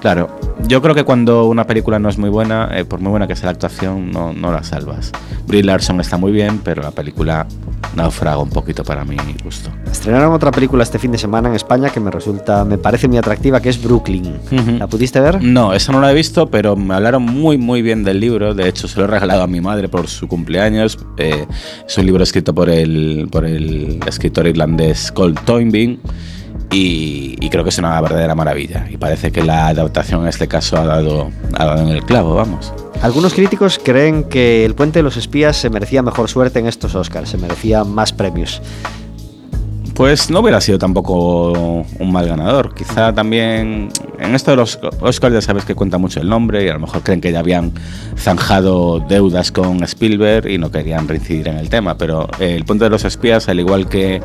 claro, 0.00 0.28
yo 0.66 0.80
creo 0.82 0.94
que 0.94 1.04
cuando 1.04 1.46
una 1.46 1.66
película 1.66 1.98
no 1.98 2.08
es 2.08 2.18
muy 2.18 2.30
buena, 2.30 2.70
eh, 2.72 2.84
por 2.84 3.00
muy 3.00 3.10
buena 3.10 3.26
que 3.26 3.36
sea 3.36 3.46
la 3.46 3.50
actuación, 3.52 4.10
no, 4.10 4.32
no 4.32 4.50
la 4.52 4.62
salvas. 4.62 5.12
Brie 5.46 5.62
Larson 5.62 6.00
está 6.00 6.16
muy 6.16 6.32
bien, 6.32 6.60
pero 6.64 6.82
la 6.82 6.90
película 6.90 7.46
naufraga 7.96 8.38
un 8.38 8.50
poquito 8.50 8.84
para 8.84 9.04
mi 9.04 9.16
gusto. 9.42 9.70
Estrenaron 9.90 10.32
otra 10.32 10.50
película 10.50 10.82
este 10.82 10.98
fin 10.98 11.10
de 11.10 11.18
semana 11.18 11.48
en 11.48 11.54
España 11.54 11.90
que 11.90 11.98
me 11.98 12.10
resulta, 12.10 12.64
me 12.64 12.78
parece 12.78 13.08
muy 13.08 13.18
atractiva, 13.18 13.60
que 13.60 13.70
es 13.70 13.82
Brooklyn. 13.82 14.38
Ujú. 14.52 14.72
¿La 14.78 14.86
pudiste 14.86 15.18
ver? 15.20 15.42
No, 15.42 15.72
esa 15.72 15.92
no 15.92 16.00
la 16.00 16.12
he 16.12 16.14
visto, 16.14 16.50
pero 16.50 16.76
me 16.76 16.94
hablaron 16.94 17.22
muy, 17.22 17.58
muy 17.58 17.82
bien 17.82 18.04
del 18.04 18.20
libro. 18.20 18.54
De 18.54 18.68
hecho, 18.68 18.86
se 18.86 18.98
lo 18.98 19.04
he 19.04 19.08
regalado 19.08 19.42
a 19.42 19.46
mi 19.46 19.60
madre 19.60 19.88
por 19.88 20.06
su 20.08 20.28
cumpleaños. 20.28 20.98
Eh, 21.16 21.46
es 21.86 21.98
un 21.98 22.06
libro 22.06 22.22
escrito 22.22 22.54
por 22.54 22.68
el, 22.68 23.28
por 23.30 23.44
el 23.44 24.00
escritor 24.06 24.46
irlandés 24.46 25.10
Cole 25.10 25.34
Toynbee. 25.44 25.98
Y, 26.72 27.36
y 27.40 27.48
creo 27.48 27.62
que 27.62 27.70
es 27.70 27.78
una 27.78 28.00
verdadera 28.00 28.34
maravilla. 28.34 28.86
Y 28.90 28.96
parece 28.96 29.30
que 29.30 29.42
la 29.42 29.68
adaptación 29.68 30.22
en 30.22 30.28
este 30.28 30.48
caso 30.48 30.76
ha 30.76 30.84
dado, 30.84 31.30
ha 31.54 31.64
dado 31.64 31.82
en 31.82 31.88
el 31.88 32.04
clavo, 32.04 32.34
vamos. 32.34 32.72
Algunos 33.02 33.34
críticos 33.34 33.78
creen 33.82 34.24
que 34.24 34.64
El 34.64 34.74
Puente 34.74 34.98
de 34.98 35.02
los 35.02 35.16
Espías 35.16 35.56
se 35.56 35.70
merecía 35.70 36.02
mejor 36.02 36.28
suerte 36.28 36.58
en 36.58 36.66
estos 36.66 36.94
Oscars, 36.94 37.30
se 37.30 37.38
merecía 37.38 37.84
más 37.84 38.12
premios. 38.12 38.60
Pues 39.96 40.28
no 40.28 40.40
hubiera 40.40 40.60
sido 40.60 40.78
tampoco 40.78 41.52
un 41.98 42.12
mal 42.12 42.28
ganador. 42.28 42.74
Quizá 42.74 43.14
también 43.14 43.88
en 44.18 44.34
esto 44.34 44.50
de 44.50 44.58
los 44.58 44.78
Oscars 45.00 45.32
ya 45.32 45.40
sabes 45.40 45.64
que 45.64 45.74
cuenta 45.74 45.96
mucho 45.96 46.20
el 46.20 46.28
nombre 46.28 46.64
y 46.64 46.68
a 46.68 46.74
lo 46.74 46.80
mejor 46.80 47.02
creen 47.02 47.22
que 47.22 47.32
ya 47.32 47.38
habían 47.38 47.72
zanjado 48.18 49.00
deudas 49.00 49.50
con 49.52 49.82
Spielberg 49.84 50.50
y 50.50 50.58
no 50.58 50.70
querían 50.70 51.08
reincidir 51.08 51.48
en 51.48 51.56
el 51.56 51.70
tema. 51.70 51.96
Pero 51.96 52.28
El 52.40 52.66
Puente 52.66 52.84
de 52.84 52.90
los 52.90 53.06
Espías, 53.06 53.48
al 53.48 53.58
igual 53.58 53.88
que, 53.88 54.20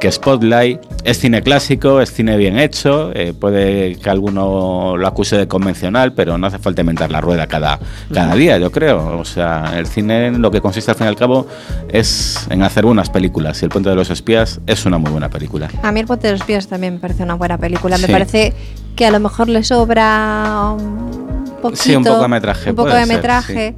que 0.00 0.10
Spotlight, 0.12 0.80
es 1.04 1.18
cine 1.18 1.42
clásico, 1.42 2.00
es 2.00 2.12
cine 2.12 2.36
bien 2.36 2.58
hecho. 2.58 3.10
eh, 3.14 3.32
puede 3.38 3.96
que 3.96 4.10
alguno 4.10 4.96
lo 4.96 5.06
acuse 5.06 5.36
de 5.36 5.48
convencional, 5.48 6.12
pero 6.12 6.36
no 6.38 6.46
hace 6.46 6.58
falta 6.58 6.82
inventar 6.82 7.10
la 7.10 7.20
rueda 7.20 7.46
cada, 7.46 7.78
cada 8.12 8.34
día, 8.34 8.58
yo 8.58 8.70
creo. 8.70 9.18
O 9.18 9.24
sea, 9.24 9.72
el 9.78 9.86
cine 9.86 10.32
lo 10.32 10.50
que 10.50 10.60
consiste 10.60 10.90
al 10.90 10.96
fin 10.96 11.06
y 11.06 11.08
al 11.08 11.16
cabo 11.16 11.46
es 11.88 12.46
en 12.50 12.62
hacer 12.62 12.84
buenas 12.84 13.10
películas 13.10 13.60
y 13.62 13.64
El 13.64 13.70
Puente 13.70 13.90
de 13.90 13.96
los 13.96 14.10
Espías 14.10 14.60
es 14.66 14.84
una 14.84 14.98
muy 14.98 15.10
buena 15.10 15.28
película. 15.30 15.68
A 15.82 15.92
mí 15.92 16.00
El 16.00 16.06
Puente 16.06 16.26
de 16.26 16.32
los 16.34 16.40
Espías 16.40 16.68
también 16.68 16.94
me 16.94 17.00
parece 17.00 17.22
una 17.22 17.34
buena 17.34 17.58
película. 17.58 17.98
Me 17.98 18.08
parece 18.08 18.52
que 18.94 19.06
a 19.06 19.10
lo 19.10 19.20
mejor 19.20 19.48
le 19.48 19.62
sobra 19.64 20.72
un 20.78 21.44
poquito. 21.62 21.82
Sí, 21.82 21.94
un 21.96 22.04
poco 22.04 22.22
de 22.22 22.28
metraje, 22.28 22.70
Un 22.70 22.76
poco 22.76 22.90
de 22.90 23.04
ser, 23.04 23.14
metraje. 23.16 23.74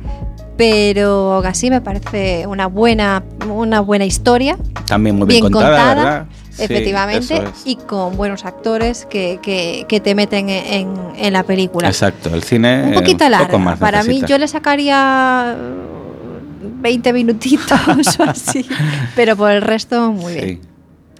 Pero 0.58 1.38
así 1.46 1.70
me 1.70 1.80
parece 1.80 2.46
una 2.48 2.66
buena, 2.66 3.22
una 3.48 3.80
buena 3.80 4.04
historia. 4.04 4.58
También 4.86 5.14
muy 5.16 5.26
bien, 5.28 5.42
contada, 5.44 5.94
¿verdad? 5.94 6.26
Sí, 6.50 6.64
efectivamente, 6.64 7.36
es. 7.36 7.62
y 7.64 7.76
con 7.76 8.16
buenos 8.16 8.44
actores 8.44 9.06
que, 9.08 9.38
que- 9.40 9.86
que 9.88 10.00
te 10.00 10.16
meten 10.16 10.48
en, 10.50 10.92
en 11.16 11.32
la 11.32 11.44
película. 11.44 11.86
Exacto, 11.86 12.34
el 12.34 12.42
cine. 12.42 12.82
Un 12.82 12.92
eh, 12.92 12.96
poquito 12.96 13.28
larga. 13.28 13.56
más 13.58 13.78
Para 13.78 14.02
mí 14.02 14.08
necesita. 14.08 14.26
yo 14.26 14.38
le 14.38 14.48
sacaría 14.48 15.56
eh, 15.56 16.68
20 16.80 17.12
minutitos 17.12 18.18
o 18.18 18.24
así, 18.24 18.68
pero 19.14 19.36
por 19.36 19.52
el 19.52 19.62
resto 19.62 20.10
muy 20.12 20.34
bien. 20.34 20.60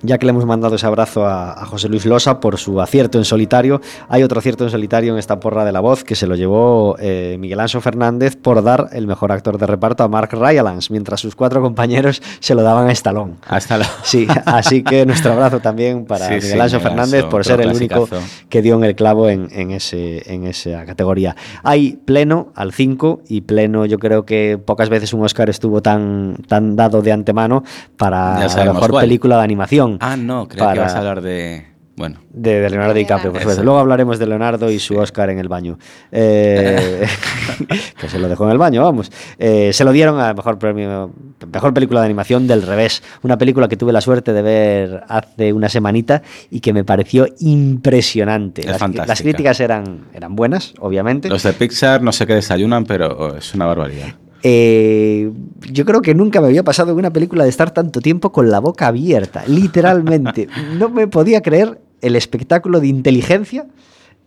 Ya 0.03 0.18
que 0.18 0.26
le 0.26 0.30
hemos 0.30 0.44
mandado 0.46 0.76
ese 0.76 0.86
abrazo 0.86 1.26
a, 1.26 1.53
a 1.53 1.66
José 1.66 1.88
Luis 1.88 2.07
Losa 2.07 2.40
por 2.40 2.59
su 2.59 2.80
acierto 2.80 3.18
en 3.18 3.24
solitario, 3.24 3.80
hay 4.09 4.22
otro 4.22 4.38
acierto 4.38 4.64
en 4.64 4.70
solitario 4.70 5.12
en 5.12 5.18
esta 5.18 5.40
porra 5.40 5.64
de 5.64 5.72
la 5.72 5.80
voz 5.80 6.05
que 6.05 6.14
se 6.14 6.26
lo 6.26 6.34
llevó 6.36 6.96
eh, 7.01 7.36
Miguel 7.38 7.61
Anso 7.61 7.80
Fernández 7.80 8.36
por 8.36 8.62
dar 8.62 8.88
el 8.92 9.07
mejor 9.07 9.32
actor 9.32 9.59
de 9.59 9.66
reparto 9.66 10.05
a 10.05 10.09
Mark 10.09 10.30
Rylance, 10.32 10.92
mientras 10.92 11.20
sus 11.20 11.34
cuatro 11.34 11.61
compañeros 11.62 12.22
se 12.40 12.55
lo 12.55 12.62
daban 12.62 12.88
a 12.88 12.92
Stallone. 12.92 13.34
Hasta 13.49 13.78
la. 13.78 13.86
Sí, 14.03 14.26
así 14.46 14.82
que 14.82 15.05
nuestro 15.05 15.32
abrazo 15.32 15.61
también 15.61 16.05
para 16.07 16.28
Sí, 16.28 16.34
Miguel 16.34 16.61
Anso 16.61 16.80
Fernández 16.80 17.24
por 17.24 17.44
ser 17.44 17.61
el 17.61 17.68
único 17.74 18.07
clasicazo. 18.07 18.46
que 18.49 18.62
dio 18.62 18.76
en 18.76 18.84
el 18.84 18.94
clavo 18.94 19.28
en, 19.28 19.49
en 19.53 19.70
ese, 19.72 20.32
en 20.32 20.46
esa 20.46 20.84
categoría. 20.86 21.36
Hay 21.62 21.99
pleno 22.05 22.53
al 22.55 22.72
5 22.72 23.22
y 23.28 23.42
pleno 23.42 23.84
yo 23.86 23.99
creo 23.99 24.24
que 24.24 24.59
pocas 24.64 24.88
veces 24.88 25.12
un 25.12 25.24
Oscar 25.24 25.51
estuvo 25.51 25.82
tan, 25.82 26.36
tan 26.46 26.76
dado 26.76 27.03
de 27.03 27.12
antemano 27.12 27.64
para 27.96 28.46
la 28.46 28.72
mejor 28.72 28.90
cuál. 28.90 29.05
película 29.05 29.36
de 29.38 29.42
animación. 29.44 29.88
Ah, 30.01 30.16
no, 30.16 30.47
creo 30.49 30.59
que 30.59 30.64
Para- 30.64 30.80
ibas 30.82 30.95
a 30.95 30.99
hablar 30.99 31.20
de. 31.22 31.66
Bueno, 31.97 32.20
De, 32.30 32.61
de 32.61 32.70
Leonardo 32.70 32.95
DiCaprio, 32.95 33.32
por 33.32 33.41
supuesto. 33.41 33.64
Luego 33.64 33.80
hablaremos 33.80 34.20
de 34.20 34.26
Leonardo 34.28 34.70
y 34.70 34.78
su 34.78 34.97
Oscar 34.97 35.30
en 35.30 35.41
el 35.41 35.49
baño. 35.49 35.80
Eh, 36.12 37.05
que 38.01 38.09
se 38.09 38.20
lo 38.20 38.28
dejó 38.28 38.45
en 38.45 38.53
el 38.53 38.59
baño, 38.59 38.84
vamos. 38.84 39.11
Eh, 39.36 39.72
se 39.72 39.82
lo 39.82 39.91
dieron 39.91 40.20
a 40.20 40.32
mejor 40.32 40.61
premio, 40.61 41.11
mejor 41.53 41.74
película 41.74 41.99
de 41.99 42.07
animación 42.07 42.47
del 42.47 42.62
revés. 42.62 43.03
Una 43.24 43.36
película 43.36 43.66
que 43.66 43.76
tuve 43.76 43.93
la 43.93 44.01
suerte 44.01 44.32
de 44.32 44.43
ver 44.43 45.03
hace 45.09 45.53
una 45.53 45.68
semanita 45.68 46.22
y 46.53 46.61
que 46.61 46.72
me 46.72 46.84
pareció 46.84 47.26
impresionante. 47.41 48.61
Es 48.61 48.68
las, 48.68 48.78
fantástica. 48.78 49.07
las 49.09 49.20
críticas 49.20 49.59
eran, 49.59 50.05
eran 50.14 50.36
buenas, 50.36 50.74
obviamente. 50.78 51.28
los 51.28 51.43
de 51.43 51.53
Pixar 51.53 52.01
no 52.01 52.12
sé 52.12 52.28
qué 52.28 52.34
desayunan, 52.34 52.84
pero 52.84 53.36
es 53.36 53.53
una 53.55 53.66
barbaridad. 53.66 54.09
Eh, 54.43 55.30
yo 55.70 55.84
creo 55.84 56.03
que 56.03 56.14
nunca 56.14 56.41
me 56.41 56.49
había 56.49 56.62
pasado 56.62 56.93
en 56.93 56.99
una 56.99 57.12
película 57.12 57.45
de 57.45 57.51
estar 57.51 57.72
tanto 57.72 58.01
tiempo 58.01 58.32
con 58.32 58.51
la 58.51 58.61
boca 58.61 58.86
abierta, 58.86 59.45
literalmente. 59.47 60.49
no 60.78 60.89
me 60.89 61.09
podía 61.09 61.43
creer 61.43 61.80
el 62.01 62.16
espectáculo 62.16 62.80
de 62.80 62.89
inteligencia. 62.89 63.66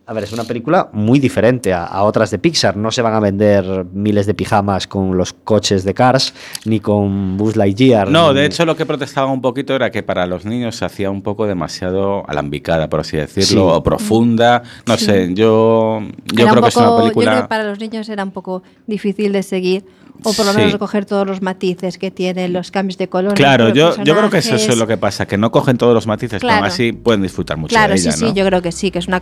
A 0.07 0.13
ver, 0.13 0.23
es 0.25 0.33
una 0.33 0.43
película 0.43 0.89
muy 0.93 1.19
diferente 1.19 1.71
a, 1.73 1.85
a 1.85 2.03
otras 2.03 2.31
de 2.31 2.39
Pixar. 2.39 2.75
No 2.75 2.91
se 2.91 3.01
van 3.01 3.13
a 3.13 3.19
vender 3.19 3.85
miles 3.93 4.25
de 4.25 4.33
pijamas 4.33 4.87
con 4.87 5.15
los 5.15 5.31
coches 5.31 5.83
de 5.85 5.93
Cars, 5.93 6.33
ni 6.65 6.79
con 6.81 7.37
Buzz 7.37 7.55
Lightyear. 7.55 8.09
No, 8.09 8.33
ni- 8.33 8.39
de 8.39 8.45
hecho 8.47 8.65
lo 8.65 8.75
que 8.75 8.85
protestaban 8.85 9.31
un 9.31 9.41
poquito 9.41 9.73
era 9.75 9.89
que 9.91 10.03
para 10.03 10.25
los 10.25 10.43
niños 10.43 10.75
se 10.75 10.85
hacía 10.85 11.09
un 11.11 11.21
poco 11.21 11.45
demasiado 11.45 12.27
alambicada, 12.27 12.89
por 12.89 13.01
así 13.01 13.15
decirlo, 13.15 13.69
Sí. 13.69 13.75
o 13.77 13.83
profunda. 13.83 14.63
No 14.87 14.97
Sí. 14.97 15.05
sé, 15.05 15.29
yo, 15.33 16.01
yo 16.33 16.47
creo 16.47 16.61
que 16.61 16.69
es 16.69 16.75
una 16.75 16.85
poco- 16.87 16.97
Yo 16.97 17.03
creo 17.03 17.13
película... 17.13 17.41
que 17.43 17.47
para 17.47 17.63
los 17.63 17.79
niños 17.79 18.09
era 18.09 18.23
un 18.23 18.31
poco 18.31 18.63
difícil 18.87 19.31
de 19.31 19.43
seguir, 19.43 19.85
o 20.23 20.33
por 20.33 20.45
lo 20.45 20.51
Sí. 20.51 20.57
menos 20.57 20.73
recoger 20.73 21.05
todos 21.05 21.25
los 21.25 21.41
matices 21.41 21.97
que 21.97 22.11
tienen 22.11 22.53
los 22.53 22.69
cambios 22.71 22.97
de 22.97 23.07
color. 23.07 23.33
Claro, 23.35 23.69
yo, 23.69 23.95
yo 24.03 24.15
creo 24.17 24.29
que 24.29 24.39
eso, 24.39 24.55
eso 24.55 24.71
es 24.73 24.77
lo 24.77 24.87
que 24.87 24.97
pasa, 24.97 25.25
que 25.25 25.37
no 25.37 25.51
cogen 25.51 25.77
todos 25.77 25.93
los 25.93 26.05
matices, 26.05 26.41
pero 26.41 26.53
aún 26.53 26.65
así 26.65 26.91
pueden 26.91 27.21
disfrutar 27.21 27.57
mucho 27.57 27.73
Claro, 27.73 27.93
de 27.93 27.97
sí, 27.99 28.07
ella, 28.09 28.17
sí, 28.17 28.25
¿no? 28.25 28.33
yo 28.33 28.45
creo 28.45 28.61
que 28.61 28.71
sí, 28.71 28.91
que 28.91 28.99
es 28.99 29.07
una 29.07 29.21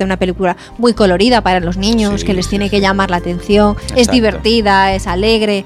aparte 0.00 0.04
una 0.04 0.16
película 0.16 0.56
muy 0.78 0.94
colorida 0.94 1.42
para 1.42 1.60
los 1.60 1.76
niños, 1.76 2.20
Sí, 2.20 2.26
que 2.26 2.34
les 2.34 2.46
sí, 2.46 2.50
tiene 2.50 2.66
sí. 2.66 2.70
que 2.70 2.80
llamar 2.80 3.10
la 3.10 3.18
atención, 3.18 3.76
es 3.96 4.08
divertida, 4.10 4.94
es 4.94 5.06
alegre. 5.06 5.64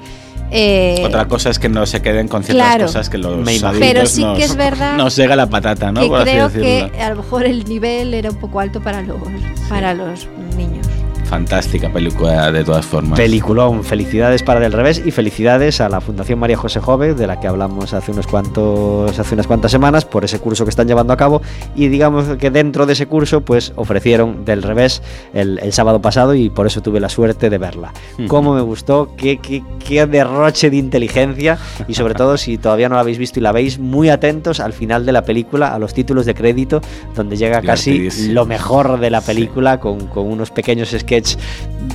eh, 0.50 1.02
Otra 1.04 1.26
cosa 1.26 1.50
es 1.50 1.58
que 1.58 1.68
no 1.68 1.86
se 1.86 2.00
queden 2.02 2.28
con 2.28 2.44
ciertas 2.44 2.66
Claro. 2.66 2.86
cosas 2.86 3.08
que 3.08 3.18
los 3.18 3.36
Me 3.38 3.58
Pero 3.78 4.06
sí 4.06 4.22
nos, 4.22 4.38
que 4.38 4.44
es 4.44 4.56
verdad 4.56 4.96
nos 4.96 5.16
llega 5.16 5.34
la 5.36 5.46
patata, 5.48 5.90
¿no? 5.90 6.00
que 6.00 6.08
creo 6.22 6.52
que 6.52 6.90
a 7.00 7.10
lo 7.10 7.16
mejor 7.16 7.44
el 7.46 7.64
nivel 7.64 8.12
era 8.14 8.30
un 8.30 8.36
poco 8.36 8.60
alto 8.60 8.80
para 8.80 9.00
los, 9.02 9.16
para 9.68 9.94
los 9.94 10.28
niños. 10.56 10.83
Fantástica 11.34 11.92
película 11.92 12.52
de 12.52 12.62
todas 12.62 12.86
formas. 12.86 13.18
Peliculón, 13.18 13.82
felicidades 13.82 14.44
para 14.44 14.60
Del 14.60 14.70
Revés 14.72 15.02
y 15.04 15.10
felicidades 15.10 15.80
a 15.80 15.88
la 15.88 16.00
Fundación 16.00 16.38
María 16.38 16.56
José 16.56 16.78
Jove, 16.78 17.14
de 17.14 17.26
la 17.26 17.40
que 17.40 17.48
hablamos 17.48 17.92
hace 17.92 18.12
unos 18.12 18.28
cuantos, 18.28 19.18
hace 19.18 19.34
unas 19.34 19.48
cuantas 19.48 19.72
semanas, 19.72 20.04
por 20.04 20.24
ese 20.24 20.38
curso 20.38 20.62
que 20.64 20.70
están 20.70 20.86
llevando 20.86 21.12
a 21.12 21.16
cabo. 21.16 21.42
Y 21.74 21.88
digamos 21.88 22.36
que 22.38 22.52
dentro 22.52 22.86
de 22.86 22.92
ese 22.92 23.06
curso, 23.08 23.40
pues 23.40 23.72
ofrecieron 23.74 24.44
Del 24.44 24.62
Revés 24.62 25.02
el, 25.32 25.58
el 25.60 25.72
sábado 25.72 26.00
pasado 26.00 26.36
y 26.36 26.50
por 26.50 26.68
eso 26.68 26.82
tuve 26.82 27.00
la 27.00 27.08
suerte 27.08 27.50
de 27.50 27.58
verla. 27.58 27.92
Ujú. 28.16 28.28
Cómo 28.28 28.54
me 28.54 28.60
gustó, 28.60 29.10
qué, 29.16 29.38
qué, 29.38 29.64
qué 29.84 30.06
derroche 30.06 30.70
de 30.70 30.76
inteligencia 30.76 31.58
y 31.88 31.94
sobre 31.94 32.14
todo 32.14 32.36
si 32.36 32.58
todavía 32.58 32.88
no 32.88 32.94
la 32.94 33.00
habéis 33.00 33.18
visto 33.18 33.40
y 33.40 33.42
la 33.42 33.50
veis, 33.50 33.80
muy 33.80 34.08
atentos 34.08 34.60
al 34.60 34.72
final 34.72 35.04
de 35.04 35.10
la 35.10 35.24
película, 35.24 35.74
a 35.74 35.80
los 35.80 35.94
títulos 35.94 36.26
de 36.26 36.34
crédito, 36.34 36.80
donde 37.16 37.36
llega 37.36 37.60
casi 37.60 38.08
lo 38.28 38.46
mejor 38.46 39.00
de 39.00 39.10
la 39.10 39.20
Sí. 39.20 39.26
película 39.34 39.80
con, 39.80 40.06
con 40.06 40.30
unos 40.30 40.52
pequeños 40.52 40.90
sketches 40.96 41.23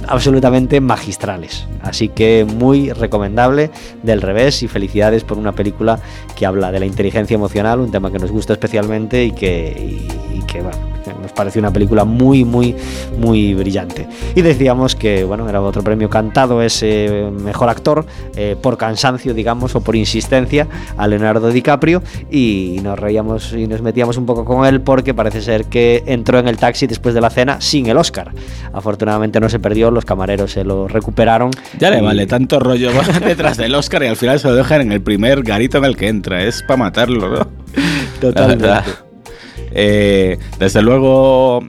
absolutamente 0.07 0.81
magistrales. 0.81 1.67
Así 1.81 2.09
que 2.09 2.45
muy 2.45 2.91
recomendable 2.91 3.71
del 4.03 4.21
revés 4.21 4.61
y 4.63 4.67
felicidades 4.67 5.23
por 5.23 5.37
una 5.37 5.53
película 5.53 5.99
que 6.35 6.45
habla 6.45 6.71
de 6.71 6.79
la 6.79 6.85
inteligencia 6.85 7.35
emocional, 7.35 7.79
un 7.79 7.91
tema 7.91 8.11
que 8.11 8.19
nos 8.19 8.31
gusta 8.31 8.53
especialmente 8.53 9.25
y 9.25 9.31
que, 9.31 9.97
y- 10.35 10.41
que, 10.47 10.61
bueno, 10.61 10.77
nos 11.29 11.33
parece 11.35 11.59
una 11.59 11.71
película 11.71 12.05
muy, 12.05 12.43
muy, 12.43 12.75
muy 13.17 13.53
brillante. 13.53 14.07
Y 14.35 14.41
decíamos 14.41 14.95
que 14.95 15.23
bueno, 15.23 15.47
era 15.47 15.61
otro 15.61 15.83
premio 15.83 16.09
cantado 16.09 16.61
ese 16.61 17.29
mejor 17.43 17.69
actor 17.69 18.05
eh, 18.35 18.55
por 18.61 18.77
cansancio, 18.77 19.33
digamos, 19.33 19.75
o 19.75 19.81
por 19.81 19.95
insistencia 19.95 20.67
a 20.97 21.07
Leonardo 21.07 21.49
DiCaprio 21.51 22.01
y 22.31 22.79
nos 22.83 22.97
reíamos 22.97 23.53
y 23.53 23.67
nos 23.67 23.81
metíamos 23.81 24.17
un 24.17 24.25
poco 24.25 24.43
con 24.43 24.65
él 24.65 24.81
porque 24.81 25.13
parece 25.13 25.41
ser 25.41 25.65
que 25.65 26.03
entró 26.07 26.39
en 26.39 26.47
el 26.47 26.57
taxi 26.57 26.87
después 26.87 27.13
de 27.13 27.21
la 27.21 27.29
cena 27.29 27.61
sin 27.61 27.87
el 27.87 27.97
Oscar. 27.97 28.31
Afortunadamente 28.73 29.39
no 29.39 29.49
se 29.49 29.59
perdió, 29.59 29.91
los 29.91 30.05
camareros 30.05 30.51
se 30.51 30.63
lo 30.63 30.87
recuperaron. 30.87 31.51
Ya 31.79 31.89
le 31.91 31.99
y- 31.99 32.01
vale 32.01 32.25
tanto 32.25 32.59
rollo 32.59 32.89
detrás 33.25 33.57
del 33.57 33.75
Oscar 33.75 34.03
y 34.03 34.07
al 34.07 34.17
final 34.17 34.39
se 34.39 34.47
lo 34.47 34.55
dejan 34.55 34.81
en 34.81 34.91
el 34.91 35.01
primer 35.01 35.43
garito 35.43 35.77
en 35.77 35.85
el 35.85 35.95
que 35.95 36.07
entra. 36.07 36.43
Es 36.43 36.63
para 36.63 36.77
matarlo, 36.77 37.29
¿no? 37.29 37.47
Totalmente. 38.19 39.08
Eh, 39.71 40.37
desde 40.59 40.81
luego, 40.81 41.61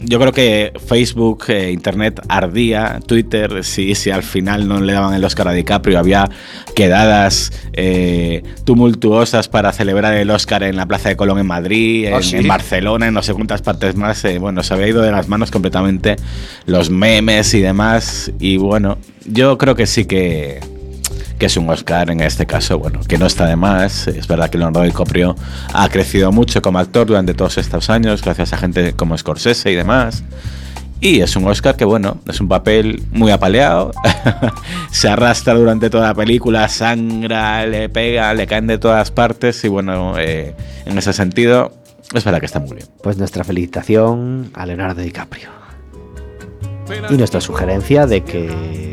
yo 0.00 0.20
creo 0.20 0.32
que 0.32 0.72
Facebook, 0.86 1.44
eh, 1.48 1.72
Internet 1.72 2.20
ardía, 2.28 3.00
Twitter, 3.06 3.64
si, 3.64 3.94
si 3.94 4.10
al 4.10 4.22
final 4.22 4.68
no 4.68 4.80
le 4.80 4.92
daban 4.92 5.14
el 5.14 5.24
Oscar 5.24 5.48
a 5.48 5.52
DiCaprio, 5.52 5.98
había 5.98 6.28
quedadas 6.74 7.52
eh, 7.72 8.42
tumultuosas 8.64 9.48
para 9.48 9.72
celebrar 9.72 10.14
el 10.14 10.30
Oscar 10.30 10.62
en 10.62 10.76
la 10.76 10.86
Plaza 10.86 11.08
de 11.08 11.16
Colón 11.16 11.38
en 11.38 11.46
Madrid, 11.46 12.06
en, 12.06 12.14
¿Ah, 12.14 12.22
sí? 12.22 12.36
en 12.36 12.46
Barcelona, 12.46 13.08
en 13.08 13.14
no 13.14 13.22
sé 13.22 13.32
cuántas 13.32 13.62
partes 13.62 13.96
más. 13.96 14.24
eh, 14.24 14.38
bueno, 14.38 14.62
se 14.62 14.74
había 14.74 14.88
ido 14.88 15.02
de 15.02 15.12
las 15.12 15.28
manos 15.28 15.50
completamente 15.50 16.16
los 16.66 16.90
memes 16.90 17.54
y 17.54 17.60
demás. 17.60 18.30
Y 18.38 18.58
bueno, 18.58 18.98
yo 19.24 19.56
creo 19.58 19.74
que 19.74 19.86
sí 19.86 20.04
que 20.04 20.60
que 21.38 21.46
es 21.46 21.56
un 21.56 21.68
Oscar 21.68 22.10
en 22.10 22.20
este 22.20 22.46
caso, 22.46 22.78
bueno, 22.78 23.00
que 23.06 23.18
no 23.18 23.26
está 23.26 23.46
de 23.46 23.56
más. 23.56 24.08
Es 24.08 24.26
verdad 24.26 24.48
que 24.50 24.58
Leonardo 24.58 24.82
DiCaprio 24.82 25.36
ha 25.72 25.88
crecido 25.88 26.32
mucho 26.32 26.62
como 26.62 26.78
actor 26.78 27.06
durante 27.06 27.34
todos 27.34 27.58
estos 27.58 27.90
años, 27.90 28.22
gracias 28.22 28.52
a 28.52 28.56
gente 28.56 28.92
como 28.94 29.16
Scorsese 29.16 29.70
y 29.70 29.74
demás. 29.74 30.24
Y 31.00 31.20
es 31.20 31.36
un 31.36 31.46
Oscar 31.46 31.76
que, 31.76 31.84
bueno, 31.84 32.18
es 32.26 32.40
un 32.40 32.48
papel 32.48 33.02
muy 33.12 33.30
apaleado. 33.30 33.92
Se 34.90 35.08
arrastra 35.08 35.54
durante 35.54 35.90
toda 35.90 36.08
la 36.08 36.14
película, 36.14 36.68
sangra, 36.68 37.66
le 37.66 37.90
pega, 37.90 38.32
le 38.32 38.46
caen 38.46 38.66
de 38.66 38.78
todas 38.78 39.10
partes. 39.10 39.62
Y 39.64 39.68
bueno, 39.68 40.18
eh, 40.18 40.54
en 40.86 40.96
ese 40.96 41.12
sentido, 41.12 41.72
es 42.14 42.24
verdad 42.24 42.40
que 42.40 42.46
está 42.46 42.60
muy 42.60 42.76
bien. 42.76 42.88
Pues 43.02 43.18
nuestra 43.18 43.44
felicitación 43.44 44.50
a 44.54 44.64
Leonardo 44.64 45.02
DiCaprio. 45.02 45.65
Y 47.10 47.14
nuestra 47.14 47.40
sugerencia 47.40 48.06
de 48.06 48.22
que 48.22 48.86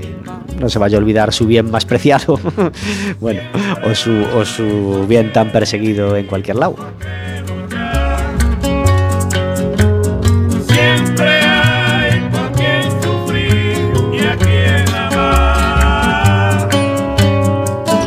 no 0.60 0.70
se 0.70 0.80
vaya 0.80 0.98
a 0.98 1.02
olvidar 1.02 1.34
su 1.34 1.46
bien 1.46 1.70
más 1.70 1.86
preciado, 1.86 2.40
bueno, 3.20 3.42
o 3.84 3.94
su, 3.94 4.26
o 4.36 4.46
su 4.46 5.06
bien 5.08 5.32
tan 5.34 5.52
perseguido 5.52 6.16
en 6.16 6.26
cualquier 6.26 6.58
lado. 6.58 6.76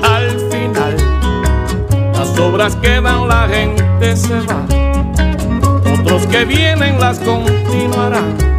Al 0.03 0.41
final, 0.51 0.97
las 2.13 2.39
obras 2.39 2.77
quedan, 2.77 3.29
la 3.29 3.49
gente 3.49 4.17
se 4.17 4.35
va. 4.41 4.67
Otros 6.01 6.27
que 6.27 6.45
vienen 6.45 6.99
las 6.99 7.19
continuarán. 7.21 8.56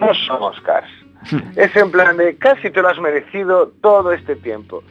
no 0.00 0.14
son 0.14 0.42
Oscars. 0.42 0.88
Es 1.56 1.74
en 1.76 1.90
plan 1.90 2.16
de 2.18 2.36
casi 2.36 2.70
te 2.70 2.82
lo 2.82 2.88
has 2.88 2.98
merecido 3.00 3.72
todo 3.82 4.12
este 4.12 4.36
tiempo. 4.36 4.82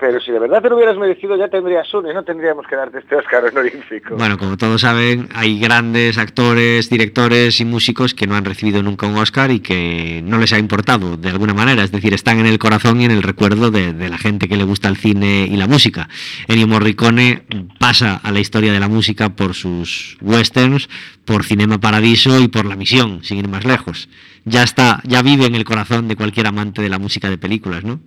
Pero 0.00 0.18
si 0.18 0.32
de 0.32 0.38
verdad 0.38 0.62
te 0.62 0.70
lo 0.70 0.76
hubieras 0.76 0.96
merecido 0.96 1.36
ya 1.36 1.48
tendrías 1.48 1.92
uno 1.92 2.10
y 2.10 2.14
no 2.14 2.24
tendríamos 2.24 2.66
que 2.66 2.74
darte 2.74 3.00
este 3.00 3.16
Oscar 3.16 3.44
honorífico. 3.44 4.16
Bueno, 4.16 4.38
como 4.38 4.56
todos 4.56 4.80
saben, 4.80 5.28
hay 5.34 5.60
grandes 5.60 6.16
actores, 6.16 6.88
directores 6.88 7.60
y 7.60 7.66
músicos 7.66 8.14
que 8.14 8.26
no 8.26 8.34
han 8.34 8.46
recibido 8.46 8.82
nunca 8.82 9.06
un 9.06 9.18
Oscar 9.18 9.50
y 9.50 9.60
que 9.60 10.22
no 10.24 10.38
les 10.38 10.54
ha 10.54 10.58
importado 10.58 11.18
de 11.18 11.28
alguna 11.28 11.52
manera. 11.52 11.84
Es 11.84 11.92
decir, 11.92 12.14
están 12.14 12.40
en 12.40 12.46
el 12.46 12.58
corazón 12.58 13.02
y 13.02 13.04
en 13.04 13.10
el 13.10 13.22
recuerdo 13.22 13.70
de, 13.70 13.92
la 13.92 14.16
gente 14.16 14.48
que 14.48 14.56
le 14.56 14.64
gusta 14.64 14.88
el 14.88 14.96
cine 14.96 15.46
y 15.50 15.56
la 15.56 15.66
música. 15.66 16.08
Ennio 16.48 16.66
Morricone 16.66 17.42
pasa 17.78 18.20
a 18.22 18.32
la 18.32 18.40
historia 18.40 18.72
de 18.72 18.80
la 18.80 18.88
música 18.88 19.28
por 19.28 19.54
sus 19.54 20.16
westerns, 20.22 20.88
por 21.26 21.44
Cinema 21.44 21.78
Paradiso 21.78 22.40
y 22.40 22.48
por 22.48 22.64
La 22.64 22.76
Misión, 22.76 23.22
sin 23.22 23.38
ir 23.38 23.48
más 23.48 23.66
lejos. 23.66 24.08
Ya 24.46 24.62
está, 24.62 25.02
ya 25.04 25.20
vive 25.20 25.44
en 25.44 25.54
el 25.54 25.64
corazón 25.64 26.08
de 26.08 26.16
cualquier 26.16 26.46
amante 26.46 26.80
de 26.80 26.88
la 26.88 26.98
música 26.98 27.28
de 27.28 27.36
películas, 27.36 27.84
¿no? 27.84 28.00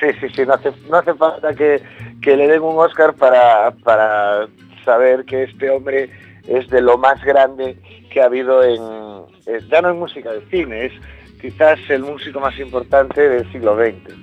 Sí, 0.00 0.06
sí, 0.20 0.26
sí, 0.34 0.44
no 0.46 0.54
hace, 0.54 0.72
no 0.90 0.96
hace 0.96 1.14
falta 1.14 1.54
que, 1.54 1.82
que 2.20 2.36
le 2.36 2.48
den 2.48 2.62
un 2.62 2.78
Oscar 2.78 3.14
para, 3.14 3.70
para 3.84 4.48
saber 4.84 5.24
que 5.24 5.44
este 5.44 5.70
hombre 5.70 6.10
es 6.48 6.68
de 6.68 6.80
lo 6.80 6.98
más 6.98 7.22
grande 7.24 7.76
que 8.10 8.20
ha 8.20 8.26
habido 8.26 8.62
en, 8.62 9.24
ya 9.70 9.82
no 9.82 9.90
en 9.90 9.98
música 9.98 10.32
de 10.32 10.44
cine, 10.50 10.86
es 10.86 10.92
quizás 11.40 11.78
el 11.88 12.02
músico 12.02 12.40
más 12.40 12.58
importante 12.58 13.28
del 13.28 13.50
siglo 13.52 13.76
XX. 13.76 14.14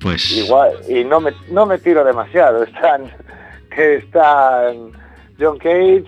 Pues 0.00 0.32
Igual, 0.32 0.72
y 0.88 1.04
no 1.04 1.20
me, 1.20 1.32
no 1.50 1.66
me 1.66 1.78
tiro 1.78 2.04
demasiado, 2.04 2.62
están, 2.62 3.10
que 3.74 3.96
están 3.96 4.92
John 5.38 5.58
Cage, 5.58 6.04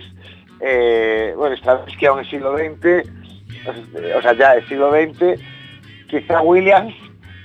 eh, 0.61 1.33
bueno, 1.35 1.55
Stravinsky 1.55 2.05
aún 2.05 2.19
es 2.21 2.29
siglo 2.29 2.55
XX, 2.55 3.09
o 4.15 4.21
sea, 4.21 4.33
ya 4.33 4.55
es 4.55 4.67
siglo 4.67 4.91
XX, 4.91 5.39
quizá 6.07 6.41
Williams 6.41 6.93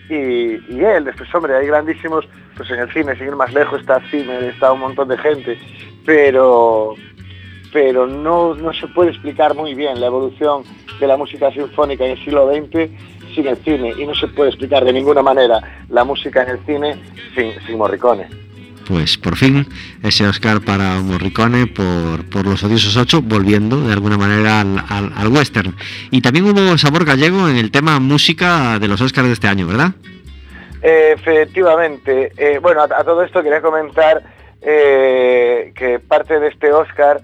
y, 0.08 0.80
él, 0.80 1.04
después 1.04 1.34
hombre, 1.34 1.56
hay 1.56 1.66
grandísimos, 1.66 2.26
pues 2.56 2.70
en 2.70 2.80
el 2.80 2.92
cine, 2.92 3.16
sin 3.16 3.28
ir 3.28 3.36
más 3.36 3.52
lejos, 3.52 3.80
está 3.80 4.00
Zimmer, 4.10 4.42
está 4.44 4.72
un 4.72 4.80
montón 4.80 5.08
de 5.08 5.18
gente, 5.18 5.58
pero 6.04 6.94
pero 7.72 8.06
no, 8.06 8.54
no 8.54 8.72
se 8.74 8.86
puede 8.88 9.10
explicar 9.10 9.54
muy 9.54 9.74
bien 9.74 9.98
la 9.98 10.06
evolución 10.06 10.62
de 11.00 11.06
la 11.06 11.16
música 11.16 11.50
sinfónica 11.50 12.04
en 12.04 12.12
el 12.12 12.18
siglo 12.22 12.52
XX 12.52 12.90
sin 13.34 13.46
el 13.46 13.56
cine 13.58 13.94
y 13.96 14.06
no 14.06 14.14
se 14.14 14.28
puede 14.28 14.50
explicar 14.50 14.84
de 14.84 14.92
ninguna 14.92 15.22
manera 15.22 15.58
la 15.88 16.04
música 16.04 16.42
en 16.42 16.50
el 16.50 16.58
cine 16.66 17.02
sin, 17.34 17.52
sin 17.66 17.78
Morricone. 17.78 18.28
Pues 18.92 19.16
por 19.16 19.36
fin 19.36 19.66
ese 20.02 20.26
Oscar 20.28 20.60
para 20.60 21.00
Morricone 21.00 21.66
por, 21.66 22.28
por 22.28 22.44
Los 22.44 22.62
Odiosos 22.62 22.94
8, 22.94 23.22
volviendo 23.22 23.80
de 23.80 23.94
alguna 23.94 24.18
manera 24.18 24.60
al, 24.60 24.84
al- 25.16 25.28
western. 25.28 25.74
Y 26.10 26.20
también 26.20 26.44
hubo 26.44 26.76
sabor 26.76 27.06
gallego 27.06 27.48
en 27.48 27.56
el 27.56 27.70
tema 27.70 27.98
música 28.00 28.78
de 28.78 28.88
los 28.88 29.00
Oscars 29.00 29.28
de 29.28 29.32
este 29.32 29.48
año, 29.48 29.66
¿verdad? 29.66 29.92
Efectivamente, 30.82 32.32
eh, 32.36 32.58
bueno, 32.60 32.82
a, 32.82 33.02
todo 33.02 33.22
esto 33.22 33.42
quería 33.42 33.62
comentar 33.62 34.22
eh, 34.60 35.72
que 35.74 35.98
parte 35.98 36.38
de 36.38 36.48
este 36.48 36.70
Oscar 36.70 37.22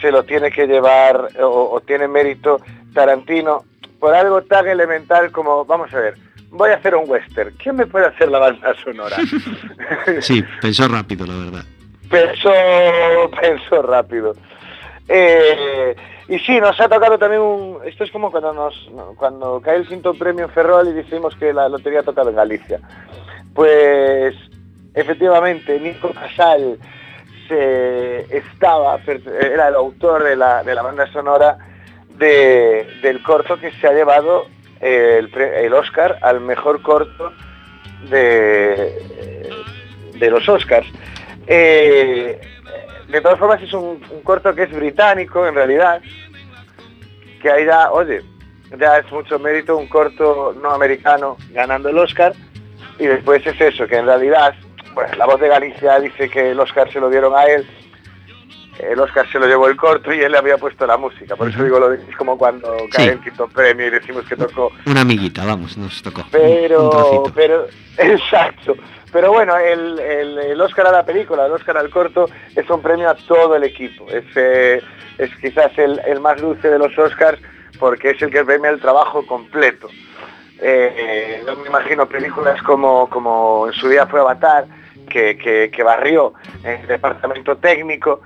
se 0.00 0.10
lo 0.10 0.24
tiene 0.24 0.50
que 0.50 0.66
llevar 0.66 1.28
o 1.42 1.82
tiene 1.86 2.08
mérito 2.08 2.62
Tarantino 2.94 3.64
por 3.98 4.14
algo 4.14 4.40
tan 4.40 4.66
elemental 4.66 5.30
como, 5.32 5.66
vamos 5.66 5.92
a 5.92 5.98
ver, 6.00 6.14
voy 6.50 6.70
a 6.70 6.76
hacer 6.76 6.94
un 6.96 7.08
western, 7.08 7.54
¿quién 7.62 7.76
me 7.76 7.86
puede 7.86 8.06
hacer 8.06 8.28
la 8.30 8.38
banda 8.38 8.74
sonora? 8.82 9.16
Sí, 10.20 10.44
pensó 10.60 10.88
rápido, 10.88 11.26
la 11.26 11.34
verdad. 11.36 11.64
pensó, 12.10 12.50
pensó 13.40 13.82
rápido. 13.82 14.34
Eh, 15.08 15.94
y 16.28 16.38
sí, 16.40 16.60
nos 16.60 16.80
ha 16.80 16.88
tocado 16.88 17.18
también 17.18 17.42
un... 17.42 17.78
Esto 17.84 18.04
es 18.04 18.10
como 18.12 18.30
cuando 18.30 18.52
nos 18.52 18.88
cuando 19.16 19.60
cae 19.60 19.76
el 19.78 19.88
quinto 19.88 20.14
premio 20.14 20.44
en 20.44 20.50
Ferrol 20.52 20.86
y 20.88 20.92
decimos 20.92 21.34
que 21.36 21.52
la 21.52 21.68
lotería 21.68 22.00
ha 22.00 22.04
tocado 22.04 22.30
en 22.30 22.36
Galicia. 22.36 22.78
Pues 23.54 24.34
efectivamente, 24.94 25.78
Nico 25.80 26.10
Casal 26.12 26.78
se 27.48 28.36
estaba, 28.36 29.00
era 29.06 29.68
el 29.68 29.74
autor 29.74 30.22
de 30.22 30.36
la, 30.36 30.62
de 30.62 30.74
la 30.74 30.82
banda 30.82 31.10
sonora 31.12 31.58
de- 32.16 32.86
del 33.02 33.22
corto 33.24 33.58
que 33.58 33.72
se 33.72 33.88
ha 33.88 33.92
llevado 33.92 34.46
el, 34.80 35.72
Oscar 35.74 36.18
al 36.22 36.40
mejor 36.40 36.82
corto 36.82 37.32
de, 38.08 39.50
de 40.14 40.30
los 40.30 40.48
Oscars. 40.48 40.86
Eh, 41.46 42.40
De 43.08 43.20
todas 43.20 43.38
formas 43.38 43.60
es 43.60 43.72
un, 43.72 43.98
corto 44.22 44.54
que 44.54 44.62
es 44.64 44.72
británico 44.72 45.46
en 45.46 45.54
realidad, 45.56 46.00
que 47.42 47.50
ahí 47.50 47.66
ya, 47.66 47.90
oye, 47.90 48.22
ya 48.78 48.98
es 48.98 49.10
mucho 49.10 49.38
mérito 49.38 49.76
un 49.76 49.88
corto 49.88 50.54
no 50.62 50.70
americano 50.70 51.36
ganando 51.50 51.88
el 51.88 51.98
Oscar 51.98 52.32
y 53.00 53.06
después 53.06 53.44
es 53.44 53.60
eso, 53.60 53.88
que 53.88 53.96
en 53.96 54.06
realidad, 54.06 54.54
bueno, 54.94 55.12
la 55.16 55.26
voz 55.26 55.40
de 55.40 55.48
Galicia 55.48 55.98
dice 55.98 56.28
que 56.28 56.52
el 56.52 56.60
Oscar 56.60 56.92
se 56.92 57.00
lo 57.00 57.10
dieron 57.10 57.34
a 57.34 57.46
él, 57.46 57.66
el 58.90 58.98
Oscar 59.00 59.26
se 59.30 59.38
lo 59.38 59.46
llevó 59.46 59.68
el 59.68 59.76
corto 59.76 60.12
y 60.12 60.20
él 60.20 60.32
le 60.32 60.38
había 60.38 60.56
puesto 60.58 60.86
la 60.86 60.96
música, 60.96 61.36
por 61.36 61.48
eso 61.48 61.62
digo 61.62 61.78
lo 61.78 61.90
de- 61.90 62.02
es 62.08 62.16
como 62.16 62.36
cuando 62.38 62.76
cae 62.92 63.04
Sí. 63.06 63.10
el 63.10 63.20
quinto 63.20 63.48
premio 63.48 63.86
y 63.86 63.90
decimos 63.90 64.24
que 64.28 64.36
tocó. 64.36 64.70
Una 64.86 65.00
amiguita, 65.02 65.44
vamos, 65.44 65.76
nos 65.78 66.02
tocó. 66.02 66.24
Pero 66.30 67.24
pero 67.34 67.66
exacto. 67.98 68.74
Pero 69.12 69.32
bueno 69.32 69.56
el, 69.58 69.98
el, 69.98 70.38
el 70.38 70.60
Oscar 70.60 70.86
a 70.86 70.92
la 70.92 71.04
película 71.04 71.46
el 71.46 71.52
Oscar 71.52 71.76
al 71.76 71.90
corto 71.90 72.28
es 72.54 72.68
un 72.70 72.80
premio 72.80 73.08
a 73.10 73.14
todo 73.14 73.56
el 73.56 73.64
equipo. 73.64 74.06
Es 74.08 74.24
eh, 74.36 74.80
es 75.18 75.30
quizás 75.36 75.76
el, 75.78 76.00
el 76.06 76.20
más 76.20 76.40
dulce 76.40 76.68
de 76.68 76.78
los 76.78 76.96
Oscars 76.98 77.38
porque 77.78 78.10
es 78.10 78.22
el 78.22 78.30
que 78.30 78.44
premia 78.44 78.70
el 78.70 78.80
trabajo 78.80 79.26
completo. 79.26 79.88
Eh, 80.62 81.42
yo 81.46 81.56
me 81.56 81.68
imagino 81.68 82.06
películas 82.06 82.60
como 82.62 83.08
como 83.08 83.66
en 83.66 83.72
su 83.72 83.88
día 83.88 84.06
fue 84.06 84.20
Avatar 84.20 84.66
que, 85.08 85.36
que, 85.38 85.70
que 85.74 85.82
barrió 85.82 86.34
el 86.62 86.86
departamento 86.86 87.56
técnico 87.56 88.20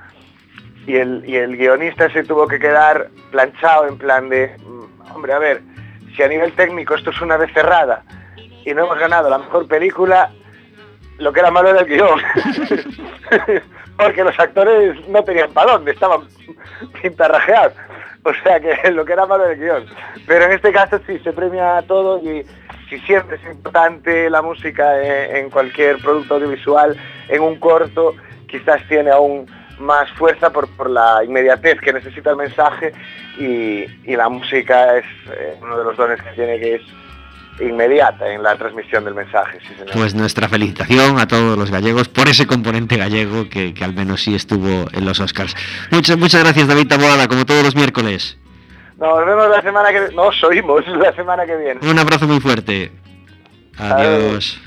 y 0.86 0.96
el, 0.96 1.22
y 1.26 1.36
el 1.36 1.56
guionista 1.56 2.10
se 2.10 2.24
tuvo 2.24 2.46
que 2.46 2.58
quedar 2.58 3.08
planchado 3.30 3.86
en 3.88 3.98
plan 3.98 4.28
de, 4.28 4.54
mm, 4.58 5.14
hombre, 5.14 5.32
a 5.32 5.38
ver, 5.38 5.62
si 6.14 6.22
a 6.22 6.28
nivel 6.28 6.52
técnico 6.52 6.94
esto 6.94 7.10
es 7.10 7.20
una 7.20 7.36
vez 7.36 7.52
cerrada 7.52 8.02
y 8.64 8.72
no 8.74 8.84
hemos 8.84 8.98
ganado 8.98 9.28
la 9.28 9.38
mejor 9.38 9.66
película, 9.66 10.30
lo 11.18 11.32
que 11.32 11.40
era 11.40 11.50
malo 11.50 11.70
era 11.70 11.80
el 11.80 11.86
guion. 11.86 12.20
Porque 13.96 14.24
los 14.24 14.38
actores 14.38 15.08
no 15.08 15.22
tenían 15.22 15.52
para 15.52 15.72
dónde, 15.72 15.92
estaban 15.92 16.26
pintarrajeados. 17.00 17.74
O 18.24 18.32
sea 18.42 18.58
que 18.58 18.90
lo 18.92 19.04
que 19.04 19.12
era 19.12 19.26
malo 19.26 19.44
era 19.44 19.52
el 19.52 19.60
guion. 19.60 19.86
Pero 20.26 20.46
en 20.46 20.52
este 20.52 20.72
caso 20.72 20.98
sí, 21.06 21.18
se 21.20 21.32
premia 21.32 21.78
a 21.78 21.82
todo 21.82 22.18
y 22.18 22.44
si 22.88 22.98
siempre 23.00 23.36
es 23.36 23.44
importante 23.44 24.28
la 24.28 24.42
música 24.42 25.02
en, 25.02 25.36
en 25.36 25.50
cualquier 25.50 25.98
producto 25.98 26.34
audiovisual, 26.34 26.96
en 27.28 27.42
un 27.42 27.58
corto, 27.58 28.14
quizás 28.46 28.86
tiene 28.88 29.10
aún 29.10 29.46
más 29.78 30.10
fuerza 30.12 30.50
por, 30.50 30.68
por 30.76 30.90
la 30.90 31.24
inmediatez 31.24 31.80
que 31.80 31.92
necesita 31.92 32.30
el 32.30 32.36
mensaje 32.36 32.92
y, 33.38 33.84
y 34.04 34.16
la 34.16 34.28
música 34.28 34.98
es 34.98 35.04
eh, 35.32 35.56
uno 35.60 35.78
de 35.78 35.84
los 35.84 35.96
dones 35.96 36.20
que 36.22 36.30
tiene 36.30 36.58
que 36.58 36.74
es 36.76 36.82
inmediata 37.60 38.28
en 38.32 38.42
la 38.42 38.56
transmisión 38.56 39.04
del 39.04 39.14
mensaje. 39.14 39.58
sí, 39.60 39.74
señor. 39.74 39.92
Pues 39.92 40.14
nuestra 40.14 40.48
felicitación 40.48 41.18
a 41.18 41.26
todos 41.28 41.56
los 41.56 41.70
gallegos 41.70 42.08
por 42.08 42.28
ese 42.28 42.46
componente 42.46 42.96
gallego 42.96 43.48
que, 43.48 43.74
que 43.74 43.84
al 43.84 43.94
menos 43.94 44.22
sí 44.22 44.34
estuvo 44.34 44.86
en 44.92 45.04
los 45.04 45.20
Oscars. 45.20 45.54
Muchas, 45.90 46.16
muchas 46.18 46.42
gracias, 46.42 46.66
David 46.66 46.88
Taboada, 46.88 47.28
como 47.28 47.46
todos 47.46 47.62
los 47.62 47.76
miércoles. 47.76 48.38
Nos 48.98 49.26
vemos 49.26 49.48
la 49.50 49.62
semana 49.62 49.90
que 49.90 50.14
nos 50.14 50.42
oímos 50.44 50.86
la 50.88 51.12
semana 51.12 51.44
que 51.44 51.56
viene. 51.56 51.80
Un 51.82 51.98
abrazo 51.98 52.26
muy 52.26 52.40
fuerte. 52.40 52.92
Adiós. 53.78 54.60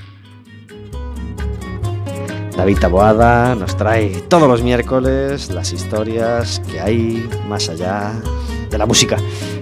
David 2.58 2.78
Taboada 2.80 3.54
nos 3.54 3.76
trae 3.76 4.20
todos 4.22 4.48
los 4.48 4.64
miércoles 4.64 5.48
las 5.50 5.72
historias 5.72 6.60
que 6.68 6.80
hay 6.80 7.30
más 7.48 7.68
allá 7.68 8.20
de 8.70 8.78
la 8.78 8.86
música. 8.86 9.16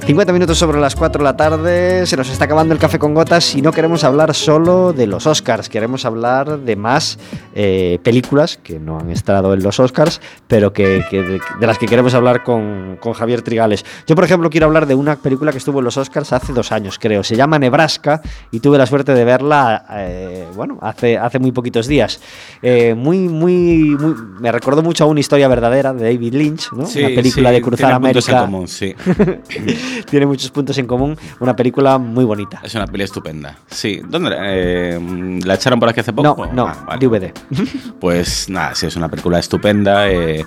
50 0.07 0.33
minutos 0.33 0.59
sobre 0.59 0.81
las 0.81 0.95
4 0.95 1.19
de 1.19 1.25
la 1.25 1.37
tarde, 1.37 2.07
se 2.07 2.17
nos 2.17 2.29
está 2.29 2.45
acabando 2.45 2.73
el 2.75 2.81
café 2.81 2.99
con 2.99 3.15
gotas 3.15 3.55
y 3.55 3.63
no 3.63 3.73
queremos 3.73 4.05
hablar 4.05 4.35
solo 4.35 4.93
de 4.93 5.07
los 5.07 5.27
Oscars, 5.27 5.69
queremos 5.69 6.05
hablar 6.05 6.61
de 6.61 6.77
más 6.77 7.19
eh, 7.55 7.99
películas 8.03 8.57
que 8.63 8.79
no 8.79 8.99
han 8.99 9.11
estado 9.11 9.53
en 9.55 9.63
los 9.63 9.81
Oscars, 9.81 10.21
pero 10.47 10.73
que, 10.73 11.05
que 11.11 11.23
de, 11.23 11.41
de 11.61 11.67
las 11.67 11.79
que 11.79 11.87
queremos 11.87 12.15
hablar 12.15 12.45
con, 12.45 12.99
con 13.01 13.13
Javier 13.15 13.43
Trigales. 13.43 13.85
Yo, 14.07 14.15
por 14.15 14.25
ejemplo, 14.25 14.51
quiero 14.51 14.67
hablar 14.67 14.87
de 14.87 14.95
una 14.95 15.17
película 15.17 15.51
que 15.53 15.59
estuvo 15.59 15.79
en 15.81 15.85
los 15.85 15.97
Oscars 15.97 16.33
hace 16.33 16.53
dos 16.53 16.73
años, 16.73 16.99
creo. 16.99 17.23
Se 17.25 17.37
llama 17.37 17.59
Nebraska 17.59 18.21
y 18.51 18.61
tuve 18.61 18.79
la 18.79 18.87
suerte 18.87 19.13
de 19.15 19.25
verla, 19.25 19.87
eh, 19.93 20.47
bueno, 20.55 20.79
hace, 20.83 21.19
hace 21.19 21.39
muy 21.39 21.53
poquitos 21.53 21.87
días. 21.87 22.21
Eh, 22.63 22.95
muy, 22.95 23.29
muy, 23.29 23.97
muy, 23.99 24.15
me 24.41 24.53
recordó 24.53 24.83
mucho 24.83 25.05
a 25.05 25.07
una 25.07 25.21
historia 25.21 25.49
verdadera 25.49 25.93
de 25.93 26.05
David 26.13 26.35
Lynch, 26.35 26.73
¿no? 26.73 26.87
Sí, 26.87 27.01
una 27.01 27.09
película 27.09 27.49
sí, 27.51 27.55
de 27.55 27.63
cruzar 27.63 27.93
América. 27.93 28.41
común, 28.43 28.69
sí. 28.69 28.95
Tiene 30.11 30.27
muchos 30.27 30.51
puntos 30.51 30.77
en 30.79 30.87
común. 30.87 31.17
Una 31.41 31.55
película 31.57 31.99
muy 31.99 32.25
bonita. 32.25 32.61
Es 32.63 32.75
una 32.75 32.87
peli 32.87 33.05
estupenda. 33.05 33.57
Sí. 33.69 34.01
¿Dónde 34.09 34.31
la- 34.31 34.37
eh, 34.41 35.39
la 35.45 35.55
echaron 35.55 35.79
por 35.81 35.89
aquí 35.89 36.01
hace 36.01 36.13
poco? 36.13 36.47
No, 36.47 36.53
no, 36.53 36.67
Ah, 36.69 36.85
vale. 36.89 37.07
DVD. 37.07 37.33
Pues 38.01 38.49
nada, 38.49 38.75
sí, 38.75 38.87
es 38.87 38.97
una 38.97 39.09
película 39.09 39.39
estupenda, 39.39 40.09
eh, 40.11 40.45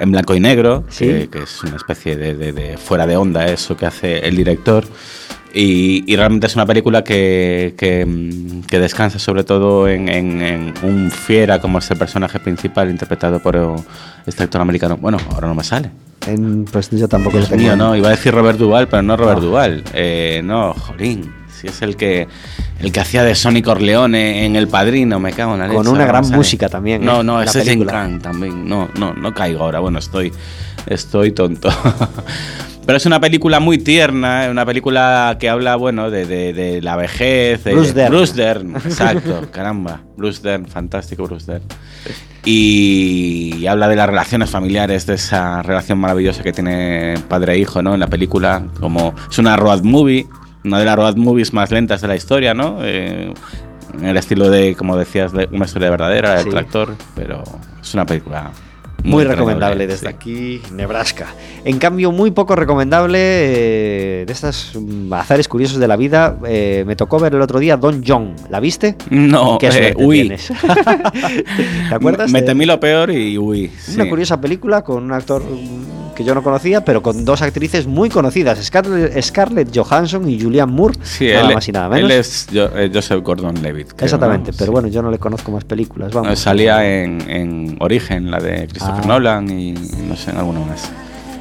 en 0.00 0.10
blanco 0.12 0.34
y 0.34 0.40
negro, 0.40 0.84
Sí. 0.88 1.06
que, 1.06 1.28
que 1.30 1.42
es 1.44 1.62
una 1.62 1.76
especie 1.76 2.16
de, 2.16 2.34
de- 2.34 2.52
de 2.52 2.76
fuera 2.76 3.06
de 3.06 3.16
onda 3.16 3.46
eso 3.46 3.76
que 3.76 3.86
hace 3.86 4.18
el 4.26 4.36
director. 4.36 4.84
Y, 5.52 6.04
y 6.06 6.16
realmente 6.16 6.46
es 6.46 6.54
una 6.54 6.64
película 6.66 7.02
que, 7.02 7.74
que, 7.76 8.06
mm, 8.06 8.62
que 8.68 8.78
descansa 8.78 9.18
sobre 9.18 9.42
todo 9.44 9.88
en, 9.88 10.08
en- 10.08 10.42
en 10.42 10.74
un 10.82 11.10
fiera 11.10 11.60
como 11.60 11.78
es 11.78 11.90
el 11.90 11.98
personaje 11.98 12.38
principal 12.38 12.88
interpretado 12.88 13.40
por 13.40 13.56
oh, 13.56 13.84
este 14.26 14.44
actor 14.44 14.60
americano. 14.60 14.96
Bueno, 14.96 15.18
ahora 15.34 15.48
no 15.48 15.54
me 15.56 15.64
sale. 15.64 15.90
En- 16.26 16.64
pues 16.66 16.90
yo 16.90 17.08
tampoco 17.08 17.34
lo 17.36 17.40
Dios 17.40 17.50
tengo. 17.50 17.62
mío, 17.62 17.76
no, 17.76 17.96
iba 17.96 18.08
a 18.08 18.10
decir 18.12 18.32
Robert 18.32 18.58
Duval, 18.58 18.86
pero 18.88 19.02
no 19.02 19.16
Robert 19.16 19.40
No. 19.40 19.46
Duval. 19.46 19.82
Eh, 19.92 20.40
no, 20.44 20.72
Jorín. 20.74 21.32
Si 21.60 21.66
es 21.66 21.82
el 21.82 21.96
que 21.96 22.26
el 22.78 22.90
que 22.92 23.00
hacía 23.00 23.22
de 23.22 23.34
Sonic 23.34 23.66
Corleone 23.66 24.46
en 24.46 24.56
El 24.56 24.66
Padrino, 24.68 25.20
me 25.20 25.32
cago 25.32 25.52
en 25.54 25.58
la 25.58 25.66
leche. 25.66 25.76
Con 25.76 25.88
una 25.88 26.06
gran 26.06 26.26
música 26.30 26.70
también, 26.70 27.04
No, 27.04 27.20
¿eh? 27.20 27.24
no, 27.24 27.42
ese 27.42 27.58
es 27.58 27.64
Jim 27.64 27.72
película. 27.80 27.92
Crank 27.92 28.22
también. 28.22 28.66
No, 28.66 28.88
no, 28.98 29.12
no 29.12 29.34
caigo 29.34 29.64
ahora. 29.64 29.80
Bueno, 29.80 29.98
estoy 29.98 30.32
estoy 30.86 31.32
tonto. 31.32 31.68
Pero 32.90 32.96
es 32.96 33.06
una 33.06 33.20
película 33.20 33.60
muy 33.60 33.78
tierna, 33.78 34.46
eh, 34.46 34.50
una 34.50 34.66
película 34.66 35.36
que 35.38 35.48
habla, 35.48 35.76
bueno, 35.76 36.10
de, 36.10 36.26
de- 36.26 36.52
de 36.52 36.82
la 36.82 36.96
vejez. 36.96 37.62
de- 37.62 37.72
Bruce 37.72 37.92
Dern. 37.92 38.10
Bruce 38.12 38.34
Dern, 38.34 38.74
exacto, 38.74 39.46
caramba. 39.52 40.00
Bruce 40.16 40.42
Dern, 40.42 40.66
fantástico 40.66 41.22
Bruce 41.22 41.52
Dern. 41.52 41.62
Y, 42.44 43.54
y 43.58 43.66
habla 43.68 43.86
de 43.86 43.94
las 43.94 44.08
relaciones 44.08 44.50
familiares, 44.50 45.06
de 45.06 45.14
esa 45.14 45.62
relación 45.62 45.98
maravillosa 46.00 46.42
que 46.42 46.52
tiene 46.52 47.14
padre 47.28 47.52
e 47.52 47.58
hijo, 47.58 47.80
¿no? 47.80 47.94
En 47.94 48.00
la 48.00 48.08
película, 48.08 48.64
como 48.80 49.14
es 49.30 49.38
una 49.38 49.56
road 49.56 49.82
movie, 49.84 50.26
una 50.64 50.80
de 50.80 50.84
las 50.84 50.96
road 50.96 51.14
movies 51.14 51.52
más 51.52 51.70
lentas 51.70 52.00
de 52.00 52.08
la 52.08 52.16
historia, 52.16 52.54
¿no? 52.54 52.78
Eh, 52.82 53.32
en 54.00 54.04
el 54.04 54.16
estilo 54.16 54.50
de, 54.50 54.74
como 54.74 54.96
decías, 54.96 55.32
de 55.32 55.48
una 55.52 55.66
historia 55.66 55.90
verdadera, 55.90 56.38
el 56.38 56.44
Sí. 56.46 56.50
tractor, 56.50 56.96
pero 57.14 57.44
es 57.80 57.94
una 57.94 58.04
película 58.04 58.50
Muy, 59.04 59.24
recomendable 59.24 59.86
desde 59.86 60.08
sí. 60.08 60.14
aquí, 60.14 60.62
Nebraska. 60.72 61.26
En 61.64 61.78
cambio, 61.78 62.12
muy 62.12 62.30
poco 62.30 62.56
recomendable 62.56 63.18
eh, 63.20 64.24
de 64.26 64.32
estas 64.32 64.72
mm, 64.74 65.12
azares 65.12 65.48
curiosos 65.48 65.78
de 65.78 65.88
la 65.88 65.96
vida. 65.96 66.36
eh, 66.46 66.84
me 66.86 66.96
tocó 66.96 67.18
ver 67.18 67.34
el 67.34 67.42
otro 67.42 67.58
día 67.58 67.76
Don 67.76 68.02
John. 68.06 68.34
¿La 68.48 68.60
viste? 68.60 68.96
No, 69.10 69.58
Qué 69.58 69.68
eh, 69.68 69.94
uy. 69.96 70.28
¿Te 71.88 71.94
acuerdas? 71.94 72.30
Me 72.32 72.42
temí 72.42 72.66
lo 72.66 72.78
peor 72.80 73.10
y 73.10 73.38
uy. 73.38 73.70
Una 73.94 74.04
sí. 74.04 74.10
curiosa 74.10 74.40
película 74.40 74.82
con 74.82 75.04
un 75.04 75.12
actor 75.12 75.42
que 76.20 76.26
yo 76.26 76.34
no 76.34 76.42
conocía, 76.42 76.84
pero 76.84 77.02
con 77.02 77.24
dos 77.24 77.40
actrices 77.42 77.86
muy 77.86 78.08
conocidas, 78.10 78.62
Scarlett, 78.64 79.20
Scarlett 79.22 79.74
Johansson 79.76 80.28
y 80.28 80.40
Julianne 80.40 80.70
Moore, 80.72 80.98
Sí, 81.02 81.28
nada 81.28 81.48
él, 81.48 81.54
más 81.54 81.68
y 81.68 81.72
nada 81.72 81.88
menos. 81.88 82.10
él 82.10 82.16
es 82.18 82.46
eh, 82.52 82.90
Joseph 82.92 83.22
Gordon-Levitt. 83.22 84.00
Exactamente, 84.02 84.50
¿no? 84.52 84.56
pero 84.58 84.66
Sí. 84.66 84.72
bueno, 84.72 84.88
yo 84.88 85.00
no 85.02 85.10
le 85.10 85.18
conozco 85.18 85.50
más 85.50 85.64
películas. 85.64 86.12
Vamos. 86.12 86.30
No, 86.30 86.36
salía 86.36 86.84
en, 87.02 87.20
en 87.30 87.76
Origen, 87.80 88.30
la 88.30 88.38
de 88.38 88.66
Christopher 88.68 89.02
Ah. 89.04 89.06
Nolan 89.06 89.48
y 89.58 89.72
no 89.72 90.16
sé, 90.16 90.30
en 90.30 90.36
alguna 90.36 90.60
más. 90.60 90.90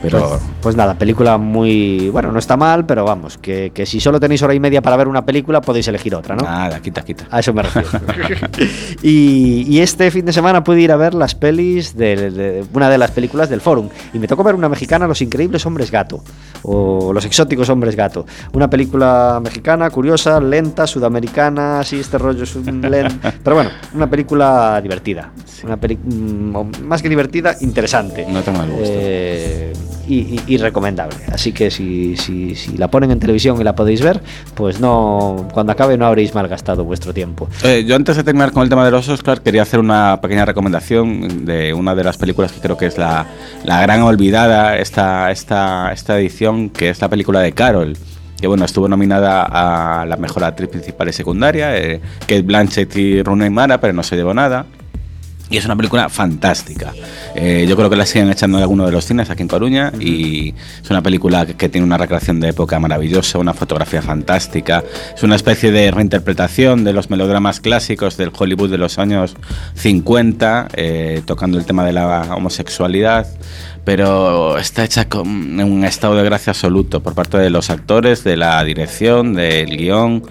Pero 0.02 0.20
Pues, 0.30 0.42
pues 0.62 0.76
nada, 0.76 0.94
película 0.96 1.38
muy. 1.38 2.10
Bueno, 2.10 2.32
no 2.32 2.40
está 2.40 2.56
mal, 2.56 2.86
pero 2.86 3.04
vamos, 3.06 3.38
que, 3.38 3.72
que 3.74 3.86
si 3.86 4.00
solo 4.00 4.20
tenéis 4.20 4.42
hora 4.44 4.54
y 4.54 4.60
media 4.60 4.82
para 4.82 4.96
ver 4.96 5.08
una 5.08 5.26
película, 5.26 5.60
podéis 5.62 5.88
elegir 5.90 6.16
otra, 6.16 6.36
¿no? 6.36 6.44
nada, 6.44 6.80
quita, 6.82 7.02
quita. 7.04 7.26
A 7.30 7.40
eso 7.40 7.54
me 7.54 7.64
refiero. 7.64 7.90
y, 9.04 9.66
y 9.68 9.80
este 9.82 10.10
fin 10.12 10.26
de 10.26 10.34
semana 10.34 10.64
pude 10.64 10.82
ir 10.82 10.92
a 10.92 10.96
ver 10.96 11.14
las 11.14 11.36
pelis 11.36 11.96
de, 11.98 12.32
de- 12.32 12.66
una 12.74 12.90
de 12.90 12.98
las 12.98 13.12
películas 13.12 13.50
del 13.50 13.62
Forum. 13.62 13.90
Y 14.14 14.20
me 14.20 14.28
tocó 14.28 14.44
ver 14.44 14.56
una 14.56 14.70
mexicana, 14.70 15.08
Los 15.08 15.22
Increíbles 15.22 15.66
Hombres 15.66 15.92
Gato. 15.92 16.24
O 16.64 17.12
Los 17.14 17.26
Exóticos 17.26 17.70
Hombres 17.70 17.96
Gato. 17.96 18.26
Una 18.54 18.70
película 18.70 19.40
mexicana, 19.44 19.90
curiosa, 19.90 20.40
lenta, 20.40 20.88
sudamericana, 20.88 21.80
así 21.82 22.00
este 22.00 22.18
rollo 22.18 22.44
es 22.44 22.56
un 22.56 22.82
len- 22.90 23.20
Pero 23.44 23.56
bueno, 23.56 23.72
una 23.94 24.10
película 24.10 24.80
divertida. 24.82 25.32
Una 25.64 25.78
peli 25.78 25.98
mm, 25.98 26.84
más 26.86 27.02
que 27.02 27.10
divertida, 27.10 27.56
interesante. 27.62 28.26
No 28.30 28.42
tengo 28.42 28.62
el 28.64 28.70
gusto. 28.70 28.86
Eh, 28.88 29.74
y, 30.08 30.58
recomendable. 30.58 31.18
Así 31.32 31.52
que 31.52 31.70
si, 31.70 32.18
si, 32.18 32.56
si 32.56 32.78
la 32.78 32.90
ponen 32.90 33.12
en 33.12 33.20
televisión 33.20 33.60
y 33.62 33.64
la 33.64 33.76
podéis 33.76 34.02
ver, 34.02 34.22
pues 34.56 34.80
no 34.80 35.48
cuando 35.54 35.72
acabe 35.72 35.98
no 35.98 36.06
habréis 36.06 36.34
malgastado 36.34 36.84
vuestro 36.84 37.14
tiempo. 37.14 37.48
Eh, 37.64 37.86
yo 37.88 37.96
antes 37.96 38.18
de 38.18 38.24
terminar 38.24 38.52
con 38.52 38.64
el 38.64 38.70
tema 38.70 38.84
de 38.84 38.92
los 38.92 39.08
Oscars 39.08 39.42
quería 39.42 39.62
hacer 39.62 39.80
una 39.80 40.20
pequeña 40.22 40.46
recomendación 40.46 41.46
de 41.46 41.74
una 41.74 41.96
de 41.96 42.04
las 42.04 42.18
películas 42.18 42.52
que 42.52 42.60
creo 42.60 42.78
que 42.78 42.88
es 42.88 42.98
la, 42.98 43.28
la 43.64 43.82
gran 43.82 44.02
olvidada 44.02 44.78
esta, 44.78 45.32
esta, 45.32 45.92
esta 45.92 46.20
edición, 46.20 46.70
que 46.70 46.90
es 46.90 47.02
la 47.02 47.10
película 47.10 47.40
de 47.42 47.52
Carol. 47.52 47.96
Que 48.40 48.48
bueno, 48.48 48.64
estuvo 48.64 48.88
nominada 48.88 49.44
a 49.44 50.06
la 50.06 50.16
mejor 50.16 50.46
actriz 50.46 50.70
principal 50.70 51.10
y 51.10 51.14
secundaria, 51.14 51.78
eh, 51.78 52.00
Kate 52.22 52.42
Blanchett 52.42 52.96
y 52.96 53.22
Rooney 53.22 53.50
Mara, 53.50 53.82
pero 53.82 53.92
no 53.92 54.02
se 54.02 54.16
llevó 54.16 54.34
nada. 54.34 54.66
Y 55.50 55.58
es 55.58 55.66
una 55.66 55.76
película 55.76 56.10
fantástica. 56.10 56.94
Eh, 57.36 57.66
yo 57.68 57.76
creo 57.76 57.90
que 57.90 57.96
la 57.96 58.06
siguen 58.06 58.30
echando 58.30 58.58
en 58.58 58.64
alguno 58.64 58.86
de 58.86 58.92
los 58.92 59.06
cines 59.06 59.30
aquí 59.30 59.42
en 59.42 59.48
Coruña 59.48 59.92
y 60.00 60.54
es 60.82 60.90
una 60.90 61.02
película 61.02 61.46
que, 61.46 61.70
tiene 61.70 61.86
una 61.86 61.98
recreación 61.98 62.40
de 62.40 62.50
época 62.50 62.80
maravillosa, 62.80 63.40
una 63.40 63.54
fotografía 63.54 64.02
fantástica. 64.02 64.84
Es 65.16 65.24
una 65.24 65.36
especie 65.36 65.72
de 65.72 65.90
reinterpretación 65.90 66.84
de 66.84 66.94
los 66.94 67.10
melodramas 67.10 67.60
clásicos 67.60 68.16
del 68.18 68.32
Hollywood 68.38 68.70
de 68.70 68.78
los 68.78 69.00
años 69.00 69.36
50, 69.76 70.68
eh, 70.74 71.22
tocando 71.26 71.58
el 71.58 71.66
tema 71.66 71.84
de 71.84 71.94
la 71.94 72.36
homosexualidad, 72.36 73.28
pero 73.86 74.58
está 74.60 74.84
hecha 74.84 75.10
con 75.10 75.28
un 75.60 75.84
estado 75.84 76.16
de 76.16 76.24
gracia 76.24 76.52
absoluto 76.52 77.02
por 77.02 77.16
parte 77.16 77.38
de 77.38 77.50
los 77.50 77.72
actores, 77.72 78.24
de 78.24 78.38
la 78.38 78.64
dirección, 78.64 79.34
del 79.34 79.78
guion. 79.78 80.24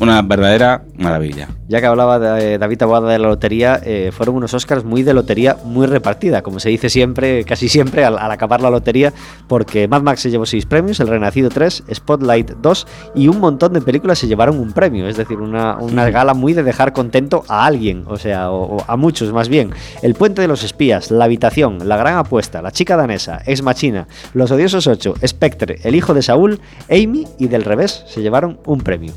Una 0.00 0.22
verdadera 0.22 0.82
maravilla. 0.96 1.48
Ya 1.68 1.80
que 1.80 1.86
hablaba 1.86 2.18
de, 2.18 2.58
David 2.58 2.78
Taboada 2.78 3.10
de 3.10 3.18
la 3.18 3.28
lotería, 3.28 3.80
eh, 3.84 4.10
fueron 4.12 4.36
unos 4.36 4.52
Oscars 4.52 4.84
muy 4.84 5.02
de 5.02 5.14
lotería, 5.14 5.56
muy 5.64 5.86
repartida, 5.86 6.42
como 6.42 6.60
se 6.60 6.68
dice 6.68 6.90
siempre, 6.90 7.44
casi 7.44 7.68
siempre 7.68 8.04
al, 8.04 8.18
al 8.18 8.30
acabar 8.30 8.60
la 8.60 8.70
lotería, 8.70 9.12
porque 9.48 9.88
Mad 9.88 10.02
Max 10.02 10.20
se 10.20 10.30
llevó 10.30 10.46
seis 10.46 10.66
premios, 10.66 11.00
El 11.00 11.08
Renacido 11.08 11.48
3, 11.48 11.84
Spotlight 11.94 12.50
2 12.60 12.86
y 13.14 13.28
un 13.28 13.40
montón 13.40 13.72
de 13.72 13.80
películas 13.80 14.18
se 14.18 14.26
llevaron 14.26 14.58
un 14.58 14.72
premio, 14.72 15.08
es 15.08 15.16
decir, 15.16 15.38
una, 15.38 15.76
una 15.76 16.10
gala 16.10 16.34
muy 16.34 16.52
de 16.52 16.64
dejar 16.64 16.92
contento 16.92 17.44
a 17.48 17.64
alguien, 17.64 18.04
o 18.08 18.16
sea, 18.16 18.50
o, 18.50 18.76
o 18.76 18.84
a 18.86 18.96
muchos 18.96 19.32
más 19.32 19.48
bien. 19.48 19.70
El 20.02 20.14
Puente 20.14 20.42
de 20.42 20.48
los 20.48 20.64
Espías, 20.64 21.10
La 21.10 21.24
Habitación, 21.24 21.88
La 21.88 21.96
Gran 21.96 22.18
Apuesta, 22.18 22.62
La 22.62 22.72
Chica 22.72 22.96
Danesa, 22.96 23.42
Ex 23.46 23.62
Machina, 23.62 24.06
Los 24.32 24.50
Odiosos 24.50 24.86
8, 24.86 25.14
Spectre, 25.26 25.78
El 25.84 25.94
Hijo 25.94 26.14
de 26.14 26.22
Saúl, 26.22 26.60
Amy 26.90 27.26
y 27.38 27.46
Del 27.46 27.64
Revés 27.64 28.04
se 28.06 28.22
llevaron 28.22 28.58
un 28.66 28.80
premio. 28.80 29.12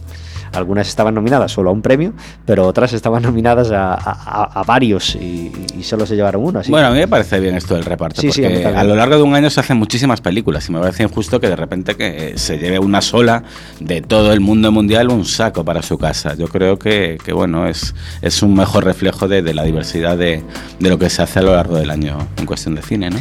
Algunas 0.54 0.88
estaban 0.88 1.14
nominadas 1.16 1.52
solo 1.52 1.70
a 1.70 1.74
un 1.74 1.82
premio, 1.82 2.14
pero 2.46 2.66
otras 2.68 2.94
estaban 2.94 3.24
nominadas 3.24 3.72
a, 3.72 3.94
a- 3.94 4.60
a 4.60 4.64
varios 4.64 5.16
y, 5.16 5.52
y 5.78 5.84
solo 5.84 6.06
se 6.06 6.16
llevaron 6.16 6.44
uno. 6.44 6.60
Así 6.60 6.72
Bueno, 6.72 6.88
a 6.88 6.92
mí 6.92 6.98
me 6.98 7.08
parece 7.08 7.40
bien 7.40 7.56
esto 7.56 7.76
del 7.76 7.86
reparto, 7.86 8.22
Sí, 8.22 8.32
sí, 8.32 8.44
a 8.44 8.48
porque 8.48 8.64
también. 8.64 8.80
a 8.80 8.84
lo 8.84 8.96
largo 8.96 9.16
de 9.18 9.22
un 9.24 9.36
año 9.36 9.50
se 9.50 9.60
hacen 9.60 9.78
muchísimas 9.78 10.22
películas 10.22 10.68
y 10.70 10.72
me 10.72 10.80
parece 10.80 11.04
injusto 11.04 11.40
que 11.40 11.48
de 11.50 11.56
repente 11.56 11.96
que 11.96 12.30
eh, 12.30 12.38
se 12.38 12.58
lleve 12.58 12.80
una 12.80 13.02
sola 13.02 13.44
de 13.80 14.02
todo 14.02 14.34
el 14.34 14.40
mundo 14.40 14.72
mundial 14.72 15.10
un 15.10 15.26
saco 15.26 15.64
para 15.66 15.82
su 15.82 15.98
casa. 15.98 16.36
Yo 16.36 16.48
creo 16.48 16.78
que, 16.80 17.18
que, 17.24 17.34
bueno, 17.34 17.68
es, 17.68 17.94
es 18.22 18.42
un 18.42 18.56
mejor 18.56 18.86
reflejo 18.86 19.28
de, 19.28 19.42
de 19.42 19.54
la 19.54 19.64
diversidad 19.64 20.18
de, 20.18 20.44
de 20.80 20.90
lo 20.90 20.98
que 20.98 21.10
se 21.10 21.22
hace 21.22 21.40
a 21.40 21.42
lo 21.44 21.56
largo 21.56 21.78
del 21.78 21.90
año 21.92 22.18
en 22.38 22.46
cuestión 22.46 22.76
de 22.76 22.82
cine, 22.82 23.10
¿no? 23.10 23.18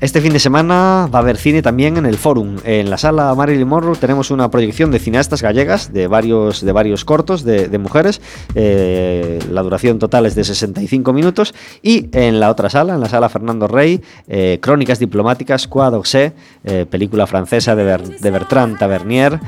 Este 0.00 0.20
fin 0.20 0.32
de 0.32 0.38
semana 0.38 1.08
va 1.12 1.18
a 1.18 1.22
haber 1.22 1.36
cine 1.38 1.60
también 1.60 1.96
en 1.96 2.06
el 2.06 2.18
Forum. 2.18 2.58
En 2.62 2.88
la 2.88 2.98
sala 2.98 3.34
Marilyn 3.34 3.66
Monroe 3.66 3.96
tenemos 3.96 4.30
una 4.30 4.48
proyección 4.48 4.92
de 4.92 5.00
cineastas 5.00 5.42
gallegas 5.42 5.92
de 5.92 6.06
varios, 6.06 6.64
de 6.64 6.70
varios 6.70 7.04
cortos 7.04 7.42
de, 7.42 7.76
mujeres. 7.78 8.20
Eh, 8.54 9.40
la 9.50 9.60
duración 9.62 9.98
total 9.98 10.26
es 10.26 10.36
de 10.36 10.44
65 10.44 11.12
minutos. 11.12 11.52
Y 11.82 12.08
en 12.12 12.38
la 12.38 12.48
otra 12.50 12.70
sala, 12.70 12.94
en 12.94 13.00
la 13.00 13.08
sala 13.08 13.28
Fernando 13.28 13.66
Rey, 13.66 14.00
eh, 14.28 14.60
Crónicas 14.62 15.00
Diplomáticas, 15.00 15.66
Quoi 15.66 15.90
d'Orsay, 15.90 16.32
eh, 16.62 16.86
película 16.88 17.26
francesa 17.26 17.74
de, 17.74 17.82
Ber- 17.82 18.20
de 18.20 18.30
Bertrand 18.30 18.78
Tavernier. 18.78 19.40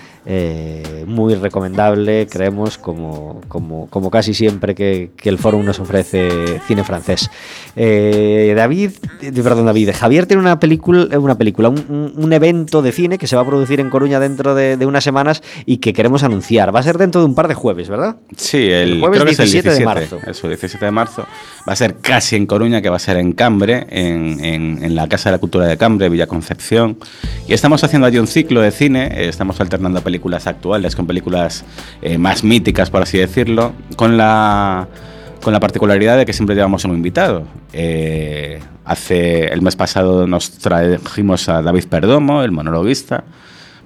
muy 1.07 1.35
recomendable, 1.37 2.27
creemos, 2.27 2.77
como, 2.77 3.41
como, 3.49 3.87
como 3.89 4.11
casi 4.11 4.35
siempre 4.35 4.75
que, 4.75 5.13
que 5.17 5.29
el 5.29 5.39
Forum 5.39 5.65
nos 5.65 5.79
ofrece 5.81 6.61
cine 6.67 6.83
francés. 6.85 7.31
David, 7.77 8.91
perdón, 9.43 9.67
David, 9.67 9.91
Javier 9.95 10.27
tiene 10.27 10.40
una 10.41 10.59
película, 10.59 11.07
eh, 11.11 11.17
una 11.19 11.37
película, 11.39 11.69
un, 11.69 12.13
un- 12.17 12.33
evento 12.33 12.83
de 12.83 12.93
cine 12.93 13.19
que 13.19 13.27
se 13.27 13.37
va 13.37 13.43
a 13.43 13.47
producir 13.47 13.81
en 13.81 13.91
Coruña 13.91 14.19
dentro 14.21 14.55
de, 14.55 14.77
de 14.77 14.87
unas 14.87 15.05
semanas 15.05 15.43
y 15.67 15.79
que 15.79 15.93
queremos 15.93 16.23
anunciar. 16.23 16.75
Va 16.75 16.81
a 16.81 16.83
ser 16.83 16.97
dentro 16.99 17.21
de 17.21 17.27
un 17.27 17.35
par 17.35 17.49
de 17.49 17.55
jueves, 17.55 17.89
¿verdad? 17.89 18.17
Sí, 18.37 18.59
el, 18.71 18.93
El 18.95 19.01
jueves 19.01 19.17
creo 19.21 19.27
que 19.27 19.33
es 19.33 19.39
el 19.41 19.45
17 19.51 19.69
de 19.71 19.75
17 19.79 19.85
marzo. 19.85 20.31
Eso, 20.31 20.49
17 20.49 20.85
de 20.85 20.91
marzo. 20.91 21.27
Va 21.69 21.73
a 21.73 21.77
ser 21.77 21.97
casi 21.97 22.37
en 22.37 22.47
Coruña, 22.47 22.81
que 22.83 22.89
va 22.91 22.97
a 22.97 23.01
ser 23.01 23.17
en 23.19 23.33
Cambre, 23.33 23.87
en, 23.91 24.43
en- 24.45 24.85
en 24.85 24.95
la 24.95 25.09
Casa 25.09 25.29
de 25.31 25.37
la 25.37 25.39
Cultura 25.39 25.67
de 25.67 25.77
Cambre, 25.77 26.09
Villa 26.09 26.27
Concepción. 26.27 26.99
Y 27.47 27.53
estamos 27.53 27.83
haciendo 27.85 28.07
allí 28.07 28.19
un 28.19 28.27
ciclo 28.27 28.61
de 28.61 28.71
cine. 28.71 29.07
eh, 29.13 29.29
estamos 29.29 29.61
alternando 29.61 30.01
películas 30.01 30.47
actuales 30.47 30.97
con 30.97 31.07
películas 31.07 31.65
eh, 32.03 32.17
más 32.19 32.45
míticas, 32.45 32.91
por 32.91 33.03
así 33.03 33.19
decirlo, 33.19 33.73
con 33.97 34.17
la, 34.17 34.89
con 35.43 35.53
la 35.53 35.61
particularidad 35.61 36.19
de 36.19 36.27
que 36.27 36.33
siempre 36.33 36.55
llevamos 36.55 36.85
un 36.85 36.93
invitado. 36.93 37.45
Eh, 37.73 38.61
hace 38.85 39.47
el 39.47 39.63
mes 39.63 39.77
pasado 39.77 40.27
nos 40.27 40.51
trajimos 40.53 41.49
a 41.49 41.63
David 41.63 41.85
Perdomo, 41.89 42.43
el 42.43 42.53
monologuista, 42.53 43.25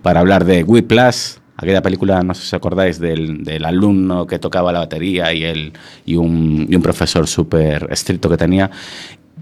para 0.02 0.20
hablar 0.20 0.44
de 0.44 0.62
Whiplash, 0.64 1.36
aquella 1.56 1.82
película, 1.82 2.22
no 2.22 2.34
sé 2.34 2.46
si 2.46 2.56
acordáis, 2.56 2.98
del, 2.98 3.44
del 3.44 3.64
alumno 3.64 4.26
que 4.26 4.38
tocaba 4.38 4.72
la 4.72 4.80
batería 4.80 5.32
y, 5.32 5.44
el, 5.44 5.72
y, 6.04 6.16
un, 6.16 6.66
y 6.68 6.74
un 6.74 6.82
profesor 6.82 7.26
súper 7.26 7.88
estricto 7.90 8.28
que 8.28 8.36
tenía. 8.36 8.70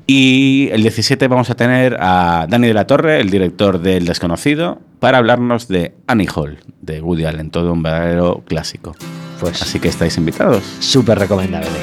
Y 0.07 0.69
el 0.73 0.83
17 0.83 1.29
vamos 1.29 1.49
a 1.51 1.55
tener 1.55 1.97
a 2.01 2.47
Dani 2.49 2.67
de 2.67 2.75
la 2.75 2.87
Torre, 2.87 3.21
el 3.21 3.31
director 3.31 3.81
del 3.81 4.05
Desconocido, 4.05 4.81
para 4.99 5.19
hablarnos 5.19 5.69
de 5.69 5.95
Annie 6.07 6.29
Hall, 6.35 6.59
de 6.81 7.01
Woody 7.01 7.25
Allen, 7.25 7.51
todo 7.51 7.73
un 7.73 7.83
verdadero 7.83 8.43
clásico. 8.47 8.95
Pues 9.43 9.61
Así 9.61 9.81
que 9.81 9.89
estáis 9.89 10.17
invitados. 10.19 10.63
súper 10.79 11.19
recomendable. 11.19 11.69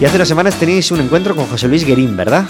Y 0.00 0.04
hace 0.06 0.16
unas 0.16 0.26
semanas 0.26 0.56
tenéis 0.56 0.90
un 0.90 1.00
encuentro 1.00 1.36
con 1.36 1.46
José 1.46 1.68
Luis 1.68 1.86
Guerín, 1.86 2.16
¿verdad? 2.16 2.44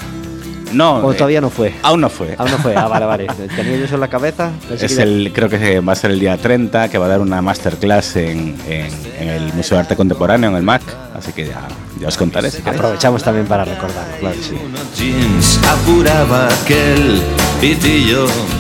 No, 0.75 0.97
¿O 0.97 1.13
eh, 1.13 1.17
todavía 1.17 1.41
no 1.41 1.51
fue? 1.51 1.73
aún 1.83 2.01
no 2.01 2.09
fue. 2.11 2.35
Aún 2.37 2.51
no 2.51 2.59
fue. 2.59 2.75
Ah, 2.77 2.89
vale, 2.89 3.07
vale. 3.07 3.27
Tenía 3.57 3.77
yo 3.77 3.85
eso 3.85 3.95
en 3.95 4.01
la 4.01 4.09
cabeza. 4.09 4.51
Pensé 4.69 4.87
Es 4.87 4.97
que- 4.97 5.03
el, 5.03 5.31
creo 5.35 5.49
que 5.49 5.81
va 5.81 5.93
a 5.93 5.97
ser 5.97 6.11
el 6.11 6.21
día 6.21 6.37
30, 6.37 6.89
que 6.89 6.99
va 6.99 7.07
a 7.07 7.09
dar 7.09 7.21
una 7.21 7.41
masterclass 7.43 8.17
en, 8.17 8.57
en- 8.69 8.91
en 9.21 9.29
el 9.29 9.53
Museo 9.55 9.77
de 9.77 9.83
Arte 9.83 9.97
Contemporáneo, 9.97 10.51
en 10.51 10.57
el 10.57 10.63
MAC. 10.63 10.83
Así 11.17 11.33
que 11.33 11.47
ya, 11.47 11.63
ya 12.01 12.09
os 12.09 12.17
contaré 12.17 12.51
si 12.51 12.59
queréis. 12.59 12.77
Aprovechamos 12.81 13.23
también 13.23 13.47
para 13.47 13.65
recordarlo, 13.65 14.17
claro 14.19 14.37
sí. 14.43 14.57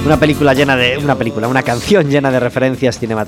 Una 0.06 0.16
película 0.18 0.54
llena 0.54 0.76
de. 0.76 0.96
Una 0.98 1.14
película, 1.14 1.48
una 1.48 1.62
canción 1.62 2.08
llena 2.08 2.30
de 2.30 2.40
referencias 2.40 2.98
cinematográficas. 2.98 3.14